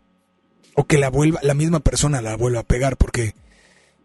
O 0.75 0.85
que 0.85 0.99
la 0.99 1.11
vuelva, 1.11 1.41
la 1.43 1.55
misma 1.55 1.81
persona 1.81 2.23
la 2.23 2.37
vuelva 2.37 2.61
a 2.61 2.67
pegar, 2.67 2.97
porque 2.97 3.35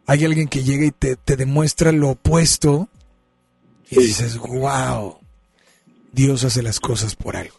hay 0.05 0.25
alguien 0.25 0.47
que 0.47 0.63
llega 0.63 0.85
y 0.85 0.91
te, 0.91 1.15
te 1.15 1.35
demuestra 1.35 1.91
lo 1.91 2.09
opuesto 2.09 2.89
y 3.89 3.99
dices, 4.01 4.37
wow, 4.37 5.19
Dios 6.11 6.43
hace 6.43 6.61
las 6.61 6.79
cosas 6.79 7.15
por 7.15 7.35
algo. 7.37 7.55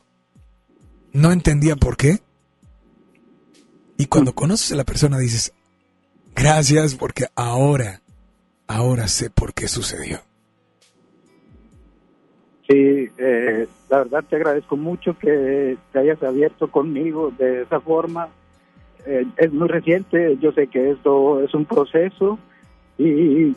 No 1.13 1.33
entendía 1.33 1.77
por 1.77 1.97
qué. 1.97 2.21
Y 3.97 4.07
cuando 4.07 4.35
conoces 4.35 4.73
a 4.73 4.77
la 4.77 4.85
persona 4.85 5.19
dices, 5.19 5.53
gracias 6.35 6.95
porque 6.95 7.27
ahora, 7.35 8.03
ahora 8.67 9.09
sé 9.09 9.31
por 9.31 9.55
qué 9.55 9.69
sucedió. 9.69 10.28
Sí, 12.69 13.09
eh, 13.17 13.67
la 13.89 13.99
verdad 13.99 14.25
te 14.29 14.37
agradezco 14.37 14.77
mucho 14.77 15.17
que 15.19 15.79
te 15.91 15.99
hayas 15.99 16.23
abierto 16.23 16.69
conmigo 16.69 17.33
de 17.39 17.63
esa 17.63 17.81
forma. 17.81 18.29
Eh, 19.07 19.25
es 19.39 19.53
muy 19.55 19.69
reciente, 19.69 20.37
yo 20.39 20.53
sé 20.53 20.67
que 20.67 20.91
esto 20.91 21.43
es 21.43 21.55
un 21.55 21.65
proceso 21.65 22.39
y 22.99 23.55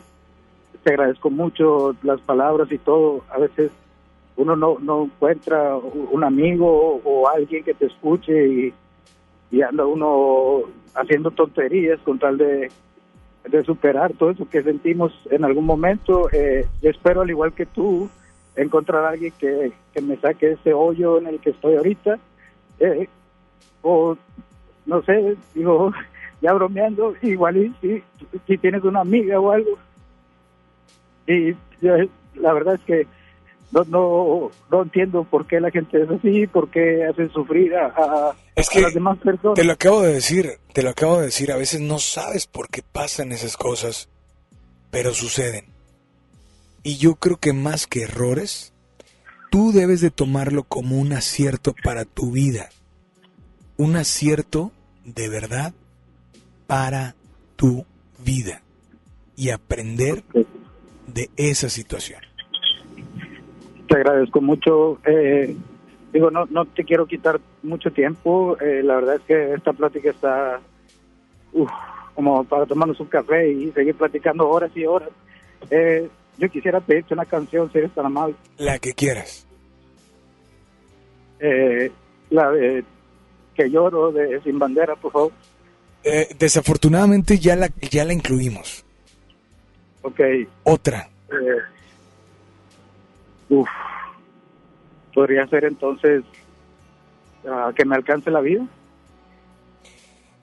te 0.83 0.91
agradezco 0.91 1.29
mucho 1.29 1.93
las 2.03 2.21
palabras 2.21 2.71
y 2.71 2.77
todo. 2.77 3.25
A 3.29 3.37
veces 3.37 3.71
uno 4.37 4.55
no, 4.55 4.77
no 4.79 5.03
encuentra 5.03 5.75
un 5.75 6.23
amigo 6.23 7.01
o, 7.03 7.27
alguien 7.27 7.65
que 7.65 7.73
te 7.73 7.87
escuche 7.87 8.47
y, 8.47 8.73
y 9.51 9.61
anda 9.61 9.85
uno 9.85 10.61
haciendo 10.95 11.31
tonterías 11.31 11.99
con 11.99 12.17
tal 12.17 12.37
de, 12.37 12.71
de 13.49 13.63
superar 13.63 14.13
todo 14.13 14.31
eso 14.31 14.47
que 14.49 14.63
sentimos 14.63 15.11
en 15.29 15.43
algún 15.43 15.65
momento. 15.65 16.29
Eh, 16.31 16.65
espero, 16.81 17.21
al 17.21 17.29
igual 17.29 17.51
que 17.51 17.65
tú, 17.65 18.09
encontrar 18.55 19.05
a 19.05 19.09
alguien 19.09 19.33
que, 19.39 19.71
que 19.93 20.01
me 20.01 20.17
saque 20.17 20.51
ese 20.53 20.73
hoyo 20.73 21.17
en 21.19 21.27
el 21.27 21.39
que 21.39 21.51
estoy 21.51 21.75
ahorita. 21.75 22.19
Eh, 22.79 23.07
o, 23.81 24.17
no 24.85 25.01
sé, 25.03 25.35
digo, 25.53 25.91
ya 26.41 26.53
bromeando, 26.53 27.15
igual 27.21 27.57
y 27.57 27.73
si, 27.81 28.03
si 28.47 28.57
tienes 28.57 28.83
una 28.83 29.01
amiga 29.01 29.39
o 29.39 29.51
algo. 29.51 29.77
Y 31.27 31.55
la 32.35 32.53
verdad 32.53 32.75
es 32.75 32.81
que 32.81 33.07
no, 33.71 33.83
no, 33.85 34.51
no 34.69 34.81
entiendo 34.83 35.23
por 35.23 35.45
qué 35.47 35.59
la 35.61 35.71
gente 35.71 36.01
es 36.03 36.09
así, 36.09 36.45
por 36.47 36.69
qué 36.69 37.05
hacen 37.05 37.29
sufrir 37.31 37.73
a, 37.75 37.85
a- 37.87 38.35
Es 38.55 38.69
a 38.69 38.73
que 38.73 38.81
las 38.81 38.93
demás 38.93 39.17
personas. 39.19 39.55
te 39.55 39.63
lo 39.63 39.71
acabo 39.73 40.01
de 40.01 40.13
decir, 40.13 40.57
te 40.73 40.83
lo 40.83 40.89
acabo 40.89 41.19
de 41.19 41.27
decir, 41.27 41.51
a 41.51 41.57
veces 41.57 41.79
no 41.79 41.99
sabes 41.99 42.47
por 42.47 42.67
qué 42.69 42.81
pasan 42.83 43.31
esas 43.31 43.55
cosas, 43.55 44.09
pero 44.89 45.13
suceden. 45.13 45.65
Y 46.83 46.97
yo 46.97 47.15
creo 47.15 47.37
que 47.37 47.53
más 47.53 47.85
que 47.87 48.03
errores, 48.03 48.73
tú 49.51 49.71
debes 49.71 50.01
de 50.01 50.09
tomarlo 50.09 50.63
como 50.63 50.99
un 50.99 51.13
acierto 51.13 51.75
para 51.83 52.05
tu 52.05 52.31
vida. 52.31 52.69
Un 53.77 53.95
acierto 53.95 54.71
de 55.05 55.29
verdad 55.29 55.73
para 56.67 57.15
tu 57.55 57.85
vida. 58.23 58.61
Y 59.35 59.49
aprender 59.49 60.23
de 61.07 61.29
esa 61.37 61.69
situación. 61.69 62.21
Te 63.87 63.95
agradezco 63.95 64.41
mucho. 64.41 64.99
Eh, 65.05 65.55
digo, 66.13 66.31
no, 66.31 66.45
no 66.49 66.65
te 66.65 66.83
quiero 66.83 67.05
quitar 67.05 67.39
mucho 67.63 67.91
tiempo. 67.91 68.57
Eh, 68.59 68.81
la 68.83 68.95
verdad 68.95 69.15
es 69.15 69.21
que 69.21 69.53
esta 69.53 69.73
plática 69.73 70.09
está 70.09 70.61
uf, 71.53 71.69
como 72.15 72.43
para 72.43 72.65
tomarnos 72.65 72.99
un 72.99 73.07
café 73.07 73.51
y 73.51 73.71
seguir 73.71 73.95
platicando 73.95 74.49
horas 74.49 74.71
y 74.75 74.85
horas. 74.85 75.09
Eh, 75.69 76.09
yo 76.37 76.49
quisiera 76.49 76.79
pedirte 76.79 77.13
una 77.13 77.25
canción, 77.25 77.71
si 77.71 77.77
eres 77.79 77.91
tan 77.93 78.05
amable. 78.05 78.35
La 78.57 78.79
que 78.79 78.93
quieras. 78.93 79.45
Eh, 81.39 81.91
la 82.29 82.51
de 82.51 82.83
Que 83.55 83.69
lloro 83.69 84.11
de 84.11 84.41
Sin 84.41 84.59
Bandera, 84.59 84.95
por 84.95 85.11
favor. 85.11 85.31
Eh, 86.03 86.29
desafortunadamente 86.37 87.37
ya 87.37 87.55
la, 87.55 87.69
ya 87.91 88.05
la 88.05 88.13
incluimos. 88.13 88.83
Ok. 90.01 90.19
Otra. 90.63 91.09
Eh, 91.29 91.61
uf. 93.49 93.69
Podría 95.13 95.45
ser 95.47 95.65
entonces 95.65 96.23
ah, 97.47 97.71
que 97.75 97.85
me 97.85 97.95
alcance 97.95 98.31
la 98.31 98.41
vida. 98.41 98.65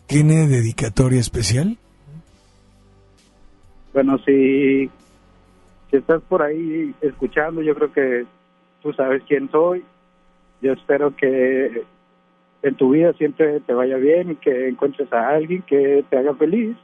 ¿Tiene 0.07 0.47
dedicatoria 0.47 1.21
especial? 1.21 1.79
Bueno, 3.93 4.19
si, 4.25 4.89
si 5.91 5.97
estás 5.97 6.23
por 6.23 6.43
ahí 6.43 6.95
escuchando, 7.01 7.63
yo 7.63 7.75
creo 7.75 7.93
que 7.93 8.27
tú 8.83 8.93
sabes 8.93 9.23
quién 9.27 9.51
soy. 9.51 9.85
Yo 10.61 10.73
espero 10.73 11.15
que 11.17 11.85
en 12.63 12.75
tu 12.75 12.91
vida 12.91 13.13
siempre 13.15 13.61
te 13.61 13.73
vaya 13.73 13.97
bien 13.97 14.33
y 14.33 14.37
que 14.37 14.69
encuentres 14.69 15.13
a 15.13 15.29
alguien 15.29 15.63
que 15.63 16.05
te 16.11 16.19
haga 16.19 16.35
feliz. 16.35 16.77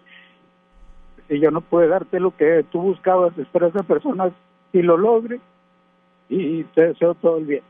Si 1.28 1.40
yo 1.40 1.50
no 1.50 1.60
puedo 1.60 1.88
darte 1.88 2.20
lo 2.20 2.36
que 2.36 2.64
tú 2.70 2.80
buscabas, 2.80 3.36
espero 3.38 3.66
a 3.66 3.70
esa 3.70 3.82
persona 3.82 4.30
si 4.72 4.82
lo 4.82 4.96
logre 4.96 5.40
y 6.28 6.64
te 6.64 6.88
deseo 6.88 7.14
todo 7.14 7.38
el 7.38 7.44
bien. 7.44 7.62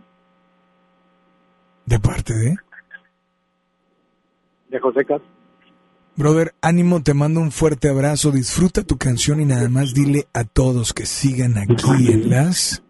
¿De 1.87 1.99
parte 1.99 2.33
de? 2.33 2.57
De 4.69 4.81
José 4.81 5.05
Castro. 5.05 5.34
Brother, 6.17 6.55
ánimo, 6.63 7.03
te 7.03 7.13
mando 7.13 7.41
un 7.41 7.51
fuerte 7.51 7.89
abrazo, 7.89 8.31
disfruta 8.31 8.85
tu 8.85 8.97
canción 8.99 9.41
y 9.41 9.47
nada 9.47 9.69
más 9.69 9.95
dile 9.95 10.29
a 10.33 10.45
todos 10.45 10.93
que 10.93 11.07
sigan 11.07 11.59
aquí 11.59 12.13
en 12.13 12.31
las... 12.31 12.83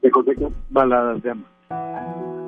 De. 0.00 0.52
Baladas 0.70 1.20
de 1.24 1.30
amor. 1.32 2.45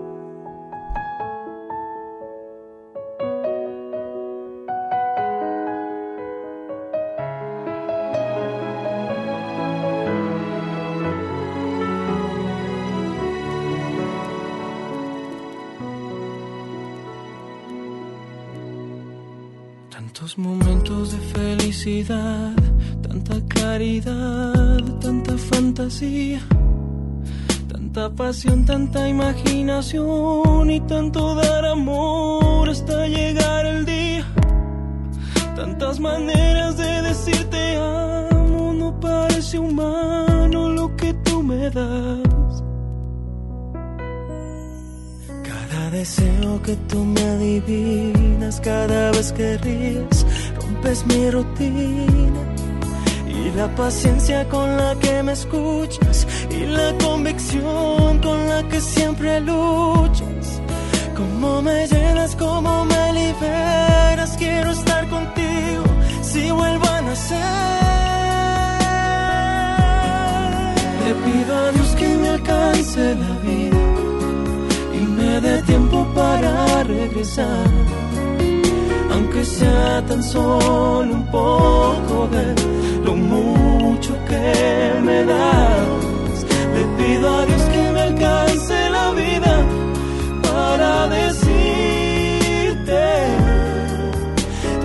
Momentos 20.39 21.11
de 21.11 21.19
felicidad, 21.19 22.53
tanta 23.03 23.41
claridad, 23.49 24.79
tanta 25.01 25.37
fantasía, 25.37 26.41
tanta 27.67 28.09
pasión, 28.11 28.65
tanta 28.65 29.09
imaginación 29.09 30.71
y 30.71 30.79
tanto 30.81 31.35
dar 31.35 31.65
amor 31.65 32.71
hasta 32.71 33.09
llegar 33.09 33.67
el 33.67 33.85
día. 33.85 34.25
Tantas 35.57 35.99
maneras 35.99 36.77
de 36.77 37.03
decirte 37.03 37.77
amo, 37.77 38.73
no 38.75 39.01
parece 39.01 39.59
humano 39.59 40.69
lo 40.69 40.95
que 40.97 41.15
tú 41.15 41.43
me 41.43 41.69
das. 41.69 42.63
Cada 45.43 45.91
deseo 45.91 46.63
que 46.63 46.77
tú 46.89 47.05
me 47.05 47.23
adivinas, 47.23 48.61
cada 48.61 49.11
vez 49.11 49.33
que 49.33 49.59
ríes, 49.59 50.27
rompes 50.69 51.07
mi 51.07 51.31
rutina. 51.31 52.43
Y 53.27 53.51
la 53.57 53.69
paciencia 53.75 54.49
con 54.49 54.77
la 54.77 54.95
que 54.97 55.23
me 55.23 55.33
escuchas, 55.33 56.27
y 56.51 56.67
la 56.67 56.93
convicción 57.03 58.19
con 58.21 58.49
la 58.49 58.63
que 58.69 58.81
siempre 58.81 59.41
luchas. 59.41 60.61
Cómo 61.17 61.63
me 61.63 61.87
llenas, 61.87 62.37
cómo 62.37 62.85
me 62.85 63.13
liberas, 63.13 64.37
quiero 64.37 64.71
estar 64.71 65.09
contigo 65.09 65.85
si 66.23 66.51
vuelvo 66.51 66.87
a 66.89 67.01
nacer. 67.03 67.39
Le 71.05 71.15
pido 71.15 71.57
a 71.57 71.73
Dios 71.73 71.89
que 71.97 72.09
me 72.09 72.29
alcance 72.29 73.15
la 73.15 73.33
vida 73.49 73.79
y 74.95 75.01
me 75.01 75.41
dé 75.41 75.63
tiempo 75.63 76.07
para 76.15 76.85
regresar. 76.85 78.08
Aunque 79.31 79.45
sea 79.45 80.03
tan 80.09 80.23
solo 80.23 81.13
un 81.13 81.27
poco 81.27 82.29
de 82.33 82.55
lo 83.05 83.15
mucho 83.15 84.15
que 84.27 85.01
me 85.03 85.23
das. 85.23 86.47
Le 86.75 86.85
pido 86.97 87.29
a 87.37 87.45
Dios 87.45 87.63
que 87.75 87.93
me 87.93 88.01
alcance 88.01 88.91
la 88.91 89.11
vida 89.13 89.55
para 90.41 91.09
decirte 91.09 93.05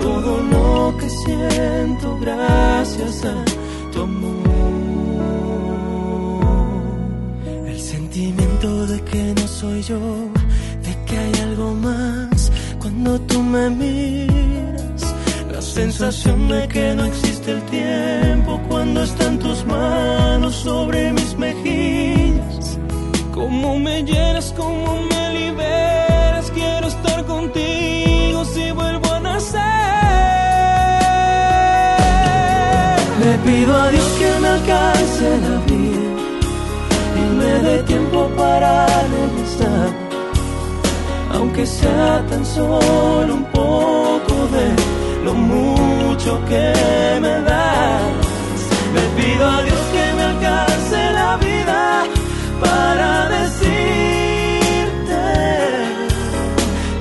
todo 0.02 0.42
lo 0.52 0.94
que 0.98 1.08
siento 1.08 2.18
gracias 2.20 3.24
a 3.24 3.34
tu 3.92 4.02
amor. 4.02 4.44
El 7.66 7.80
sentimiento 7.80 8.86
de 8.88 9.00
que 9.04 9.34
no 9.40 9.48
soy 9.48 9.80
yo, 9.80 9.98
de 10.86 10.94
que 11.06 11.16
hay 11.16 11.32
algo 11.48 11.72
más 11.72 12.33
cuando 12.94 13.20
tú 13.22 13.42
me 13.42 13.70
miras. 13.70 15.14
La 15.52 15.60
sensación 15.60 16.48
de 16.48 16.68
que 16.68 16.94
no 16.94 17.04
existe 17.04 17.50
el 17.52 17.62
tiempo 17.62 18.60
cuando 18.68 19.02
están 19.02 19.38
tus 19.38 19.64
manos 19.64 20.54
sobre 20.54 21.12
mis 21.12 21.36
mejillas. 21.36 22.78
Cómo 23.32 23.78
me 23.78 24.02
llenas, 24.04 24.54
cómo 24.56 25.00
me 25.10 25.34
liberas, 25.38 26.50
quiero 26.52 26.86
estar 26.86 27.24
contigo 27.24 28.44
si 28.44 28.70
vuelvo 28.70 29.12
a 29.12 29.20
nacer. 29.20 29.60
Le 33.24 33.38
pido 33.38 33.76
a 33.76 33.90
Dios 33.90 34.08
que 34.20 34.40
me 34.40 34.48
alcance 34.48 35.40
la 35.46 35.56
vida 35.66 36.10
y 37.20 37.24
me 37.38 37.52
dé 37.68 37.82
tiempo 37.82 38.28
para 38.36 38.86
regresar. 38.86 39.33
Aunque 41.56 41.70
sea 41.70 42.20
tan 42.28 42.44
solo 42.44 43.32
un 43.32 43.44
poco 43.44 44.34
de 44.54 44.74
lo 45.24 45.34
mucho 45.34 46.44
que 46.46 46.72
me 47.22 47.40
das. 47.42 48.02
Le 48.92 49.02
pido 49.16 49.46
a 49.48 49.62
Dios 49.62 49.78
que 49.92 50.14
me 50.16 50.22
alcance 50.24 51.12
la 51.12 51.36
vida 51.36 52.06
para 52.60 53.28
decirte 53.28 55.22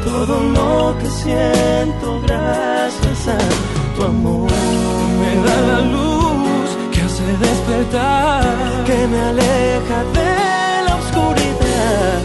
todo 0.05 0.35
lo 0.57 0.99
que 0.99 1.07
siento 1.07 2.21
gracias 2.21 3.27
a 3.29 3.37
tu 3.95 4.03
amor. 4.03 4.51
Me 5.19 5.31
da 5.47 5.57
la 5.71 5.81
luz 5.81 6.69
que 6.91 7.01
hace 7.01 7.25
despertar, 7.47 8.43
que 8.85 9.07
me 9.07 9.19
aleja 9.19 9.97
de 10.19 10.31
la 10.87 10.95
oscuridad, 11.01 12.19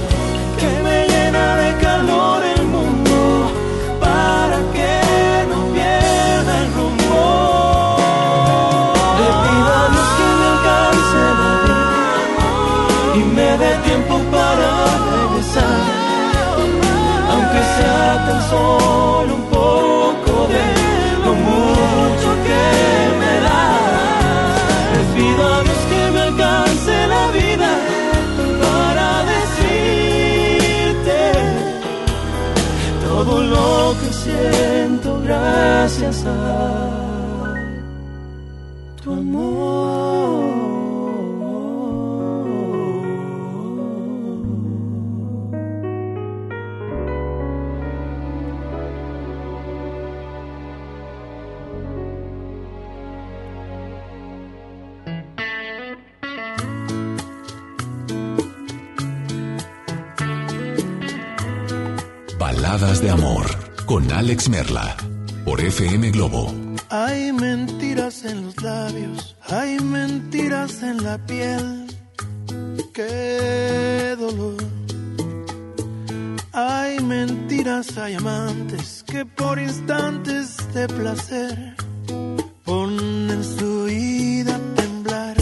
sea 17.79 18.27
tan 18.27 18.41
solo 18.51 19.35
un 19.41 19.47
poco 19.59 20.33
de 20.55 20.65
lo 21.25 21.33
mucho 21.49 22.29
que 22.47 22.65
me 23.21 23.35
das. 23.47 24.57
Les 24.95 25.07
pido 25.17 25.43
a 25.55 25.57
Dios 25.67 25.81
que 25.91 26.03
me 26.15 26.21
alcance 26.29 26.95
la 27.15 27.25
vida 27.39 27.71
para 28.63 29.09
decirte 29.35 31.21
todo 33.07 33.35
lo 33.55 33.71
que 34.01 34.09
siento 34.13 35.09
gracias 35.25 36.17
a 36.27 37.08
De 63.01 63.11
Amor 63.11 63.47
con 63.87 64.11
Alex 64.11 64.49
Merla 64.49 64.97
por 65.45 65.61
FM 65.61 66.11
Globo. 66.11 66.53
Hay 66.91 67.33
mentiras 67.33 68.25
en 68.25 68.47
los 68.47 68.61
labios, 68.61 69.37
hay 69.49 69.79
mentiras 69.79 70.83
en 70.83 71.05
la 71.05 71.17
piel. 71.19 71.87
Qué 72.93 74.17
dolor. 74.19 74.57
Hay 76.53 76.99
mentiras, 77.01 77.97
hay 77.99 78.15
amantes 78.15 79.05
que 79.07 79.25
por 79.25 79.61
instantes 79.61 80.57
de 80.75 80.89
placer 80.89 81.77
ponen 82.65 83.45
su 83.45 83.85
vida 83.85 84.57
a 84.57 84.75
temblar. 84.75 85.37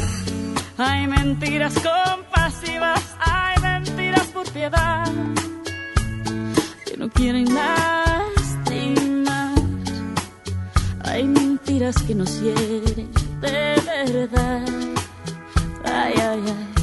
Hay 0.77 1.07
mentiras 1.07 1.74
compasivas, 1.74 3.16
hay 3.19 3.62
mentiras 3.62 4.27
por 4.27 4.47
piedad 4.51 5.07
quieren 7.17 7.47
lastimar. 7.55 9.55
Hay 11.05 11.25
mentiras 11.25 11.97
que 12.03 12.15
nos 12.15 12.41
hieren 12.41 13.11
de 13.41 13.81
verdad. 13.87 14.65
Ay, 15.85 16.15
ay, 16.17 16.43
ay. 16.47 16.76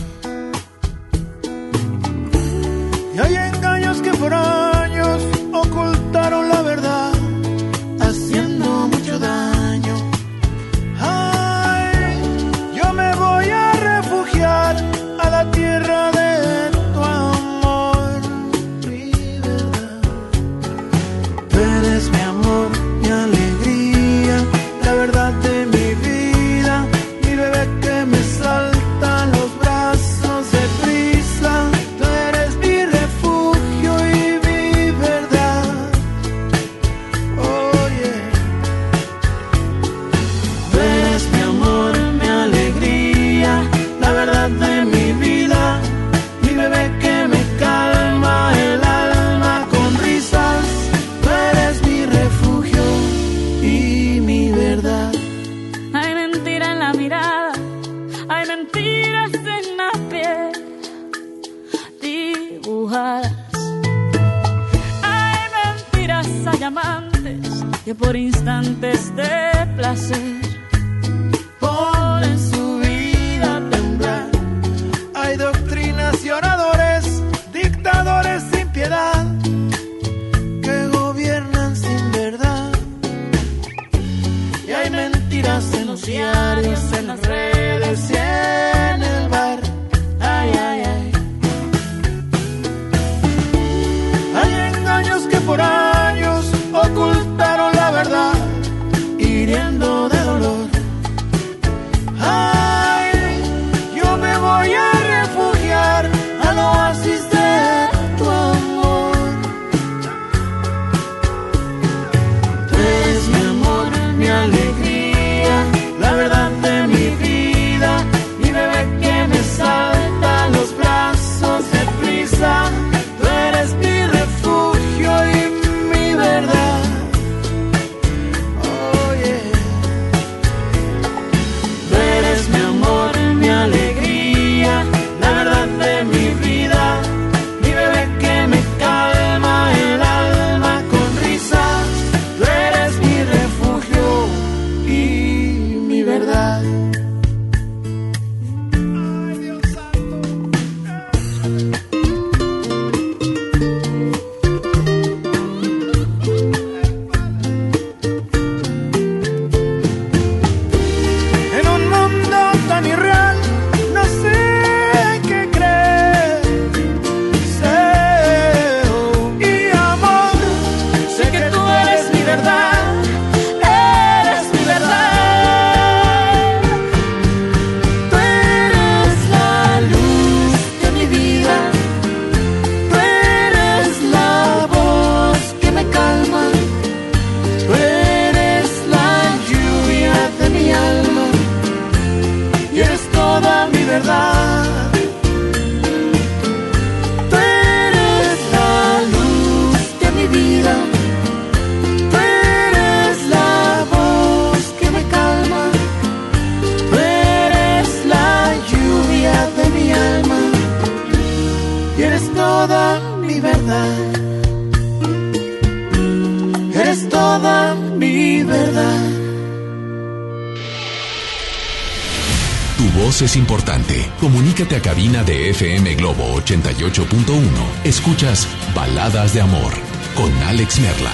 Cabina 224.82 225.24
de 225.24 225.50
FM 225.52 225.96
Globo 225.96 226.36
88.1. 226.42 227.86
Escuchas 227.86 228.48
Baladas 228.76 229.34
de 229.34 229.42
Amor 229.42 229.72
con 230.16 230.32
Alex 230.44 230.80
Merla. 230.80 231.12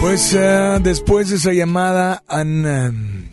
Pues 0.00 0.32
eh, 0.34 0.78
después 0.82 1.28
de 1.30 1.36
esa 1.36 1.52
llamada 1.52 2.22
han, 2.28 2.64
eh, 2.66 3.30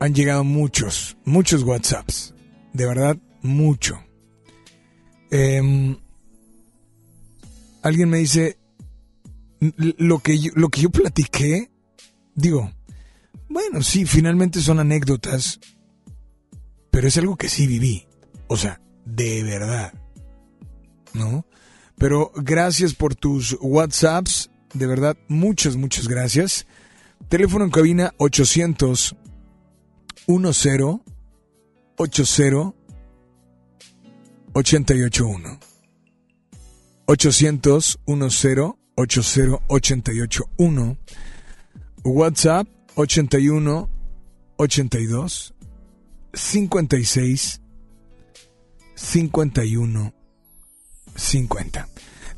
han 0.00 0.14
llegado 0.14 0.44
muchos, 0.44 1.16
muchos 1.24 1.62
WhatsApps. 1.64 2.34
De 2.72 2.86
verdad, 2.86 3.16
mucho. 3.42 3.98
Em, 5.30 5.96
alguien 7.82 8.08
me 8.08 8.18
dice, 8.18 8.56
"L- 9.60 9.94
lo 9.98 10.20
que, 10.20 10.38
yo, 10.38 10.52
lo 10.54 10.68
que 10.68 10.80
yo 10.82 10.90
platiqué, 10.90 11.70
digo, 12.34 12.70
bueno, 13.48 13.82
sí, 13.82 14.04
finalmente 14.04 14.60
son 14.60 14.78
anécdotas, 14.78 15.60
pero 16.90 17.08
es 17.08 17.16
algo 17.16 17.36
que 17.36 17.48
sí 17.48 17.66
viví. 17.66 18.06
O 18.48 18.56
sea, 18.56 18.80
de 19.04 19.42
verdad. 19.42 19.92
¿No? 21.14 21.46
Pero 21.96 22.32
gracias 22.36 22.94
por 22.94 23.14
tus 23.14 23.56
WhatsApps. 23.60 24.50
De 24.74 24.86
verdad, 24.86 25.16
muchas, 25.28 25.76
muchas 25.76 26.08
gracias. 26.08 26.66
Teléfono 27.28 27.64
en 27.64 27.70
cabina 27.70 28.14
800 28.18 29.16
10 30.26 30.46
80 31.96 32.74
881. 34.52 35.58
800 37.06 37.98
10 38.06 38.74
80 38.94 39.60
881. 39.66 40.98
WhatsApp 42.04 42.68
81 42.98 43.88
82 44.56 45.54
56 46.32 47.62
51 48.96 50.12
50. 51.14 51.88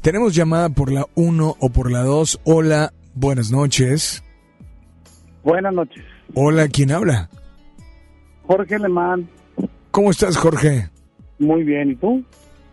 Tenemos 0.03 0.35
llamada 0.35 0.69
por 0.69 0.93
la 0.93 1.07
1 1.15 1.57
o 1.59 1.71
por 1.71 1.91
la 1.91 2.03
2. 2.03 2.41
Hola, 2.45 2.93
buenas 3.15 3.51
noches. 3.51 4.23
Buenas 5.43 5.73
noches. 5.73 6.05
Hola, 6.35 6.69
¿quién 6.69 6.93
habla? 6.93 7.31
Jorge 8.47 8.75
Alemán. 8.75 9.31
¿Cómo 9.91 10.11
estás, 10.11 10.37
Jorge? 10.37 10.91
Muy 11.39 11.65
bien, 11.65 11.93
¿y 11.93 11.95
tú? 11.97 12.23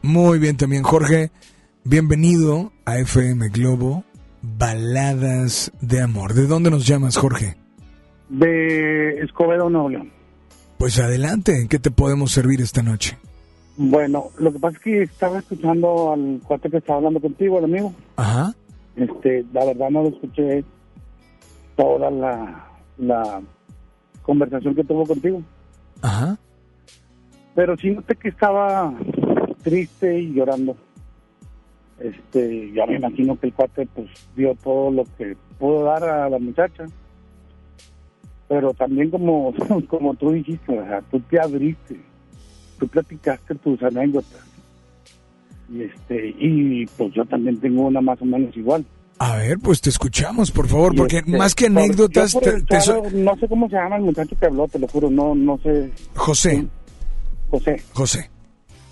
Muy 0.02 0.40
bien 0.40 0.58
también, 0.58 0.84
Jorge. 0.84 1.32
Bienvenido 1.86 2.74
a 2.84 2.98
FM 3.00 3.48
Globo, 3.48 4.04
Baladas 4.42 5.72
de 5.80 6.02
Amor. 6.02 6.34
¿De 6.34 6.48
dónde 6.48 6.70
nos 6.70 6.86
llamas, 6.86 7.16
Jorge? 7.16 7.56
De 8.30 9.20
Escobedo, 9.22 9.70
Nuevo 9.70 9.90
León. 9.90 10.12
Pues 10.78 11.00
adelante, 11.00 11.60
¿en 11.60 11.68
qué 11.68 11.80
te 11.80 11.92
podemos 11.92 12.32
servir 12.32 12.62
esta 12.62 12.84
noche? 12.84 13.18
Bueno, 13.78 14.32
lo 14.40 14.52
que 14.52 14.60
pasa 14.60 14.78
es 14.78 14.84
que 14.84 15.02
estaba 15.04 15.40
escuchando 15.40 16.14
al 16.14 16.42
cuate 16.46 16.70
que 16.70 16.78
estaba 16.78 16.98
hablando 16.98 17.20
contigo, 17.20 17.60
el 17.60 17.66
amigo. 17.66 17.94
Ajá. 18.16 18.54
Este, 18.96 19.46
la 19.54 19.66
verdad 19.66 19.90
no 19.92 20.04
lo 20.04 20.10
escuché 20.10 20.64
toda 21.76 22.10
la, 22.10 22.68
la 22.98 23.42
conversación 24.24 24.76
que 24.76 24.84
tuvo 24.84 25.06
contigo. 25.06 25.42
Ajá. 26.02 26.38
Pero 27.56 27.78
sí 27.78 27.92
noté 27.92 28.16
que 28.16 28.30
estaba 28.30 28.94
triste 29.64 30.20
y 30.20 30.34
llorando. 30.34 30.76
Este, 32.00 32.72
ya 32.74 32.86
me 32.86 32.96
imagino 32.96 33.40
que 33.40 33.48
el 33.48 33.54
cuate 33.54 33.88
pues 33.88 34.10
dio 34.36 34.56
todo 34.56 34.92
lo 34.92 35.04
que 35.18 35.36
pudo 35.58 35.84
dar 35.84 36.04
a 36.04 36.30
la 36.30 36.40
muchacha. 36.40 36.86
Pero 38.48 38.74
también 38.74 39.10
como, 39.10 39.54
como 39.90 40.14
tú 40.16 40.32
dijiste, 40.32 40.78
o 40.80 40.84
sea, 40.86 41.02
tú 41.12 41.20
te 41.22 41.40
abriste, 41.40 42.00
tú 42.80 42.88
platicaste 42.88 43.56
tus 43.56 43.82
anécdotas. 43.84 44.42
Y 45.70 45.82
este, 45.84 46.30
y 46.40 46.86
pues 46.98 47.14
yo 47.14 47.26
también 47.26 47.60
tengo 47.60 47.88
una 47.88 48.00
más 48.02 48.22
o 48.22 48.26
menos 48.26 48.56
igual. 48.56 48.86
A 49.20 49.36
ver, 49.38 49.58
pues 49.60 49.82
te 49.82 49.90
escuchamos, 49.90 50.52
por 50.52 50.68
favor, 50.68 50.94
Y, 50.94 50.98
porque 50.98 51.18
este, 51.18 51.38
más 51.38 51.56
que 51.56 51.66
anécdotas, 51.66 52.34
por 52.34 52.44
te- 52.44 52.62
te 52.62 52.80
so- 52.82 53.04
no 53.14 53.36
sé 53.38 53.48
cómo 53.50 53.68
se 53.68 53.76
llama 53.76 53.98
el 53.98 54.04
muchacho 54.04 54.38
que 54.40 54.46
habló, 54.46 54.68
te 54.68 54.80
lo 54.80 54.88
juro, 54.88 55.10
no, 55.10 55.34
no 55.36 55.58
sé. 55.58 55.92
José. 56.16 56.66
José. 57.50 57.82
José. 57.94 58.30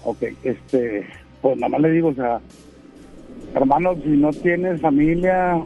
Ok, 0.04 0.24
este, 0.44 1.06
pues 1.42 1.58
nada 1.58 1.70
más 1.70 1.82
le 1.82 1.92
digo, 1.92 2.10
o 2.10 2.14
sea, 2.14 2.42
hermano, 3.54 3.94
si 4.04 4.10
no 4.10 4.32
tienes 4.32 4.82
familia, 4.82 5.64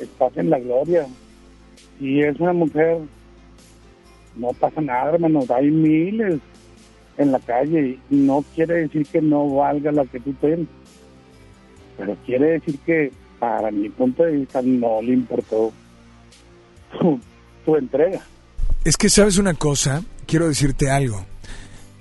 estás 0.00 0.36
en 0.36 0.50
la 0.50 0.58
gloria. 0.58 1.06
Si 1.98 2.20
es 2.20 2.38
una 2.40 2.52
mujer, 2.52 2.98
no 4.36 4.52
pasa 4.52 4.80
nada, 4.80 5.14
hermano, 5.14 5.44
hay 5.48 5.70
miles 5.70 6.40
en 7.18 7.32
la 7.32 7.38
calle 7.40 7.98
y 8.10 8.16
no 8.16 8.44
quiere 8.54 8.74
decir 8.82 9.06
que 9.06 9.22
no 9.22 9.48
valga 9.54 9.92
la 9.92 10.04
que 10.04 10.20
tú 10.20 10.32
tienes, 10.34 10.66
pero 11.96 12.16
quiere 12.26 12.52
decir 12.52 12.78
que 12.84 13.12
para 13.38 13.70
mi 13.70 13.88
punto 13.88 14.22
de 14.22 14.32
vista 14.32 14.60
no 14.62 15.00
le 15.02 15.12
importó 15.14 15.72
tu, 16.98 17.20
tu 17.64 17.76
entrega. 17.76 18.20
Es 18.84 18.96
que 18.96 19.08
sabes 19.08 19.38
una 19.38 19.54
cosa, 19.54 20.02
quiero 20.26 20.48
decirte 20.48 20.90
algo. 20.90 21.24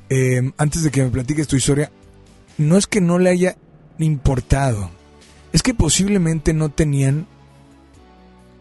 Eh, 0.10 0.52
antes 0.58 0.84
de 0.84 0.92
que 0.92 1.04
me 1.04 1.10
platiques 1.10 1.48
tu 1.48 1.56
historia, 1.56 1.92
no 2.58 2.78
es 2.78 2.88
que 2.88 3.02
no 3.02 3.18
le 3.18 3.30
haya 3.30 3.56
importado, 3.98 4.90
es 5.52 5.64
que 5.64 5.74
posiblemente 5.74 6.54
no 6.54 6.70
tenían... 6.70 7.28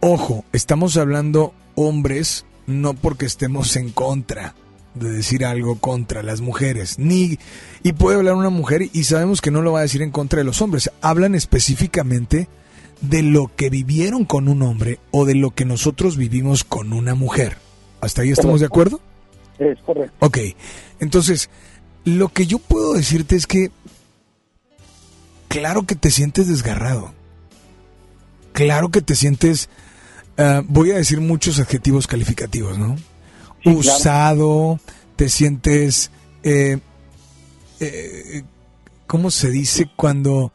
Ojo, 0.01 0.45
estamos 0.53 0.97
hablando 0.97 1.55
hombres, 1.75 2.45
no 2.67 2.95
porque 2.95 3.27
estemos 3.27 3.77
en 3.77 3.91
contra 3.91 4.55
de 4.95 5.11
decir 5.11 5.45
algo 5.45 5.77
contra 5.77 6.23
las 6.23 6.41
mujeres, 6.41 6.99
ni 6.99 7.39
y 7.83 7.93
puede 7.93 8.17
hablar 8.17 8.35
una 8.35 8.51
mujer 8.51 8.89
y 8.93 9.05
sabemos 9.05 9.41
que 9.41 9.51
no 9.51 9.61
lo 9.61 9.73
va 9.73 9.81
a 9.81 9.83
decir 9.83 10.03
en 10.03 10.11
contra 10.11 10.39
de 10.39 10.45
los 10.45 10.63
hombres. 10.63 10.91
Hablan 11.01 11.35
específicamente 11.35 12.49
de 13.01 13.23
lo 13.23 13.51
que 13.55 13.71
vivieron 13.71 14.25
con 14.25 14.49
un 14.49 14.63
hombre 14.63 14.99
o 15.11 15.25
de 15.25 15.35
lo 15.35 15.51
que 15.51 15.65
nosotros 15.65 16.17
vivimos 16.17 16.65
con 16.65 16.93
una 16.93 17.15
mujer. 17.15 17.57
¿Hasta 18.01 18.23
ahí 18.23 18.31
estamos 18.31 18.61
de 18.61 18.67
acuerdo? 18.67 19.01
Es 19.59 19.79
correcto. 19.81 20.15
Ok, 20.21 20.39
entonces, 21.01 21.51
lo 22.05 22.29
que 22.29 22.47
yo 22.47 22.59
puedo 22.59 22.95
decirte 22.95 23.37
es 23.37 23.47
que, 23.47 23.71
claro 25.49 25.85
que 25.85 25.95
te 25.95 26.11
sientes 26.11 26.49
desgarrado, 26.49 27.13
claro 28.53 28.91
que 28.91 29.01
te 29.01 29.15
sientes, 29.15 29.69
ah, 30.39 30.63
voy 30.67 30.91
a 30.91 30.97
decir 30.97 31.21
muchos 31.21 31.59
adjetivos 31.61 32.07
calificativos, 32.07 32.79
¿no? 32.79 32.97
Usado, 33.65 34.79
te 35.17 35.29
sientes, 35.29 36.11
eh, 36.43 36.79
eh, 37.81 38.43
¿cómo 39.07 39.31
se 39.31 39.51
dice 39.51 39.87
cuando, 39.97 40.53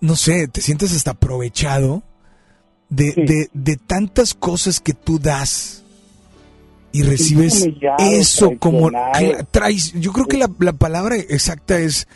no 0.00 0.16
sé, 0.16 0.48
te 0.48 0.60
sientes 0.62 0.94
hasta 0.96 1.10
aprovechado 1.12 2.02
de, 2.88 3.12
de, 3.14 3.50
de 3.52 3.76
tantas 3.76 4.34
cosas 4.34 4.80
que 4.80 4.94
tú 4.94 5.18
das? 5.18 5.82
y 6.90 7.02
recibes 7.02 7.68
eso 7.98 8.54
como 8.58 8.90
trais- 8.90 9.92
yo 10.00 10.10
creo 10.14 10.24
que 10.26 10.38
la, 10.38 10.50
la 10.58 10.72
palabra 10.72 11.16
exacta 11.16 11.78
es 11.78 12.08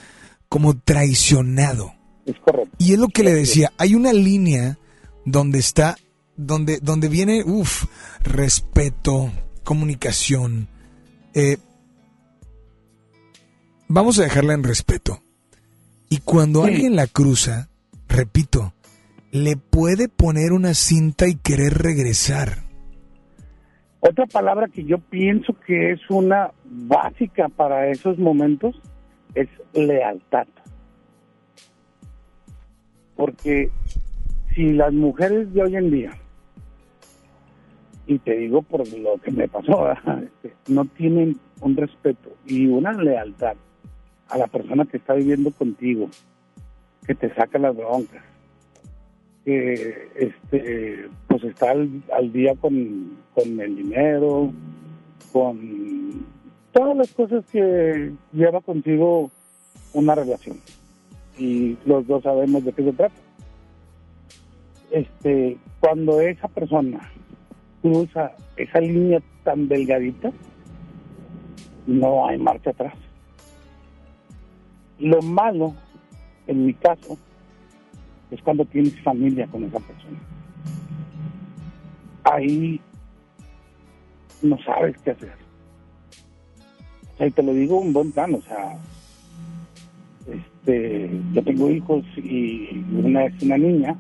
como 0.48 0.78
traicionado 0.78 1.92
Es 2.24 2.36
correcto. 2.42 2.74
y 2.78 2.94
es 2.94 2.98
lo 2.98 3.08
que 3.08 3.22
le 3.22 3.34
decía 3.34 3.70
hay 3.76 3.94
una 3.94 4.14
línea 4.14 4.78
donde 5.26 5.58
está 5.58 5.98
donde 6.36 6.78
donde 6.80 7.08
viene 7.08 7.42
uff 7.44 7.84
respeto 8.22 9.30
comunicación 9.64 10.68
eh, 11.34 11.58
vamos 13.88 14.18
a 14.18 14.22
dejarla 14.22 14.54
en 14.54 14.64
respeto. 14.64 15.20
Y 16.08 16.18
cuando 16.18 16.64
alguien 16.64 16.96
la 16.96 17.06
cruza 17.06 17.68
repito 18.08 18.74
le 19.30 19.56
puede 19.56 20.08
poner 20.08 20.52
una 20.52 20.74
cinta 20.74 21.26
y 21.26 21.36
querer 21.36 21.78
regresar. 21.78 22.64
Otra 24.00 24.26
palabra 24.26 24.68
que 24.68 24.84
yo 24.84 24.98
pienso 24.98 25.54
que 25.66 25.92
es 25.92 26.00
una 26.10 26.50
básica 26.64 27.48
para 27.48 27.88
esos 27.88 28.18
momentos 28.18 28.78
es 29.34 29.48
lealtad. 29.72 30.46
Porque 33.16 33.70
si 34.54 34.72
las 34.72 34.92
mujeres 34.92 35.52
de 35.54 35.62
hoy 35.62 35.76
en 35.76 35.90
día, 35.90 36.10
y 38.06 38.18
te 38.18 38.36
digo 38.36 38.62
por 38.62 38.86
lo 38.96 39.18
que 39.18 39.30
me 39.30 39.48
pasó. 39.48 39.88
Este, 40.22 40.54
no 40.72 40.84
tienen 40.84 41.36
un 41.60 41.76
respeto 41.76 42.30
y 42.46 42.66
una 42.66 42.92
lealtad 42.92 43.54
a 44.28 44.38
la 44.38 44.46
persona 44.46 44.84
que 44.84 44.96
está 44.96 45.14
viviendo 45.14 45.50
contigo, 45.50 46.08
que 47.06 47.14
te 47.14 47.32
saca 47.34 47.58
las 47.58 47.76
broncas, 47.76 48.22
que 49.44 50.08
este 50.16 51.08
pues 51.28 51.44
está 51.44 51.72
al, 51.72 52.32
día 52.32 52.54
con, 52.56 53.18
con 53.34 53.60
el 53.60 53.76
dinero, 53.76 54.52
con 55.32 56.24
todas 56.72 56.96
las 56.96 57.12
cosas 57.12 57.44
que 57.50 58.12
lleva 58.32 58.60
consigo 58.60 59.30
una 59.92 60.14
relación. 60.14 60.58
Y 61.38 61.76
los 61.86 62.06
dos 62.06 62.22
sabemos 62.22 62.64
de 62.64 62.72
qué 62.72 62.84
se 62.84 62.92
trata. 62.92 63.14
Este, 64.90 65.58
cuando 65.80 66.20
esa 66.20 66.48
persona 66.48 67.11
cruza 67.82 68.32
esa 68.56 68.80
línea 68.80 69.20
tan 69.44 69.68
delgadita, 69.68 70.30
no 71.86 72.26
hay 72.26 72.38
marcha 72.38 72.70
atrás. 72.70 72.94
Lo 74.98 75.20
malo, 75.20 75.74
en 76.46 76.66
mi 76.66 76.74
caso, 76.74 77.18
es 78.30 78.40
cuando 78.42 78.64
tienes 78.64 78.98
familia 79.02 79.46
con 79.48 79.64
esa 79.64 79.80
persona. 79.80 80.18
Ahí 82.24 82.80
no 84.42 84.56
sabes 84.62 84.96
qué 85.02 85.10
hacer. 85.10 85.32
O 87.14 87.18
sea, 87.18 87.26
y 87.26 87.30
te 87.32 87.42
lo 87.42 87.52
digo 87.52 87.78
un 87.78 87.92
buen 87.92 88.12
plan, 88.12 88.34
o 88.34 88.42
sea, 88.42 88.78
este, 90.26 91.10
yo 91.32 91.42
tengo 91.42 91.68
hijos 91.68 92.04
y 92.16 92.84
una 92.94 93.24
es 93.24 93.42
una 93.42 93.58
niña, 93.58 93.96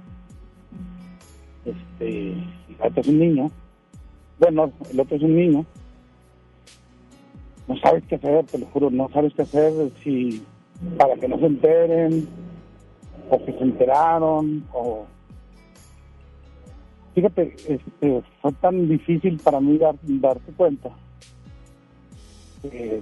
este, 1.64 2.10
y 2.10 2.76
otra 2.78 3.00
es 3.00 3.08
un 3.08 3.18
niño. 3.18 3.50
Bueno, 4.38 4.72
el 4.90 5.00
otro 5.00 5.16
es 5.16 5.22
un 5.22 5.36
niño. 5.36 5.66
No 7.68 7.76
sabes 7.78 8.02
qué 8.08 8.16
hacer, 8.16 8.44
te 8.46 8.58
lo 8.58 8.66
juro, 8.66 8.90
no 8.90 9.08
sabes 9.12 9.32
qué 9.34 9.42
hacer 9.42 9.72
si 10.02 10.42
para 10.98 11.14
que 11.14 11.28
no 11.28 11.38
se 11.38 11.46
enteren 11.46 12.28
o 13.30 13.44
que 13.44 13.52
se 13.52 13.62
enteraron 13.62 14.64
o 14.72 15.06
fíjate 17.14 17.54
este 17.68 18.22
fue 18.40 18.52
tan 18.60 18.88
difícil 18.88 19.38
para 19.42 19.60
mí 19.60 19.78
dar, 19.78 19.94
darte 20.02 20.52
cuenta 20.52 20.90
que, 22.62 23.00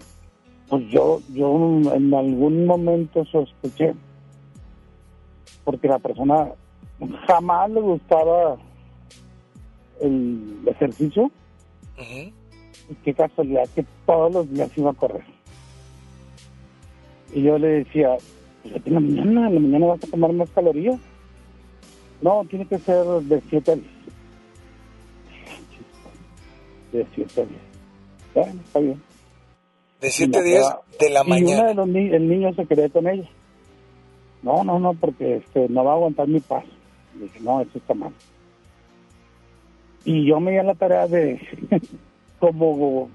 pues 0.69 0.89
yo 0.89 1.21
yo 1.33 1.81
en 1.95 2.15
algún 2.15 2.67
momento 2.67 3.25
sospeché 3.27 3.95
porque 5.65 5.89
la 5.89 5.99
persona 5.99 6.53
jamás 7.27 7.71
le 7.71 7.81
gustaba 7.81 8.57
el 10.01 10.61
ejercicio 10.67 11.31
y 12.91 12.95
qué 13.05 13.15
casualidad 13.15 13.69
que 13.75 13.85
todos 14.07 14.33
los 14.33 14.51
días 14.51 14.71
iba 14.77 14.91
a 14.91 14.95
correr 14.95 15.25
y 17.35 17.43
yo 17.43 17.59
le 17.59 17.69
decía 17.85 18.17
pues 18.63 18.87
en 18.87 18.95
la 18.95 19.01
mañana, 19.01 19.49
en 19.49 19.55
la 19.55 19.61
mañana 19.61 19.87
vas 19.87 20.05
a 20.05 20.07
tomar 20.11 20.33
más 20.33 20.51
calorías. 20.51 20.99
No, 22.21 22.45
tiene 22.51 22.67
que 22.67 22.79
ser 22.79 23.05
de 23.07 23.41
7 23.49 23.73
a 23.73 23.75
10. 23.77 23.87
De 26.93 27.07
7 27.15 27.41
a 27.41 27.45
10. 27.45 27.61
Bueno, 28.35 28.61
está 28.65 28.79
bien. 28.81 29.03
De 30.01 30.11
7 30.11 30.39
a 30.39 30.43
10 30.43 30.63
de 30.99 31.11
la 31.11 31.23
y 31.25 31.29
mañana. 31.31 31.61
uno 31.61 31.69
de 31.69 31.75
los 31.75 31.89
ni- 31.89 32.11
el 32.11 32.29
niño 32.29 32.53
se 32.55 32.67
quedó 32.67 32.91
con 32.91 33.09
ella. 33.09 33.29
No, 34.43 34.65
no, 34.65 34.79
no, 34.79 34.95
porque 34.95 35.37
este, 35.37 35.69
no 35.69 35.85
va 35.85 35.93
a 35.93 35.95
aguantar 35.95 36.27
mi 36.29 36.41
paz. 36.41 36.65
Le 37.19 37.25
dije, 37.25 37.41
no, 37.41 37.61
eso 37.61 37.71
está 37.79 37.95
mal. 37.95 38.13
Y 40.05 40.27
yo 40.27 40.41
me 40.41 40.53
di 40.53 40.59
a 40.59 40.63
la 40.63 40.75
tarea 40.75 41.07
de, 41.07 41.41
como, 42.39 43.11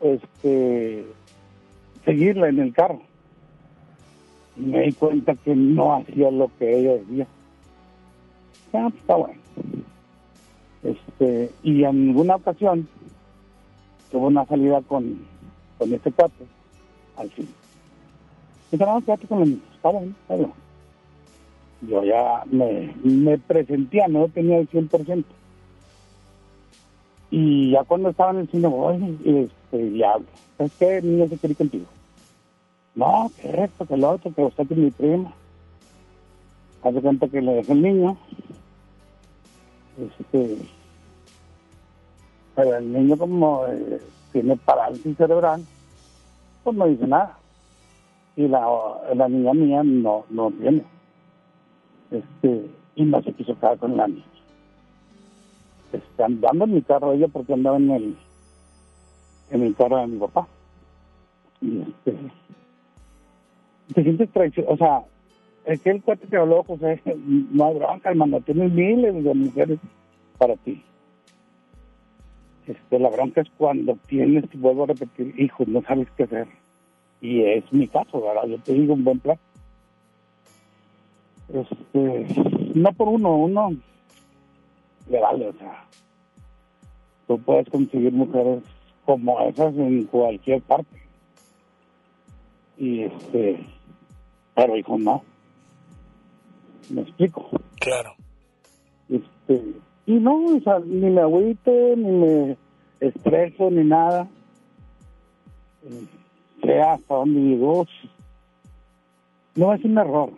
este, 0.00 1.04
seguirla 2.04 2.48
en 2.48 2.58
el 2.60 2.72
carro. 2.72 3.00
Y 4.56 4.62
me 4.62 4.82
di 4.82 4.92
cuenta 4.92 5.34
que 5.36 5.54
no 5.54 5.94
hacía 5.94 6.30
lo 6.30 6.50
que 6.58 6.78
ella 6.78 6.92
decía. 6.94 7.26
Ah, 8.72 8.88
pues 8.90 8.94
está 8.94 9.16
bueno. 9.16 9.40
Este, 10.82 11.50
y 11.62 11.84
en 11.84 12.08
alguna 12.08 12.36
ocasión 12.36 12.88
tuve 14.10 14.26
una 14.26 14.46
salida 14.46 14.80
con, 14.82 15.26
con 15.78 15.92
este 15.92 16.10
cuate 16.12 16.46
al 17.16 17.30
fin. 17.30 17.48
Dice, 18.70 18.84
no, 18.84 19.00
quédate 19.02 19.26
con 19.26 19.40
los. 19.40 19.48
Está 19.74 19.90
bueno, 19.90 20.14
está 20.22 20.36
bien. 20.36 20.52
Yo 21.82 22.04
ya 22.04 22.44
me, 22.50 22.94
me 23.02 23.38
presentía, 23.38 24.06
no 24.08 24.28
tenía 24.28 24.58
el 24.58 24.68
100%. 24.68 25.24
Y 27.30 27.70
ya 27.70 27.84
cuando 27.84 28.10
estaba 28.10 28.32
en 28.32 28.38
el 28.38 28.48
cine, 28.48 28.68
voy 28.68 29.18
y 29.24 29.36
este. 29.38 30.00
¿Sabes 30.58 30.72
qué? 30.78 30.98
El 30.98 31.16
niño 31.16 31.28
se 31.28 31.38
quiere 31.38 31.54
contigo. 31.54 31.86
No, 32.94 33.30
que 33.40 33.62
esto, 33.62 33.86
que 33.86 33.96
lo 33.96 34.10
otro, 34.10 34.34
que 34.34 34.42
usted 34.42 34.70
es 34.70 34.76
mi 34.76 34.90
prima. 34.90 35.32
Hace 36.82 37.00
cuenta 37.00 37.28
que 37.28 37.40
le 37.40 37.54
dejé 37.54 37.72
el 37.72 37.82
niño. 37.82 38.16
Este, 39.98 40.58
pero 42.54 42.76
el 42.76 42.92
niño 42.92 43.16
como 43.16 43.66
eh, 43.66 44.00
tiene 44.32 44.56
parálisis 44.56 45.16
cerebral, 45.16 45.64
pues 46.64 46.76
no 46.76 46.86
dice 46.86 47.06
nada. 47.06 47.38
Y 48.36 48.48
la, 48.48 48.66
la 49.14 49.28
niña 49.28 49.52
mía 49.54 49.82
no, 49.84 50.24
no 50.30 50.50
tiene. 50.50 50.84
Este, 52.10 52.66
y 52.96 53.04
no 53.04 53.22
se 53.22 53.32
quiso 53.32 53.54
quedar 53.58 53.78
con 53.78 53.96
la 53.96 54.08
niña. 54.08 54.24
Este, 55.92 56.22
andando 56.22 56.64
en 56.64 56.74
mi 56.74 56.82
carro 56.82 57.12
ella 57.12 57.26
porque 57.28 57.52
andaba 57.52 57.76
en 57.76 57.90
el 57.90 58.16
en 59.50 59.62
el 59.62 59.74
carro 59.74 59.98
de 59.98 60.06
mi 60.06 60.18
papá. 60.18 60.46
Y 61.60 61.80
este, 61.80 62.16
te 63.94 64.02
sientes 64.02 64.30
traicionado, 64.30 64.74
o 64.74 64.76
sea, 64.76 65.02
es 65.64 65.80
que 65.82 65.90
el 65.90 66.02
cuate 66.02 66.26
que 66.26 66.36
habló, 66.36 66.62
José, 66.62 67.00
no 67.04 67.66
hay 67.66 67.74
bronca, 67.74 68.10
hermano, 68.10 68.40
tienes 68.40 68.72
miles 68.72 69.22
de 69.22 69.34
mujeres 69.34 69.78
para 70.38 70.56
ti. 70.56 70.82
Este, 72.66 72.98
la 72.98 73.10
bronca 73.10 73.40
es 73.40 73.50
cuando 73.58 73.96
tienes, 74.06 74.44
vuelvo 74.54 74.84
a 74.84 74.88
repetir, 74.88 75.34
hijos, 75.38 75.66
no 75.68 75.82
sabes 75.82 76.08
qué 76.16 76.24
hacer. 76.24 76.46
Y 77.20 77.42
es 77.42 77.70
mi 77.72 77.88
caso, 77.88 78.22
¿verdad? 78.22 78.46
Yo 78.46 78.58
te 78.58 78.72
digo 78.72 78.94
un 78.94 79.04
buen 79.04 79.18
plan. 79.18 79.38
Este, 81.48 82.26
no 82.74 82.92
por 82.92 83.08
uno, 83.08 83.36
uno 83.36 83.70
le 85.10 85.20
vale, 85.20 85.48
o 85.48 85.52
sea, 85.54 85.84
tú 87.26 87.38
puedes 87.40 87.68
conseguir 87.68 88.12
mujeres 88.12 88.62
como 89.04 89.40
esas 89.40 89.74
en 89.76 90.04
cualquier 90.04 90.62
parte. 90.62 90.96
Y 92.78 93.02
este, 93.02 93.66
pero 94.54 94.76
hijo, 94.76 94.98
no. 94.98 95.22
¿Me 96.88 97.02
explico? 97.02 97.50
Claro. 97.80 98.14
Este, 99.08 99.74
y 100.06 100.12
no, 100.14 100.44
o 100.44 100.60
sea, 100.60 100.78
ni 100.78 101.10
me 101.10 101.20
agüito, 101.20 101.70
ni 101.96 102.10
me 102.10 102.56
estreso, 103.00 103.70
ni 103.70 103.84
nada. 103.84 104.28
Sé 106.62 106.80
hasta 106.80 107.14
dónde 107.14 107.40
llegó. 107.40 107.86
No 109.56 109.74
es 109.74 109.84
un 109.84 109.98
error. 109.98 110.30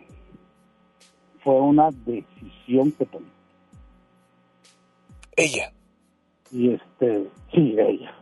Fue 1.43 1.59
una 1.59 1.89
decisión 2.05 2.91
que 2.93 3.05
tomé. 3.05 3.33
Ella. 5.37 5.71
Y 6.51 6.71
este, 6.73 7.27
sí, 7.53 7.75
ella. 7.79 8.13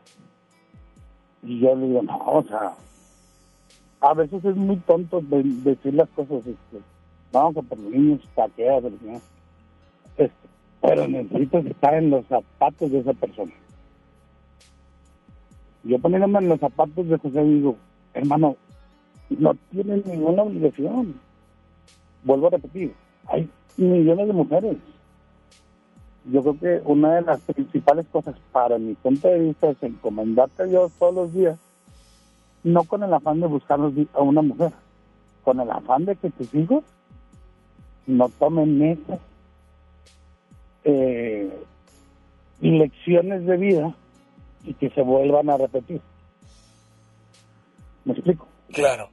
Y 1.43 1.59
yo 1.59 1.75
le 1.75 1.87
digo, 1.87 2.03
no, 2.03 2.17
o 2.17 2.43
sea, 2.43 2.73
a 4.01 4.13
veces 4.13 4.43
es 4.45 4.55
muy 4.55 4.77
tonto 4.77 5.21
de- 5.21 5.43
decir 5.43 5.93
las 5.93 6.09
cosas, 6.09 6.37
este, 6.45 6.77
vamos 7.31 7.57
a 7.57 7.61
por 7.61 7.79
los 7.79 7.91
niños, 7.91 8.21
taqueas, 8.35 8.83
este, 10.17 10.31
pero 10.81 11.07
necesitas 11.07 11.65
estar 11.65 11.93
en 11.95 12.09
los 12.11 12.25
zapatos 12.27 12.91
de 12.91 12.99
esa 12.99 13.13
persona. 13.13 13.51
Yo 15.83 15.97
poniéndome 15.99 16.39
en 16.39 16.49
los 16.49 16.59
zapatos 16.59 17.07
de 17.07 17.17
José 17.17 17.43
digo, 17.43 17.75
hermano, 18.13 18.55
no 19.29 19.55
tienes 19.71 20.05
ninguna 20.05 20.43
obligación. 20.43 21.19
Vuelvo 22.23 22.47
a 22.47 22.51
repetir, 22.51 22.93
hay 23.27 23.49
millones 23.77 24.27
de 24.27 24.33
mujeres. 24.33 24.77
Yo 26.25 26.41
creo 26.41 26.59
que 26.59 26.81
una 26.85 27.15
de 27.15 27.21
las 27.23 27.41
principales 27.41 28.05
cosas 28.11 28.35
para 28.51 28.77
mi 28.77 28.93
punto 28.93 29.27
de 29.27 29.39
vista 29.39 29.69
es 29.69 29.81
encomendarte 29.81 30.63
a 30.63 30.65
Dios 30.67 30.91
todos 30.99 31.15
los 31.15 31.33
días, 31.33 31.57
no 32.63 32.83
con 32.83 33.03
el 33.03 33.13
afán 33.13 33.39
de 33.39 33.47
buscar 33.47 33.79
a 33.79 34.21
una 34.21 34.41
mujer, 34.41 34.71
con 35.43 35.59
el 35.59 35.71
afán 35.71 36.05
de 36.05 36.15
que 36.15 36.29
tus 36.29 36.53
hijos 36.53 36.83
no 38.05 38.29
tomen 38.29 38.81
esas 38.83 39.19
eh, 40.83 41.51
lecciones 42.59 43.45
de 43.45 43.57
vida 43.57 43.95
y 44.63 44.73
que 44.75 44.89
se 44.91 45.01
vuelvan 45.01 45.49
a 45.49 45.57
repetir. 45.57 46.01
¿Me 48.05 48.13
explico? 48.13 48.47
Claro. 48.71 49.09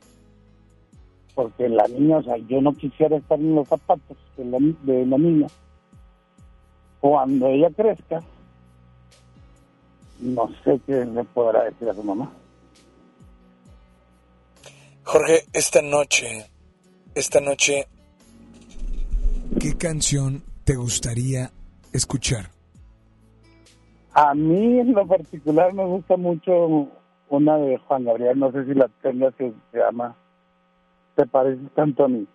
Porque 1.34 1.68
la 1.68 1.86
niña, 1.88 2.18
o 2.18 2.22
sea, 2.22 2.36
yo 2.36 2.60
no 2.60 2.74
quisiera 2.74 3.16
estar 3.16 3.38
en 3.38 3.54
los 3.54 3.68
zapatos 3.68 4.16
de 4.36 4.44
la, 4.44 4.58
de 4.82 5.06
la 5.06 5.18
niña. 5.18 5.46
Cuando 7.00 7.46
ella 7.48 7.70
crezca, 7.70 8.22
no 10.20 10.48
sé 10.64 10.80
qué 10.86 11.04
le 11.04 11.24
podrá 11.24 11.64
decir 11.64 11.88
a 11.88 11.94
su 11.94 12.02
mamá. 12.02 12.30
Jorge, 15.04 15.44
esta 15.52 15.80
noche, 15.80 16.50
esta 17.14 17.40
noche, 17.40 17.88
¿qué 19.58 19.76
canción 19.76 20.42
te 20.64 20.76
gustaría 20.76 21.50
escuchar? 21.92 22.50
A 24.12 24.34
mí 24.34 24.80
en 24.80 24.92
lo 24.92 25.06
particular 25.06 25.72
me 25.72 25.84
gusta 25.84 26.16
mucho 26.16 26.88
una 27.30 27.56
de 27.56 27.78
Juan 27.78 28.04
Gabriel, 28.04 28.38
no 28.38 28.50
sé 28.52 28.64
si 28.64 28.74
la 28.74 28.88
tengas, 29.00 29.34
que 29.36 29.52
se 29.70 29.78
llama 29.78 30.16
Te 31.14 31.26
pareces 31.26 31.70
tanto 31.74 32.04
a 32.04 32.08
mí. 32.08 32.26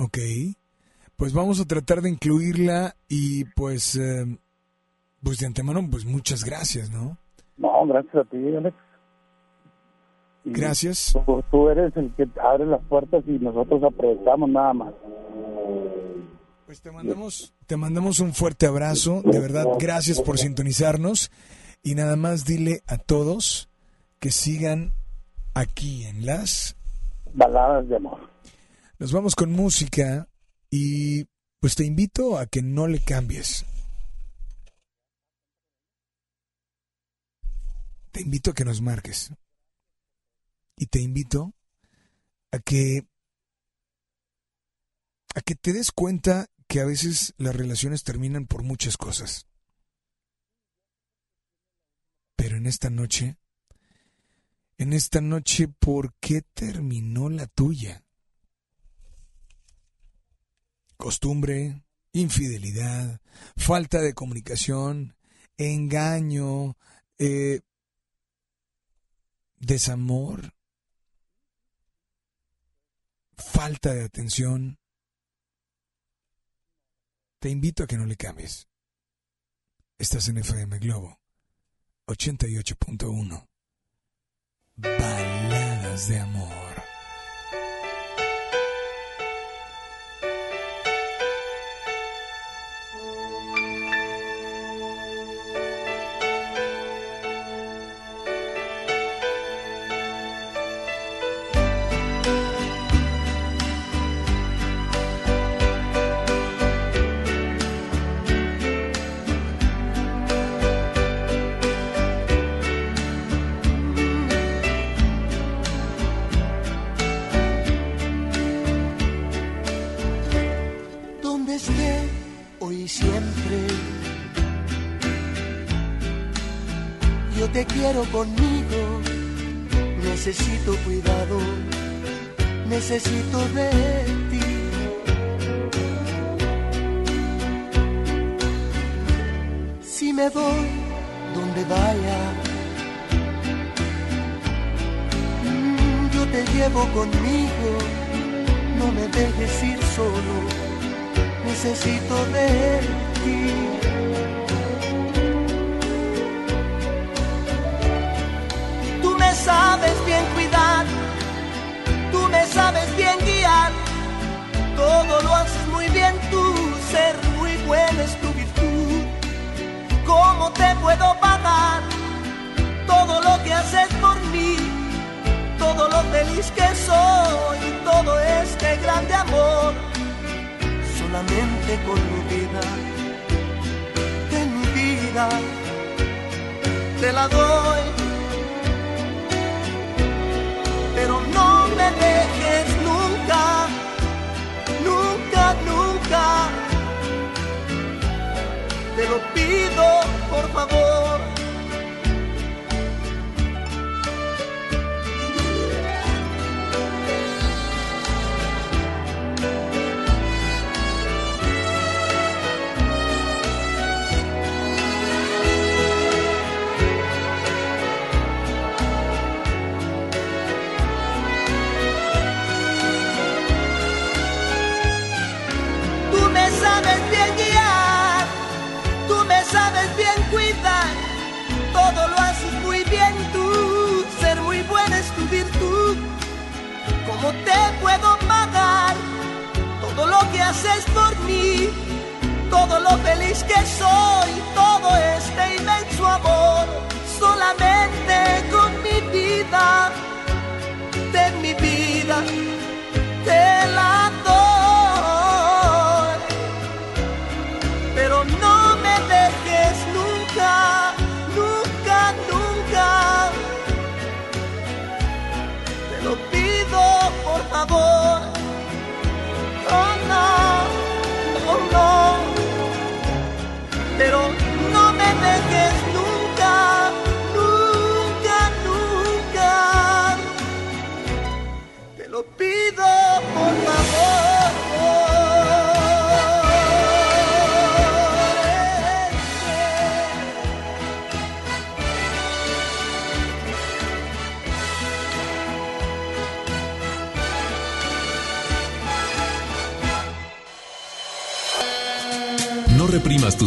Ok. 0.00 0.18
Pues 1.16 1.32
vamos 1.32 1.60
a 1.60 1.64
tratar 1.64 2.02
de 2.02 2.10
incluirla 2.10 2.96
y 3.08 3.44
pues 3.44 3.96
eh, 3.96 4.38
Pues 5.22 5.38
de 5.38 5.46
antemano, 5.46 5.86
pues 5.90 6.04
muchas 6.04 6.44
gracias, 6.44 6.90
¿no? 6.90 7.16
No, 7.56 7.86
gracias 7.86 8.14
a 8.16 8.24
ti, 8.24 8.36
Alex. 8.56 8.76
Y 10.44 10.52
Gracias. 10.52 11.16
Tú, 11.24 11.42
tú 11.50 11.68
eres 11.70 11.96
el 11.96 12.12
que 12.14 12.28
abre 12.42 12.66
las 12.66 12.82
puertas 12.84 13.24
y 13.26 13.32
nosotros 13.32 13.82
aprovechamos 13.82 14.50
nada 14.50 14.74
más. 14.74 14.94
Pues 16.66 16.82
te 16.82 16.90
mandamos, 16.90 17.54
te 17.66 17.76
mandamos 17.76 18.20
un 18.20 18.34
fuerte 18.34 18.66
abrazo. 18.66 19.22
De 19.24 19.38
verdad, 19.38 19.66
gracias 19.78 20.20
por 20.20 20.38
sintonizarnos. 20.38 21.30
Y 21.82 21.94
nada 21.94 22.16
más 22.16 22.44
dile 22.44 22.82
a 22.86 22.98
todos 22.98 23.70
que 24.18 24.30
sigan 24.30 24.92
aquí 25.54 26.04
en 26.04 26.26
las 26.26 26.76
Baladas 27.34 27.88
de 27.88 27.96
amor. 27.96 28.20
Nos 28.98 29.12
vamos 29.12 29.34
con 29.34 29.50
música 29.50 30.28
y 30.76 31.28
pues 31.60 31.76
te 31.76 31.84
invito 31.84 32.36
a 32.36 32.46
que 32.46 32.60
no 32.60 32.88
le 32.88 32.98
cambies. 32.98 33.64
Te 38.10 38.20
invito 38.22 38.50
a 38.50 38.54
que 38.54 38.64
nos 38.64 38.80
marques. 38.80 39.32
Y 40.76 40.86
te 40.86 41.00
invito 41.00 41.54
a 42.50 42.58
que 42.58 43.06
a 45.36 45.40
que 45.42 45.54
te 45.54 45.72
des 45.72 45.92
cuenta 45.92 46.48
que 46.66 46.80
a 46.80 46.86
veces 46.86 47.34
las 47.36 47.54
relaciones 47.54 48.02
terminan 48.02 48.48
por 48.48 48.64
muchas 48.64 48.96
cosas. 48.96 49.46
Pero 52.34 52.56
en 52.56 52.66
esta 52.66 52.90
noche, 52.90 53.36
en 54.78 54.92
esta 54.92 55.20
noche, 55.20 55.68
¿por 55.68 56.14
qué 56.14 56.42
terminó 56.42 57.28
la 57.28 57.46
tuya? 57.46 58.03
Costumbre, 60.96 61.82
infidelidad, 62.12 63.20
falta 63.56 64.00
de 64.00 64.14
comunicación, 64.14 65.16
engaño, 65.56 66.76
eh, 67.18 67.60
desamor, 69.56 70.54
falta 73.36 73.92
de 73.92 74.04
atención. 74.04 74.78
Te 77.38 77.50
invito 77.50 77.84
a 77.84 77.86
que 77.86 77.96
no 77.96 78.06
le 78.06 78.16
cambies. 78.16 78.68
Estás 79.98 80.28
en 80.28 80.38
FM 80.38 80.78
Globo 80.78 81.20
88.1. 82.06 83.48
Baladas 84.76 86.08
de 86.08 86.18
amor. 86.18 86.63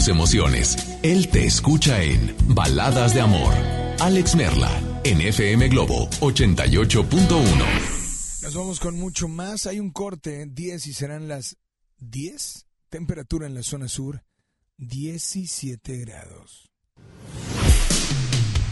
Tus 0.08 0.10
emociones. 0.10 0.78
Él 1.04 1.28
te 1.30 1.46
escucha 1.46 2.02
en 2.02 2.36
Baladas 2.48 3.14
de 3.14 3.22
Amor. 3.22 3.54
Alex 4.00 4.36
Merla, 4.36 4.72
en 5.04 5.22
FM 5.22 5.68
Globo 5.70 6.10
88.1. 6.20 8.44
Nos 8.44 8.54
vamos 8.54 8.80
con 8.80 8.98
mucho 8.98 9.28
más. 9.28 9.66
Hay 9.66 9.80
un 9.80 9.92
corte, 9.92 10.46
10 10.46 10.88
y 10.88 10.94
serán 10.94 11.28
las 11.28 11.58
10. 12.00 12.66
Temperatura 12.90 13.48
en 13.48 13.56
la 13.56 13.64
zona 13.64 13.88
sur, 13.88 14.24
17 14.78 15.98
grados. 15.98 16.70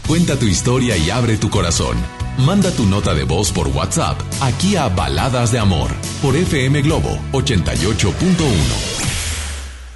Cuenta 0.06 0.38
tu 0.38 0.46
historia 0.46 0.96
y 0.96 1.10
abre 1.10 1.36
tu 1.36 1.50
corazón. 1.50 1.96
Manda 2.38 2.70
tu 2.70 2.86
nota 2.86 3.14
de 3.14 3.24
voz 3.24 3.50
por 3.50 3.68
WhatsApp 3.68 4.20
aquí 4.40 4.76
a 4.76 4.88
Baladas 4.88 5.52
de 5.52 5.58
Amor 5.58 5.90
por 6.22 6.36
FM 6.36 6.82
Globo 6.82 7.18
88.1. 7.32 8.95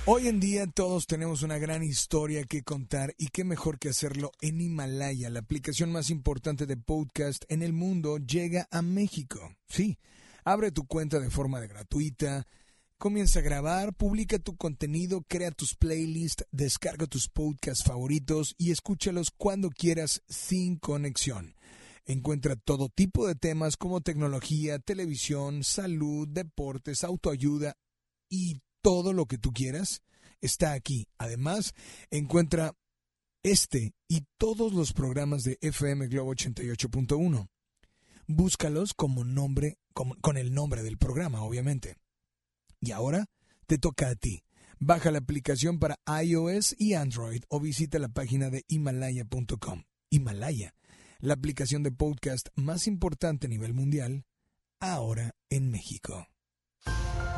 Hoy 0.07 0.29
en 0.29 0.41
día 0.41 0.67
todos 0.67 1.07
tenemos 1.07 1.43
una 1.43 1.59
gran 1.59 1.83
historia 1.83 2.45
que 2.45 2.63
contar 2.63 3.15
y 3.19 3.29
qué 3.29 3.45
mejor 3.45 3.79
que 3.79 3.91
hacerlo 3.91 4.33
en 4.41 4.59
Himalaya, 4.63 5.29
la 5.29 5.41
aplicación 5.41 5.93
más 5.93 6.09
importante 6.09 6.65
de 6.65 6.79
podcast 6.79 7.45
en 7.49 7.63
el 7.63 7.75
mundo, 7.75 8.17
llega 8.17 8.67
a 8.71 8.81
México. 8.81 9.55
Sí, 9.69 9.99
abre 10.43 10.73
tu 10.73 10.87
cuenta 10.87 11.21
de 11.21 11.29
forma 11.29 11.61
de 11.61 11.69
gratuita, 11.69 12.47
comienza 12.97 13.41
a 13.41 13.43
grabar, 13.43 13.95
publica 13.95 14.39
tu 14.39 14.57
contenido, 14.57 15.23
crea 15.29 15.51
tus 15.51 15.77
playlists, 15.77 16.47
descarga 16.51 17.07
tus 17.07 17.29
podcasts 17.29 17.85
favoritos 17.85 18.55
y 18.57 18.71
escúchalos 18.71 19.31
cuando 19.31 19.69
quieras 19.69 20.23
sin 20.29 20.79
conexión. 20.79 21.55
Encuentra 22.07 22.57
todo 22.57 22.89
tipo 22.89 23.27
de 23.29 23.35
temas 23.35 23.77
como 23.77 24.01
tecnología, 24.01 24.79
televisión, 24.79 25.63
salud, 25.63 26.27
deportes, 26.27 27.05
autoayuda 27.05 27.77
y 28.31 28.63
todo 28.83 29.13
lo 29.13 29.27
que 29.27 29.39
tú 29.39 29.53
quieras 29.53 30.03
está 30.41 30.73
aquí. 30.73 31.07
Además, 31.19 31.75
encuentra 32.11 32.75
este 33.43 33.95
y 34.09 34.25
todos 34.39 34.73
los 34.73 34.93
programas 34.93 35.45
de 35.45 35.59
FM 35.61 36.09
Globo 36.09 36.35
88.1. 36.35 37.49
Búscalos 38.27 38.95
como 38.95 39.25
nombre, 39.25 39.79
con 39.93 40.37
el 40.37 40.55
nombre 40.55 40.83
del 40.83 40.99
programa, 40.99 41.43
obviamente. 41.43 41.97
Y 42.81 42.93
ahora 42.93 43.27
te 43.67 43.79
toca 43.79 44.09
a 44.09 44.15
ti. 44.15 44.45
Baja 44.79 45.11
la 45.11 45.19
aplicación 45.19 45.79
para 45.79 45.97
iOS 46.23 46.75
y 46.79 46.95
Android 46.95 47.43
o 47.49 47.61
visita 47.61 47.99
la 47.99 48.09
página 48.09 48.49
de 48.49 48.65
himalaya.com. 48.69 49.83
Himalaya, 50.11 50.75
la 51.19 51.35
aplicación 51.35 51.83
de 51.83 51.93
podcast 51.93 52.49
más 52.55 52.87
importante 52.87 53.47
a 53.47 53.51
nivel 53.51 53.75
mundial, 53.75 54.25
ahora 54.81 55.35
en 55.51 55.71
México. 55.71 56.27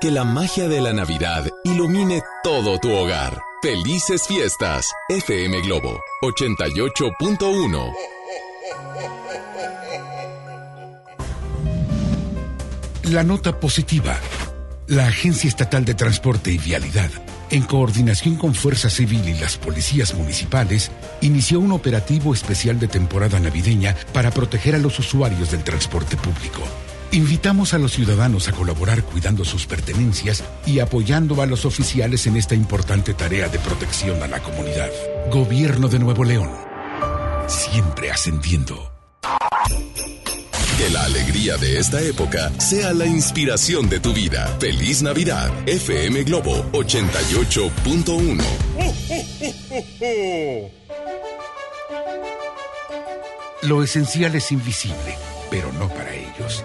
Que 0.00 0.10
la 0.10 0.24
magia 0.24 0.66
de 0.66 0.80
la 0.80 0.94
Navidad 0.94 1.46
ilumine 1.62 2.22
todo 2.42 2.78
tu 2.78 2.90
hogar. 2.90 3.42
Felices 3.60 4.26
fiestas. 4.26 4.86
FM 5.10 5.60
Globo 5.60 6.00
88.1. 6.22 7.92
La 13.10 13.22
nota 13.24 13.60
positiva. 13.60 14.18
La 14.86 15.06
Agencia 15.06 15.48
Estatal 15.48 15.84
de 15.84 15.92
Transporte 15.92 16.50
y 16.50 16.56
Vialidad, 16.56 17.10
en 17.50 17.64
coordinación 17.64 18.36
con 18.36 18.54
Fuerza 18.54 18.88
Civil 18.88 19.28
y 19.28 19.38
las 19.38 19.58
policías 19.58 20.14
municipales, 20.14 20.90
inició 21.20 21.60
un 21.60 21.72
operativo 21.72 22.32
especial 22.32 22.80
de 22.80 22.88
temporada 22.88 23.38
navideña 23.38 23.94
para 24.14 24.30
proteger 24.30 24.74
a 24.76 24.78
los 24.78 24.98
usuarios 24.98 25.50
del 25.50 25.62
transporte 25.62 26.16
público. 26.16 26.62
Invitamos 27.12 27.74
a 27.74 27.78
los 27.78 27.90
ciudadanos 27.92 28.46
a 28.48 28.52
colaborar 28.52 29.02
cuidando 29.02 29.44
sus 29.44 29.66
pertenencias 29.66 30.44
y 30.64 30.78
apoyando 30.78 31.42
a 31.42 31.46
los 31.46 31.64
oficiales 31.64 32.28
en 32.28 32.36
esta 32.36 32.54
importante 32.54 33.14
tarea 33.14 33.48
de 33.48 33.58
protección 33.58 34.22
a 34.22 34.28
la 34.28 34.40
comunidad. 34.40 34.90
Gobierno 35.28 35.88
de 35.88 35.98
Nuevo 35.98 36.22
León. 36.22 36.50
Siempre 37.48 38.12
ascendiendo. 38.12 38.92
Que 40.78 40.88
la 40.90 41.04
alegría 41.04 41.56
de 41.56 41.80
esta 41.80 42.00
época 42.00 42.52
sea 42.60 42.92
la 42.92 43.06
inspiración 43.06 43.88
de 43.88 43.98
tu 43.98 44.12
vida. 44.12 44.46
Feliz 44.60 45.02
Navidad. 45.02 45.50
FM 45.66 46.22
Globo 46.22 46.64
88.1. 46.72 48.44
Lo 53.62 53.82
esencial 53.82 54.36
es 54.36 54.52
invisible, 54.52 55.18
pero 55.50 55.72
no 55.72 55.88
para 55.88 56.14
ellos. 56.14 56.64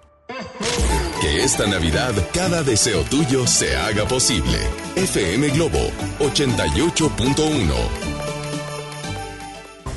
Que 1.21 1.43
esta 1.43 1.67
Navidad 1.67 2.13
cada 2.33 2.63
deseo 2.63 3.03
tuyo 3.03 3.45
se 3.47 3.75
haga 3.75 4.05
posible. 4.05 4.57
FM 4.95 5.49
Globo 5.49 5.91
88.1. 6.19 8.10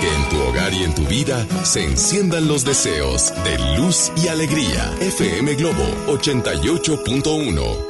Que 0.00 0.08
en 0.08 0.28
tu 0.30 0.40
hogar 0.40 0.72
y 0.72 0.84
en 0.84 0.94
tu 0.94 1.02
vida 1.04 1.46
se 1.62 1.84
enciendan 1.84 2.48
los 2.48 2.64
deseos 2.64 3.32
de 3.44 3.58
luz 3.76 4.10
y 4.16 4.28
alegría. 4.28 4.94
FM 5.00 5.54
Globo 5.56 5.84
88.1. 6.06 7.89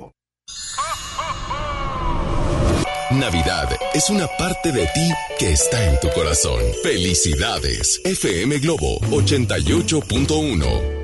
Navidad 3.11 3.69
es 3.93 4.09
una 4.09 4.25
parte 4.37 4.71
de 4.71 4.87
ti 4.87 5.11
que 5.37 5.51
está 5.51 5.89
en 5.89 5.99
tu 5.99 6.09
corazón. 6.11 6.61
Felicidades. 6.81 7.99
FM 8.05 8.59
Globo 8.59 9.01
88.1. 9.01 11.01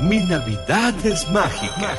Mi 0.00 0.20
Navidad 0.20 0.94
es 1.06 1.28
mágica. 1.30 1.98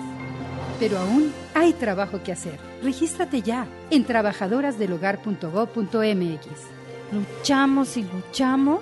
Pero 0.79 0.99
aún 0.99 1.33
hay 1.57 1.73
trabajo 1.73 2.21
que 2.23 2.31
hacer. 2.31 2.57
Regístrate 2.83 3.41
ya 3.41 3.67
en 3.89 4.05
trabajadorasdelhogar.gov.mx. 4.05 6.47
Luchamos 7.11 7.97
y 7.97 8.03
luchamos 8.03 8.81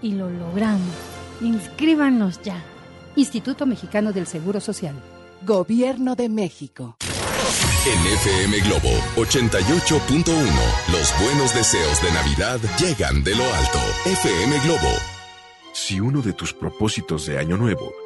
y 0.00 0.12
lo 0.12 0.30
logramos. 0.30 0.96
Inscríbanos 1.40 2.40
ya. 2.42 2.62
Instituto 3.16 3.66
Mexicano 3.66 4.12
del 4.12 4.26
Seguro 4.26 4.60
Social. 4.60 4.94
Gobierno 5.42 6.16
de 6.16 6.28
México. 6.28 6.96
En 7.86 8.06
FM 8.14 8.58
Globo 8.60 8.90
88.1, 9.16 10.24
los 10.92 11.14
buenos 11.22 11.54
deseos 11.54 12.02
de 12.02 12.10
Navidad 12.12 12.58
llegan 12.78 13.22
de 13.22 13.34
lo 13.34 13.44
alto. 13.44 13.78
FM 14.06 14.58
Globo. 14.64 14.92
Si 15.72 16.00
uno 16.00 16.22
de 16.22 16.32
tus 16.32 16.52
propósitos 16.52 17.26
de 17.26 17.38
Año 17.38 17.56
Nuevo 17.56 18.05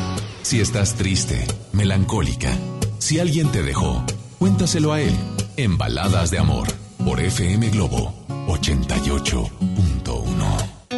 Si 0.51 0.59
estás 0.59 0.95
triste, 0.95 1.47
melancólica, 1.71 2.51
si 2.99 3.21
alguien 3.21 3.49
te 3.53 3.63
dejó, 3.63 4.05
cuéntaselo 4.37 4.91
a 4.91 4.99
él 4.99 5.15
en 5.55 5.77
Baladas 5.77 6.29
de 6.29 6.39
Amor 6.39 6.67
por 7.05 7.21
FM 7.21 7.69
Globo 7.69 8.13
88.1. 8.47 10.89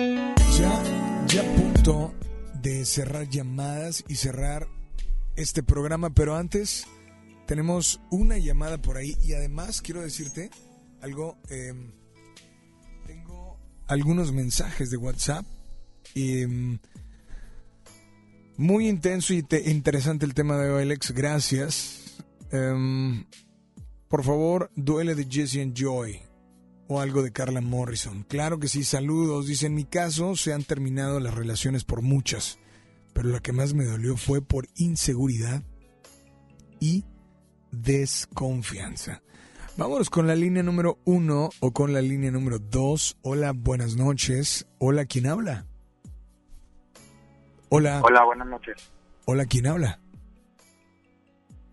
Ya, 0.57 0.83
ya 1.27 1.41
a 1.41 1.55
punto 1.55 2.15
de 2.63 2.83
cerrar 2.83 3.29
llamadas 3.29 4.03
y 4.07 4.15
cerrar 4.15 4.67
este 5.35 5.61
programa, 5.61 6.09
pero 6.09 6.35
antes 6.35 6.87
tenemos 7.45 8.01
una 8.09 8.39
llamada 8.39 8.81
por 8.81 8.97
ahí 8.97 9.15
y 9.23 9.33
además 9.33 9.83
quiero 9.83 10.01
decirte 10.01 10.49
algo. 10.99 11.37
eh, 11.51 11.75
tengo 13.05 13.59
algunos 13.85 14.33
mensajes 14.33 14.89
de 14.89 14.97
WhatsApp. 14.97 15.45
mm, 16.15 16.73
muy 18.63 18.87
intenso 18.87 19.33
y 19.33 19.43
te- 19.43 19.69
interesante 19.69 20.25
el 20.25 20.33
tema 20.33 20.57
de 20.57 20.71
hoy, 20.71 20.83
Alex. 20.83 21.11
Gracias. 21.11 22.15
Em, 22.51 23.25
por 24.07 24.23
favor, 24.23 24.71
duele 24.75 25.15
de 25.15 25.25
Jesse 25.29 25.57
and 25.57 25.73
Joy 25.75 26.19
o 26.87 26.99
algo 26.99 27.23
de 27.23 27.31
Carla 27.31 27.61
Morrison. 27.61 28.23
Claro 28.27 28.59
que 28.59 28.67
sí, 28.67 28.83
saludos. 28.83 29.47
Dice, 29.47 29.65
en 29.67 29.75
mi 29.75 29.85
caso 29.85 30.35
se 30.35 30.53
han 30.53 30.63
terminado 30.63 31.19
las 31.19 31.33
relaciones 31.33 31.83
por 31.83 32.01
muchas, 32.01 32.57
pero 33.13 33.29
la 33.29 33.39
que 33.41 33.51
más 33.53 33.73
me 33.73 33.85
dolió 33.85 34.17
fue 34.17 34.41
por 34.41 34.67
inseguridad 34.75 35.63
y 36.79 37.03
desconfianza. 37.71 39.23
Vámonos 39.77 40.09
con 40.11 40.27
la 40.27 40.35
línea 40.35 40.61
número 40.61 40.99
uno 41.05 41.49
o 41.59 41.71
con 41.71 41.93
la 41.93 42.01
línea 42.01 42.29
número 42.29 42.59
dos. 42.59 43.17
Hola, 43.23 43.51
buenas 43.53 43.95
noches. 43.95 44.67
Hola, 44.77 45.05
¿quién 45.05 45.25
habla? 45.25 45.65
Hola. 47.75 48.01
Hola, 48.03 48.23
buenas 48.23 48.47
noches. 48.47 48.91
Hola, 49.25 49.45
¿quién 49.47 49.65
habla? 49.65 49.97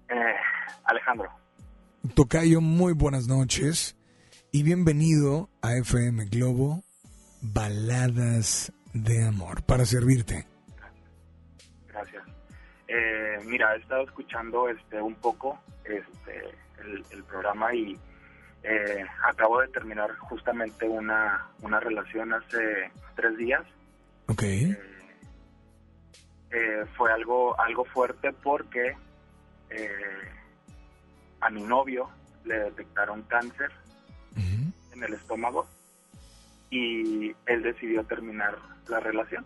Eh, 0.08 0.34
Alejandro. 0.84 1.28
Tocayo, 2.14 2.62
muy 2.62 2.94
buenas 2.94 3.28
noches 3.28 3.98
y 4.50 4.62
bienvenido 4.62 5.50
a 5.60 5.74
FM 5.76 6.24
Globo 6.30 6.82
Baladas 7.42 8.72
de 8.94 9.24
Amor 9.26 9.62
para 9.64 9.84
servirte. 9.84 10.46
Gracias. 11.88 12.24
Eh, 12.88 13.36
mira, 13.44 13.74
he 13.74 13.80
estado 13.80 14.04
escuchando 14.04 14.70
este 14.70 15.02
un 15.02 15.16
poco 15.16 15.60
este, 15.84 16.40
el, 16.82 17.04
el 17.10 17.24
programa 17.24 17.74
y 17.74 17.98
Eh, 18.62 19.04
acabo 19.26 19.60
de 19.62 19.68
terminar 19.68 20.14
justamente 20.18 20.86
una, 20.86 21.46
una 21.62 21.80
relación 21.80 22.32
hace 22.34 22.90
tres 23.16 23.34
días. 23.38 23.62
Ok. 24.28 24.42
Eh, 26.52 26.84
fue 26.96 27.12
algo, 27.12 27.58
algo 27.60 27.84
fuerte 27.84 28.32
porque 28.32 28.96
eh, 29.70 30.28
a 31.40 31.50
mi 31.50 31.62
novio 31.62 32.10
le 32.44 32.58
detectaron 32.58 33.22
cáncer 33.22 33.70
en 34.92 35.04
el 35.04 35.14
estómago 35.14 35.66
y 36.70 37.34
él 37.46 37.62
decidió 37.62 38.02
terminar 38.04 38.56
la 38.88 38.98
relación. 39.00 39.44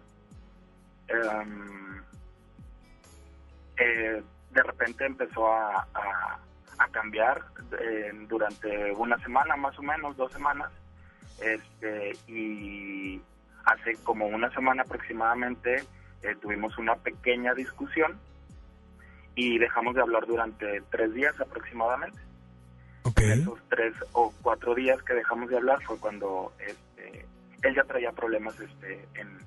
Eh, 3.77 4.23
de 4.51 4.63
repente 4.63 5.05
empezó 5.05 5.53
a, 5.53 5.87
a- 5.95 6.39
a 6.79 6.89
cambiar 6.89 7.45
eh, 7.81 8.11
durante 8.29 8.93
una 8.93 9.17
semana, 9.19 9.57
más 9.57 9.79
o 9.79 9.83
menos, 9.83 10.17
dos 10.17 10.33
semanas. 10.33 10.71
Este, 11.41 12.13
y 12.29 13.21
hace 13.65 13.95
como 14.05 14.27
una 14.27 14.51
semana 14.55 14.83
aproximadamente 14.83 15.85
eh, 16.23 16.35
tuvimos 16.41 16.77
una 16.79 16.97
pequeña 16.97 17.55
discusión 17.55 18.19
y 19.35 19.59
dejamos 19.59 19.95
de 19.95 20.03
hablar 20.03 20.27
durante 20.27 20.81
tres 20.91 21.13
días 21.15 21.39
aproximadamente. 21.41 22.19
En 23.17 23.33
esos 23.33 23.59
tres 23.69 23.95
o 24.13 24.33
cuatro 24.43 24.75
días 24.75 25.03
que 25.03 25.15
dejamos 25.15 25.51
de 25.51 25.57
hablar 25.57 25.83
fue 25.83 25.99
cuando 25.99 26.53
este, 26.59 27.27
él 27.63 27.75
ya 27.75 27.85
traía 27.85 28.13
problemas 28.13 28.59
este, 28.59 29.07
en, 29.15 29.39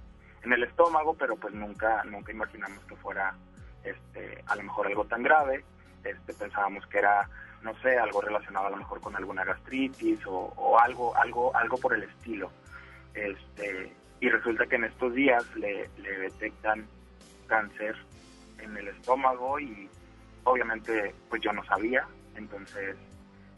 en 0.43 0.53
el 0.53 0.63
estómago, 0.63 1.15
pero 1.15 1.35
pues 1.35 1.53
nunca 1.53 2.03
nunca 2.03 2.31
imaginamos 2.31 2.83
que 2.85 2.95
fuera 2.95 3.35
este, 3.83 4.43
a 4.47 4.55
lo 4.55 4.63
mejor 4.63 4.87
algo 4.87 5.05
tan 5.05 5.23
grave. 5.23 5.63
Este, 6.03 6.33
pensábamos 6.33 6.85
que 6.87 6.99
era, 6.99 7.27
no 7.63 7.75
sé, 7.81 7.97
algo 7.97 8.21
relacionado 8.21 8.67
a 8.67 8.71
lo 8.71 8.77
mejor 8.77 9.01
con 9.01 9.15
alguna 9.15 9.43
gastritis 9.43 10.25
o, 10.27 10.53
o 10.55 10.79
algo 10.79 11.15
algo 11.15 11.55
algo 11.55 11.77
por 11.77 11.93
el 11.95 12.03
estilo. 12.03 12.51
Este, 13.13 13.91
y 14.19 14.29
resulta 14.29 14.65
que 14.65 14.75
en 14.75 14.85
estos 14.85 15.13
días 15.13 15.43
le, 15.55 15.89
detectan 15.97 16.87
cáncer 17.47 17.95
en 18.59 18.75
el 18.75 18.87
estómago 18.89 19.59
y 19.59 19.89
obviamente 20.43 21.13
pues 21.29 21.41
yo 21.41 21.53
no 21.53 21.63
sabía, 21.65 22.07
entonces 22.35 22.95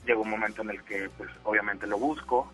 llegó 0.05 0.21
un 0.21 0.29
momento 0.31 0.61
en 0.61 0.71
el 0.71 0.83
que 0.83 1.09
pues 1.17 1.29
obviamente 1.43 1.87
lo 1.87 1.97
busco 1.97 2.51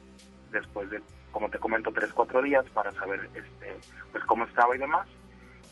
después 0.51 0.89
de 0.89 1.01
como 1.31 1.49
te 1.49 1.59
comento 1.59 1.91
tres 1.91 2.13
cuatro 2.13 2.41
días 2.41 2.65
para 2.73 2.93
saber 2.93 3.29
este 3.33 3.75
pues 4.11 4.23
cómo 4.25 4.45
estaba 4.45 4.75
y 4.75 4.79
demás. 4.79 5.07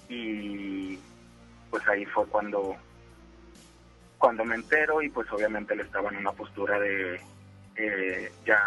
Y 0.09 0.99
pues 1.69 1.87
ahí 1.87 2.05
fue 2.05 2.25
cuando 2.27 2.75
cuando 4.17 4.43
me 4.43 4.55
entero 4.55 5.01
y 5.01 5.09
pues 5.09 5.31
obviamente 5.31 5.73
él 5.73 5.81
estaba 5.81 6.09
en 6.09 6.17
una 6.17 6.31
postura 6.31 6.79
de 6.79 7.21
eh, 7.75 8.31
ya 8.45 8.59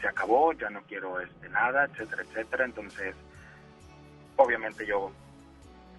se 0.00 0.08
acabó 0.08 0.52
ya 0.52 0.70
no 0.70 0.82
quiero 0.82 1.20
este 1.20 1.48
nada 1.48 1.84
etcétera 1.84 2.22
etcétera. 2.22 2.64
Entonces 2.64 3.14
obviamente 4.36 4.86
yo 4.86 5.10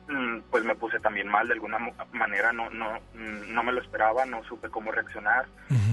mm, 0.07 0.39
pues 0.49 0.64
me 0.64 0.76
puse 0.76 0.99
también 0.99 1.27
mal 1.27 1.47
de 1.47 1.53
alguna 1.53 1.80
manera 2.11 2.51
no 2.51 2.69
no 2.69 2.99
mm, 3.14 3.53
no 3.53 3.64
me 3.64 3.72
lo 3.72 3.81
esperaba 3.81 4.26
no 4.26 4.43
supe 4.43 4.69
cómo 4.69 4.91
reaccionar. 4.91 5.45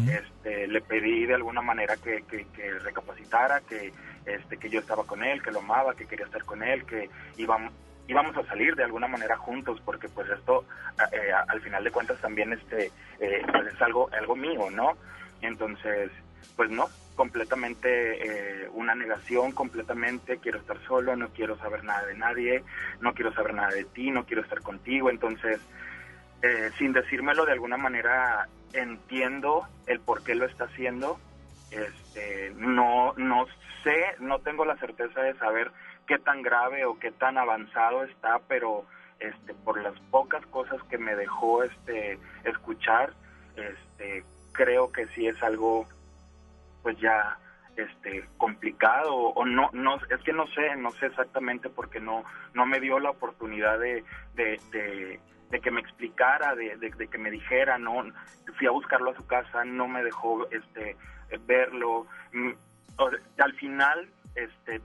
Este 0.09 0.67
le 0.69 0.81
pedí 0.81 1.27
de 1.27 1.35
alguna 1.35 1.63
manera 1.63 1.97
que, 1.97 2.23
que, 2.23 2.47
que 2.49 2.79
recapacitara 2.79 3.61
que 3.61 3.93
este 4.25 4.57
que 4.57 4.71
yo 4.71 4.81
estaba 4.81 5.05
con 5.05 5.23
él 5.23 5.43
que 5.43 5.51
lo 5.51 5.61
amaba 5.61 5.95
que 5.95 6.07
quería 6.07 6.27
estar 6.27 6.45
con 6.45 6.63
él 6.63 6.85
que 6.85 7.09
íbamos 7.37 7.73
íbamos 8.09 8.37
a 8.37 8.45
salir 8.47 8.75
de 8.77 8.85
alguna 8.85 9.09
manera 9.09 9.37
juntos 9.37 9.81
porque 9.85 10.09
pues 10.09 10.29
esto 10.31 10.65
eh, 11.13 11.33
al 11.49 11.61
final 11.61 11.83
de 11.83 11.91
cuentas 11.91 12.21
también 12.21 12.53
este 12.53 12.91
eh, 13.21 13.43
pues 13.51 13.75
es 13.75 13.83
algo 13.83 14.09
algo 14.13 14.37
mío 14.37 14.71
no 14.71 14.93
entonces 15.43 16.11
pues 16.55 16.71
no 16.71 16.89
completamente 17.17 18.65
eh, 18.65 18.69
una 18.75 18.95
negación 18.95 19.53
completamente 19.53 20.39
quiero 20.39 20.59
estar 20.59 20.79
solo 20.87 21.17
no 21.17 21.31
quiero 21.31 21.59
saber 21.59 21.83
nada 21.83 22.07
de 22.07 22.15
nadie 22.15 22.63
no 23.01 23.15
quiero 23.15 23.33
saber 23.33 23.55
nada 23.55 23.71
de 23.71 23.85
ti 23.85 24.11
no 24.11 24.25
quiero 24.25 24.43
estar 24.43 24.61
contigo. 24.61 25.11
Entonces 25.11 25.59
eh, 26.43 26.71
sin 26.79 26.93
decírmelo 26.93 27.45
de 27.47 27.53
alguna 27.53 27.79
manera 27.79 28.47
entiendo 28.73 29.67
el 29.87 30.01
por 30.01 30.23
qué 30.23 30.35
lo 30.35 30.45
está 30.45 30.65
haciendo. 30.65 31.19
Este 31.71 32.53
no 32.57 33.15
no 33.17 33.47
sé 33.83 33.97
no 34.21 34.39
tengo 34.41 34.65
la 34.65 34.77
certeza 34.77 35.21
de 35.23 35.35
saber 35.39 35.73
qué 36.07 36.19
tan 36.19 36.43
grave 36.43 36.85
o 36.85 36.99
qué 36.99 37.11
tan 37.11 37.39
avanzado 37.39 38.05
está 38.05 38.39
pero 38.47 38.85
este 39.19 39.55
por 39.55 39.83
las 39.83 39.99
pocas 40.11 40.45
cosas 40.47 40.81
que 40.85 40.99
me 40.99 41.17
dejó 41.17 41.65
este 41.65 42.19
escuchar 42.45 43.15
este 43.57 44.23
creo 44.53 44.93
que 44.93 45.07
sí 45.09 45.27
es 45.27 45.43
algo 45.43 45.87
pues 46.87 47.01
ya 47.01 47.37
este 47.77 48.29
complicado 48.39 49.13
o 49.17 49.45
no 49.45 49.71
no 49.73 49.97
es 49.97 50.23
que 50.23 50.33
no 50.33 50.47
sé 50.47 50.77
no 50.77 50.93
sé 50.93 51.07
exactamente 51.07 51.69
porque 51.69 51.99
no 51.99 52.23
no 52.55 52.65
me 52.65 52.79
dio 52.79 53.01
la 53.01 53.11
oportunidad 53.11 53.77
de 53.81 54.05
de, 54.35 55.21
que 55.61 55.71
me 55.73 55.81
explicara 55.81 56.55
de, 56.55 56.77
de- 56.77 56.91
de 56.93 57.09
que 57.09 57.19
me 57.19 57.33
dijera 57.33 57.77
no 57.77 58.05
fui 58.57 58.69
a 58.69 58.71
buscarlo 58.71 59.11
a 59.11 59.17
su 59.17 59.27
casa 59.27 59.65
no 59.65 59.89
me 59.89 60.05
dejó 60.05 60.49
este 60.53 60.97
verlo. 61.49 62.07
Mm, 62.33 62.53
al 63.41 63.53
final 63.55 64.09
este 64.37 64.81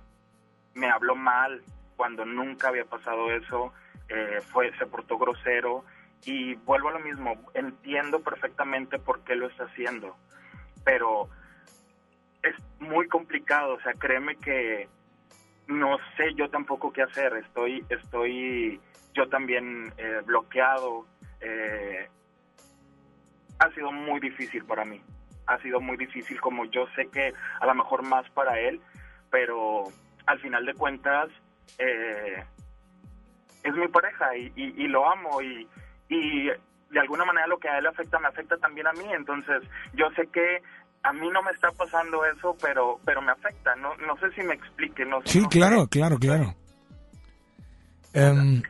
me 0.73 0.89
habló 0.89 1.15
mal 1.15 1.61
cuando 1.97 2.25
nunca 2.25 2.69
había 2.69 2.85
pasado 2.85 3.29
eso 3.31 3.73
eh, 4.09 4.41
fue 4.51 4.75
se 4.79 4.87
portó 4.87 5.19
grosero 5.19 5.85
y 6.25 6.55
vuelvo 6.55 6.89
a 6.89 6.93
lo 6.93 6.99
mismo 6.99 7.35
entiendo 7.53 8.21
perfectamente 8.21 8.97
por 8.97 9.23
qué 9.23 9.35
lo 9.35 9.45
está 9.49 9.65
haciendo 9.65 10.15
pero 10.83 11.29
es 12.43 12.55
muy 12.79 13.07
complicado, 13.07 13.75
o 13.75 13.81
sea, 13.81 13.93
créeme 13.93 14.35
que 14.35 14.87
no 15.67 15.97
sé 16.17 16.33
yo 16.35 16.49
tampoco 16.49 16.91
qué 16.91 17.03
hacer, 17.03 17.33
estoy, 17.37 17.85
estoy 17.89 18.79
yo 19.13 19.27
también 19.29 19.93
eh, 19.97 20.21
bloqueado, 20.25 21.05
eh, 21.39 22.09
ha 23.59 23.71
sido 23.71 23.91
muy 23.91 24.19
difícil 24.19 24.65
para 24.65 24.85
mí, 24.85 25.01
ha 25.47 25.57
sido 25.59 25.79
muy 25.79 25.97
difícil 25.97 26.39
como 26.41 26.65
yo 26.65 26.87
sé 26.95 27.07
que 27.09 27.33
a 27.59 27.65
lo 27.65 27.75
mejor 27.75 28.03
más 28.03 28.29
para 28.31 28.59
él, 28.59 28.81
pero 29.29 29.85
al 30.25 30.39
final 30.39 30.65
de 30.65 30.73
cuentas 30.73 31.29
eh, 31.77 32.43
es 33.63 33.73
mi 33.75 33.87
pareja 33.87 34.35
y, 34.35 34.87
lo 34.87 35.09
amo 35.09 35.41
y, 35.41 35.67
y 36.09 36.49
de 36.91 36.99
alguna 36.99 37.23
manera 37.23 37.47
lo 37.47 37.59
que 37.59 37.69
a 37.69 37.77
él 37.77 37.87
afecta 37.87 38.19
me 38.19 38.27
afecta 38.27 38.57
también 38.57 38.87
a 38.87 38.93
mí, 38.93 39.05
entonces 39.13 39.63
yo 39.93 40.09
sé 40.11 40.27
que 40.27 40.61
a 41.03 41.13
mí 41.13 41.29
no 41.29 41.41
me 41.41 41.51
está 41.51 41.71
pasando 41.71 42.25
eso, 42.25 42.55
pero 42.61 42.99
pero 43.05 43.21
me 43.21 43.31
afecta, 43.31 43.75
no 43.75 43.95
no 43.97 44.17
sé 44.17 44.31
si 44.31 44.43
me 44.43 44.53
explique, 44.53 45.05
no. 45.05 45.21
Sí, 45.25 45.41
no 45.41 45.49
claro, 45.49 45.87
claro, 45.87 46.17
claro. 46.19 46.53
Em, 48.13 48.61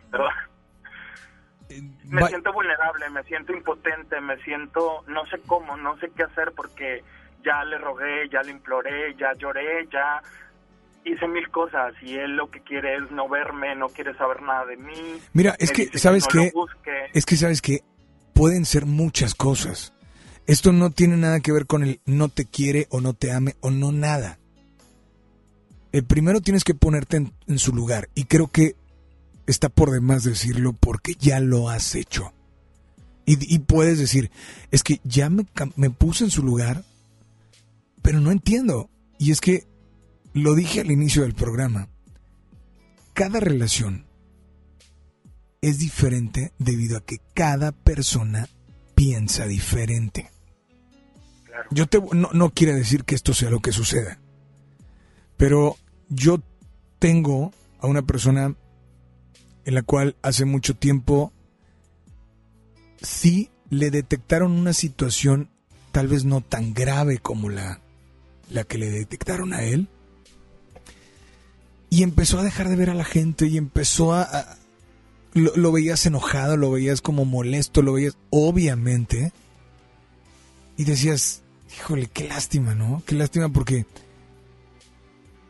me 2.06 2.28
siento 2.28 2.54
vulnerable, 2.54 3.10
me 3.10 3.24
siento 3.24 3.54
impotente, 3.54 4.20
me 4.22 4.38
siento, 4.44 5.04
no 5.08 5.26
sé 5.28 5.40
cómo, 5.48 5.78
no 5.78 5.98
sé 6.00 6.12
qué 6.16 6.24
hacer 6.24 6.52
porque 6.56 7.04
ya 7.44 7.64
le 7.64 7.78
rogué, 7.78 8.30
ya 8.30 8.42
le 8.42 8.52
imploré, 8.52 9.16
ya 9.16 9.34
lloré, 9.34 9.88
ya 9.92 10.22
hice 11.04 11.28
mil 11.28 11.50
cosas 11.50 11.94
y 12.02 12.16
él 12.16 12.36
lo 12.36 12.52
que 12.52 12.62
quiere 12.62 12.98
es 12.98 13.10
no 13.12 13.28
verme, 13.28 13.76
no 13.76 13.88
quiere 13.90 14.14
saber 14.16 14.42
nada 14.42 14.66
de 14.66 14.78
mí. 14.78 15.22
Mira, 15.34 15.56
es 15.58 15.72
que, 15.72 15.98
¿sabes 15.98 16.28
no 16.34 16.44
busque. 16.54 17.10
Es 17.14 17.26
que, 17.26 17.36
¿sabes 17.36 17.62
que 17.62 17.84
Pueden 18.34 18.66
ser 18.66 18.86
muchas 18.86 19.36
cosas. 19.36 19.94
Esto 20.48 20.72
no 20.72 20.90
tiene 20.90 21.18
nada 21.18 21.40
que 21.40 21.52
ver 21.52 21.66
con 21.66 21.84
el 21.84 22.02
no 22.06 22.30
te 22.30 22.46
quiere 22.46 22.88
o 22.90 23.00
no 23.02 23.14
te 23.14 23.32
ame 23.32 23.56
o 23.62 23.72
no 23.72 23.92
nada. 23.92 24.40
El 25.92 26.04
primero 26.06 26.42
tienes 26.42 26.64
que 26.64 26.74
ponerte 26.74 27.18
en, 27.18 27.60
su 27.60 27.74
lugar 27.74 28.10
y 28.16 28.26
creo 28.26 28.48
que 28.48 28.76
está 29.46 29.70
por 29.70 29.92
demás 29.92 30.24
decirlo 30.24 30.74
porque 30.74 31.16
ya 31.20 31.40
lo 31.40 31.70
has 31.70 31.96
hecho. 31.96 32.34
Y, 33.26 33.60
puedes 33.60 33.98
decir, 33.98 34.30
es 34.72 34.84
que 34.84 35.00
ya 35.06 35.30
me, 35.30 35.46
me 35.78 35.90
puse 35.90 36.26
en 36.26 36.32
su 36.32 36.44
lugar, 36.44 36.84
pero 38.02 38.20
no 38.20 38.30
entiendo. 38.32 38.90
Y 39.20 39.32
es 39.32 39.40
que 39.40 39.68
lo 40.34 40.54
dije 40.54 40.82
al 40.82 40.92
inicio 40.92 41.22
del 41.22 41.34
programa. 41.34 41.88
Cada 43.14 43.40
relación 43.40 44.06
es 45.62 45.78
diferente 45.80 46.52
debido 46.58 46.98
a 46.98 47.06
que 47.06 47.22
cada 47.34 47.72
persona 47.72 48.50
piensa 49.02 49.48
diferente. 49.48 50.30
Yo 51.72 51.88
te, 51.88 52.00
no, 52.14 52.30
no 52.34 52.52
quiere 52.52 52.76
decir 52.76 53.04
que 53.04 53.16
esto 53.16 53.34
sea 53.34 53.50
lo 53.50 53.60
que 53.60 53.72
suceda, 53.72 54.20
pero 55.38 55.76
yo 56.10 56.40
tengo 57.00 57.52
a 57.80 57.88
una 57.88 58.04
persona 58.04 58.56
en 59.66 59.74
la 59.74 59.82
cual 59.82 60.16
hace 60.22 60.46
mucho 60.46 60.76
tiempo 60.76 61.34
sí 63.02 63.50
le 63.72 63.90
detectaron 63.90 64.52
una 64.52 64.74
situación 64.74 65.50
tal 65.92 66.08
vez 66.08 66.24
no 66.24 66.42
tan 66.42 66.76
grave 66.76 67.18
como 67.18 67.50
la, 67.50 67.82
la 68.52 68.66
que 68.66 68.78
le 68.78 68.92
detectaron 68.92 69.52
a 69.54 69.64
él. 69.64 69.88
Y 71.90 72.04
empezó 72.04 72.38
a 72.38 72.44
dejar 72.44 72.70
de 72.70 72.76
ver 72.76 72.92
a 72.92 72.96
la 72.96 73.04
gente 73.04 73.48
y 73.48 73.58
empezó 73.58 74.14
a... 74.14 74.22
a- 74.22 74.58
lo, 75.34 75.56
lo 75.56 75.72
veías 75.72 76.06
enojado, 76.06 76.58
lo 76.58 76.72
veías 76.72 77.02
como 77.02 77.26
molesto, 77.26 77.82
lo 77.82 77.94
veías 77.94 78.18
obviamente. 78.30 79.32
Y 80.78 80.84
decías, 80.84 81.44
híjole, 81.76 82.08
qué 82.08 82.28
lástima, 82.28 82.76
¿no? 82.76 83.04
Qué 83.06 83.16
lástima 83.16 83.50
porque 83.50 83.86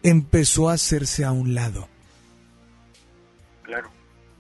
empezó 0.04 0.70
a 0.70 0.74
hacerse 0.74 1.24
a 1.26 1.32
un 1.32 1.54
lado. 1.54 1.88
Claro. 3.64 3.92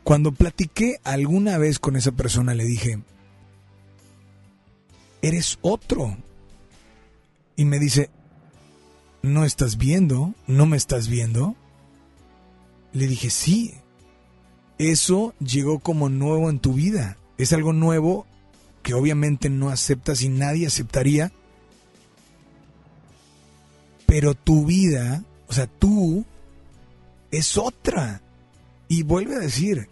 Cuando 0.03 0.31
platiqué 0.31 0.99
alguna 1.03 1.57
vez 1.57 1.80
con 1.80 1.95
esa 1.95 2.11
persona 2.11 2.53
le 2.53 2.65
dije, 2.65 2.99
eres 5.22 5.59
otro. 5.61 6.18
Y 7.55 7.65
me 7.65 7.80
dice, 7.80 8.09
¿no 9.22 9.45
estás 9.45 9.77
viendo? 9.77 10.34
¿No 10.47 10.65
me 10.65 10.77
estás 10.77 11.07
viendo? 11.07 11.55
Le 12.93 13.07
dije, 13.07 13.30
sí. 13.30 13.76
Eso 14.81 15.35
llegó 15.37 15.77
como 15.77 16.09
nuevo 16.09 16.49
en 16.49 16.57
tu 16.57 16.73
vida. 16.73 17.15
Es 17.37 17.53
algo 17.53 17.71
nuevo 17.71 18.25
que 18.81 18.95
obviamente 18.95 19.47
no 19.47 19.69
aceptas 19.69 20.23
y 20.23 20.29
nadie 20.29 20.65
aceptaría. 20.65 21.31
Pero 24.07 24.33
tu 24.33 24.65
vida, 24.65 25.23
o 25.47 25.53
sea, 25.53 25.67
tú, 25.67 26.25
es 27.29 27.59
otra. 27.59 28.23
Y 28.87 29.03
vuelve 29.03 29.35
a 29.35 29.39
decir, 29.39 29.87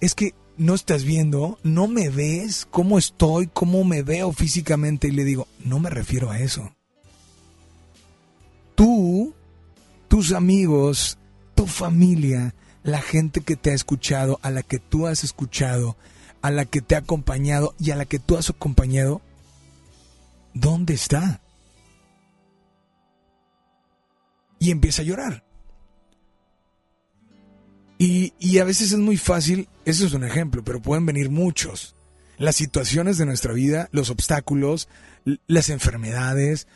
es 0.00 0.14
que 0.14 0.34
no 0.56 0.76
estás 0.76 1.02
viendo, 1.02 1.58
no 1.64 1.88
me 1.88 2.08
ves, 2.08 2.68
cómo 2.70 2.98
estoy, 2.98 3.48
cómo 3.48 3.82
me 3.82 4.04
veo 4.04 4.32
físicamente. 4.32 5.08
Y 5.08 5.10
le 5.10 5.24
digo, 5.24 5.48
no 5.64 5.80
me 5.80 5.90
refiero 5.90 6.30
a 6.30 6.38
eso. 6.38 6.72
Tú, 8.76 9.34
tus 10.06 10.30
amigos, 10.30 11.18
tu 11.56 11.66
familia, 11.66 12.54
la 12.82 13.00
gente 13.00 13.40
que 13.40 13.56
te 13.56 13.70
ha 13.70 13.74
escuchado, 13.74 14.38
a 14.42 14.50
la 14.50 14.62
que 14.62 14.78
tú 14.78 15.06
has 15.06 15.24
escuchado, 15.24 15.96
a 16.40 16.50
la 16.50 16.64
que 16.64 16.80
te 16.80 16.94
ha 16.94 16.98
acompañado 16.98 17.74
y 17.78 17.92
a 17.92 17.96
la 17.96 18.04
que 18.04 18.18
tú 18.18 18.36
has 18.36 18.50
acompañado, 18.50 19.22
¿dónde 20.54 20.94
está? 20.94 21.40
Y 24.58 24.70
empieza 24.70 25.02
a 25.02 25.04
llorar. 25.04 25.44
Y, 27.98 28.32
y, 28.40 28.58
a 28.58 28.64
veces 28.64 28.90
es 28.90 28.98
muy 28.98 29.16
fácil, 29.16 29.68
eso 29.84 30.04
es 30.04 30.12
un 30.12 30.24
ejemplo, 30.24 30.64
pero 30.64 30.82
pueden 30.82 31.06
venir 31.06 31.30
muchos. 31.30 31.94
Las 32.36 32.56
situaciones 32.56 33.16
de 33.16 33.26
nuestra 33.26 33.52
vida, 33.52 33.88
los 33.92 34.10
obstáculos, 34.10 34.88
las 35.46 35.68
enfermedades, 35.68 36.66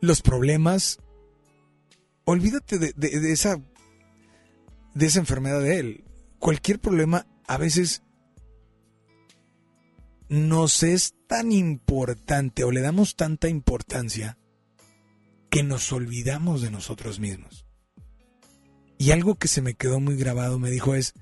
los 0.00 0.20
problemas. 0.20 0.98
Olvídate 2.24 2.78
de, 2.78 2.92
de, 2.94 3.32
esa, 3.32 3.58
de 4.96 5.06
esa 5.06 5.18
enfermedad 5.18 5.60
de 5.60 5.78
él. 5.78 6.04
Cualquier 6.38 6.80
problema 6.80 7.26
a 7.46 7.58
veces 7.58 8.02
nos 10.30 10.82
es 10.82 11.14
tan 11.26 11.52
importante 11.52 12.64
o 12.64 12.72
le 12.72 12.80
damos 12.80 13.14
tanta 13.14 13.48
importancia 13.48 14.38
que 15.50 15.62
nos 15.62 15.92
olvidamos 15.92 16.62
de 16.62 16.70
nosotros 16.70 17.20
mismos. 17.20 17.66
Y 18.96 19.10
algo 19.10 19.34
que 19.34 19.48
se 19.48 19.60
me 19.60 19.74
quedó 19.74 20.00
muy 20.00 20.16
grabado 20.16 20.58
me 20.58 20.70
dijo 20.70 20.94
es, 20.94 21.12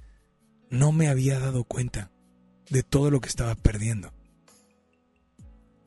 no 0.71 0.93
me 0.93 1.09
había 1.09 1.41
dado 1.41 1.65
cuenta 1.65 2.13
de 2.71 2.85
todo 2.85 3.11
lo 3.11 3.21
que 3.21 3.29
estaba 3.29 3.57
perdiendo. 3.57 4.13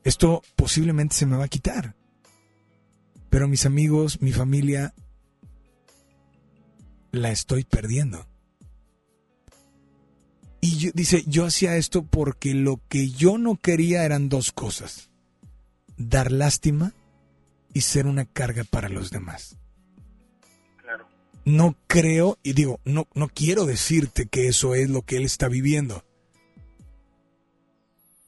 Esto 0.03 0.41
posiblemente 0.57 1.15
se 1.15 1.25
me 1.25 1.37
va 1.37 1.45
a 1.45 1.49
quitar. 1.49 1.95
Pero 3.29 3.47
mis 3.47 3.65
amigos, 3.65 4.21
mi 4.21 4.33
familia, 4.33 4.93
la 7.11 7.31
estoy 7.31 7.63
perdiendo. 7.63 8.27
Y 10.61 10.77
yo, 10.77 10.91
dice, 10.93 11.23
yo 11.27 11.45
hacía 11.45 11.77
esto 11.77 12.03
porque 12.03 12.53
lo 12.53 12.81
que 12.89 13.09
yo 13.09 13.37
no 13.37 13.55
quería 13.55 14.03
eran 14.03 14.29
dos 14.29 14.51
cosas. 14.51 15.09
Dar 15.97 16.31
lástima 16.31 16.93
y 17.73 17.81
ser 17.81 18.07
una 18.07 18.25
carga 18.25 18.63
para 18.63 18.89
los 18.89 19.11
demás. 19.11 19.57
Claro. 20.77 21.07
No 21.45 21.75
creo, 21.87 22.37
y 22.43 22.53
digo, 22.53 22.79
no, 22.85 23.07
no 23.13 23.27
quiero 23.29 23.65
decirte 23.65 24.27
que 24.27 24.47
eso 24.47 24.75
es 24.75 24.89
lo 24.89 25.03
que 25.03 25.17
él 25.17 25.25
está 25.25 25.47
viviendo. 25.47 26.03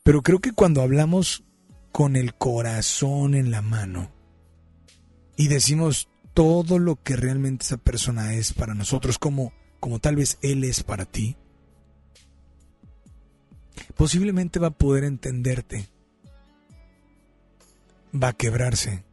Pero 0.04 0.22
creo 0.22 0.40
que 0.40 0.54
cuando 0.54 0.82
hablamos 0.82 1.44
con 1.92 2.16
el 2.16 2.34
corazón 2.36 3.34
en 3.34 3.52
la 3.52 3.62
mano 3.62 4.12
y 5.36 5.48
decimos 5.48 6.10
todo 6.40 6.80
lo 6.80 6.96
que 6.96 7.18
realmente 7.18 7.66
esa 7.66 7.76
persona 7.76 8.34
es 8.34 8.54
para 8.54 8.74
nosotros, 8.74 9.20
como, 9.20 9.52
como 9.82 10.00
tal 10.00 10.16
vez 10.16 10.38
él 10.42 10.64
es 10.64 10.84
para 10.84 11.04
ti, 11.04 11.36
posiblemente 13.98 14.58
va 14.58 14.68
a 14.68 14.78
poder 14.78 15.04
entenderte, 15.04 15.90
va 18.16 18.30
a 18.30 18.38
quebrarse 18.38 19.04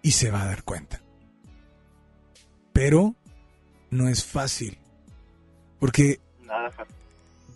y 0.00 0.12
se 0.12 0.30
va 0.30 0.40
a 0.40 0.46
dar 0.46 0.64
cuenta. 0.64 1.02
Pero 2.72 3.14
no 3.90 4.08
es 4.08 4.24
fácil, 4.24 4.78
porque 5.80 6.18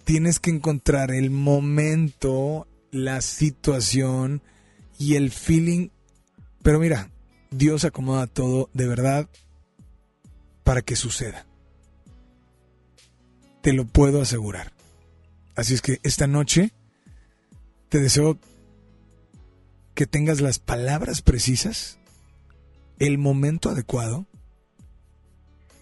tienes 0.05 0.39
que 0.39 0.51
encontrar 0.51 1.13
el 1.13 1.31
momento, 1.31 2.69
la 2.91 3.23
situación 3.23 4.43
y 4.99 5.15
el 5.15 5.31
feeling. 5.31 5.89
Pero 6.63 6.79
mira, 6.79 7.12
Dios 7.53 7.85
acomoda 7.85 8.27
todo 8.27 8.71
de 8.73 8.87
verdad 8.89 9.29
para 10.65 10.81
que 10.81 10.97
suceda. 10.97 11.47
Te 13.61 13.73
lo 13.73 13.87
puedo 13.87 14.23
asegurar. 14.23 14.73
Así 15.55 15.75
es 15.75 15.83
que 15.83 16.01
esta 16.03 16.27
noche 16.27 16.73
te 17.91 18.01
deseo 18.01 18.39
que 19.95 20.07
tengas 20.07 20.41
las 20.41 20.59
palabras 20.59 21.21
precisas, 21.21 21.99
el 22.99 23.19
momento 23.19 23.69
adecuado 23.69 24.27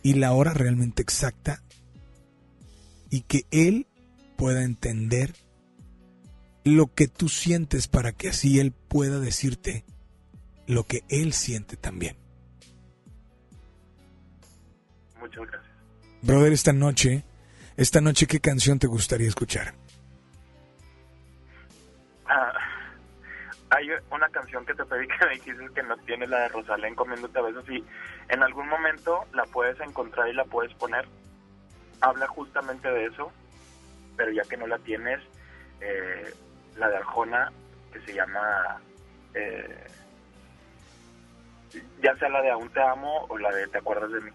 y 0.02 0.14
la 0.14 0.32
hora 0.32 0.52
realmente 0.52 1.02
exacta 1.02 1.62
y 3.10 3.20
que 3.20 3.46
Él 3.52 3.86
pueda 4.36 4.64
entender 4.64 5.34
lo 6.64 6.92
que 6.92 7.06
tú 7.06 7.28
sientes 7.28 7.86
para 7.86 8.10
que 8.10 8.30
así 8.30 8.58
Él 8.58 8.72
pueda 8.72 9.20
decirte 9.20 9.84
lo 10.70 10.84
que 10.84 11.02
Él 11.08 11.32
siente 11.32 11.76
también. 11.76 12.16
Muchas 15.18 15.46
gracias. 15.46 15.72
Brother, 16.22 16.52
esta 16.52 16.72
noche 16.72 17.24
esta 17.80 18.02
noche, 18.02 18.26
¿qué 18.26 18.40
canción 18.40 18.78
te 18.78 18.86
gustaría 18.86 19.26
escuchar? 19.26 19.72
Ah, 22.26 22.52
hay 23.70 23.88
una 24.10 24.28
canción 24.28 24.66
que 24.66 24.74
te 24.74 24.84
pedí 24.84 25.08
que 25.08 25.24
me 25.24 25.32
dijiste 25.32 25.66
que 25.74 25.82
no 25.84 25.96
tiene 25.98 26.26
la 26.26 26.40
de 26.40 26.48
Rosalén 26.48 26.94
comiéndote 26.94 27.38
a 27.38 27.42
besos 27.42 27.64
y 27.70 27.82
en 28.28 28.42
algún 28.42 28.68
momento 28.68 29.24
la 29.32 29.44
puedes 29.44 29.80
encontrar 29.80 30.28
y 30.28 30.34
la 30.34 30.44
puedes 30.44 30.74
poner. 30.74 31.08
Habla 32.02 32.26
justamente 32.26 32.90
de 32.90 33.06
eso, 33.06 33.32
pero 34.14 34.30
ya 34.30 34.42
que 34.42 34.58
no 34.58 34.66
la 34.66 34.78
tienes, 34.80 35.20
eh, 35.80 36.34
la 36.76 36.90
de 36.90 36.96
Arjona, 36.98 37.50
que 37.94 38.00
se 38.02 38.12
llama, 38.12 38.78
eh, 39.32 39.86
ya 42.02 42.16
sea 42.16 42.28
la 42.28 42.42
de 42.42 42.50
Aún 42.50 42.72
te 42.72 42.80
amo 42.80 43.26
o 43.28 43.38
la 43.38 43.50
de 43.50 43.66
Te 43.68 43.78
acuerdas 43.78 44.10
de 44.10 44.20
mí. 44.20 44.30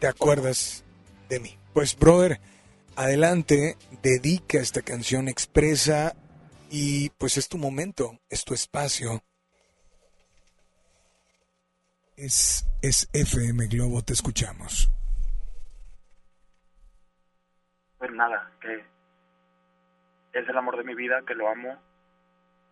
¿Te 0.00 0.06
acuerdas 0.06 0.84
de 1.28 1.40
mí? 1.40 1.58
Pues, 1.72 1.96
brother, 1.98 2.40
adelante, 2.96 3.76
dedica 4.02 4.58
esta 4.58 4.82
canción, 4.82 5.28
expresa 5.28 6.14
y 6.70 7.10
pues 7.10 7.36
es 7.36 7.48
tu 7.48 7.58
momento, 7.58 8.18
es 8.28 8.44
tu 8.44 8.54
espacio. 8.54 9.22
Es, 12.16 12.66
es 12.82 13.08
FM 13.12 13.66
Globo, 13.66 14.02
te 14.02 14.12
escuchamos. 14.12 14.90
Pues 17.98 18.10
nada, 18.12 18.50
que 18.60 18.84
es 20.32 20.48
el 20.48 20.56
amor 20.56 20.76
de 20.76 20.84
mi 20.84 20.94
vida, 20.94 21.22
que 21.26 21.34
lo 21.34 21.48
amo, 21.48 21.78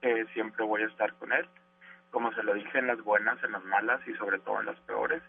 que 0.00 0.26
siempre 0.32 0.64
voy 0.64 0.82
a 0.82 0.86
estar 0.86 1.14
con 1.14 1.32
él, 1.32 1.48
como 2.10 2.32
se 2.32 2.42
lo 2.42 2.54
dije 2.54 2.78
en 2.78 2.88
las 2.88 3.02
buenas, 3.02 3.42
en 3.44 3.52
las 3.52 3.64
malas 3.64 4.00
y 4.06 4.14
sobre 4.14 4.38
todo 4.40 4.60
en 4.60 4.66
las 4.66 4.80
peores, 4.80 5.22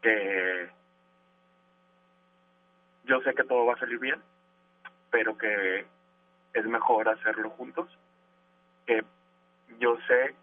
que 0.00 0.70
yo 3.04 3.20
sé 3.22 3.34
que 3.34 3.44
todo 3.44 3.66
va 3.66 3.74
a 3.74 3.78
salir 3.78 3.98
bien, 3.98 4.22
pero 5.10 5.36
que 5.36 5.86
es 6.54 6.64
mejor 6.66 7.08
hacerlo 7.08 7.50
juntos. 7.50 7.88
Que 8.86 9.04
yo 9.78 9.96
sé 10.06 10.34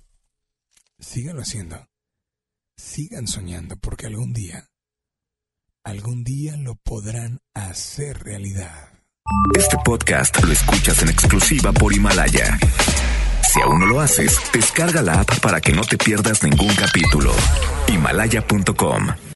síganlo 1.00 1.42
haciendo. 1.42 1.88
Sigan 2.78 3.28
soñando 3.28 3.76
porque 3.78 4.08
algún 4.08 4.34
día, 4.34 4.68
algún 5.84 6.24
día 6.24 6.58
lo 6.58 6.76
podrán 6.76 7.40
hacer 7.54 8.24
realidad. 8.24 8.90
Este 9.58 9.78
podcast 9.86 10.44
lo 10.44 10.52
escuchas 10.52 11.02
en 11.04 11.10
exclusiva 11.10 11.72
por 11.72 11.94
Himalaya. 11.94 12.58
Si 13.54 13.62
aún 13.62 13.82
no 13.82 13.86
lo 13.86 14.02
haces, 14.02 14.40
descarga 14.54 15.02
la 15.02 15.22
app 15.22 15.40
para 15.42 15.62
que 15.62 15.74
no 15.74 15.84
te 15.84 15.98
pierdas 15.98 16.44
ningún 16.44 16.74
capítulo. 16.76 17.34
Himalaya.com 17.88 19.08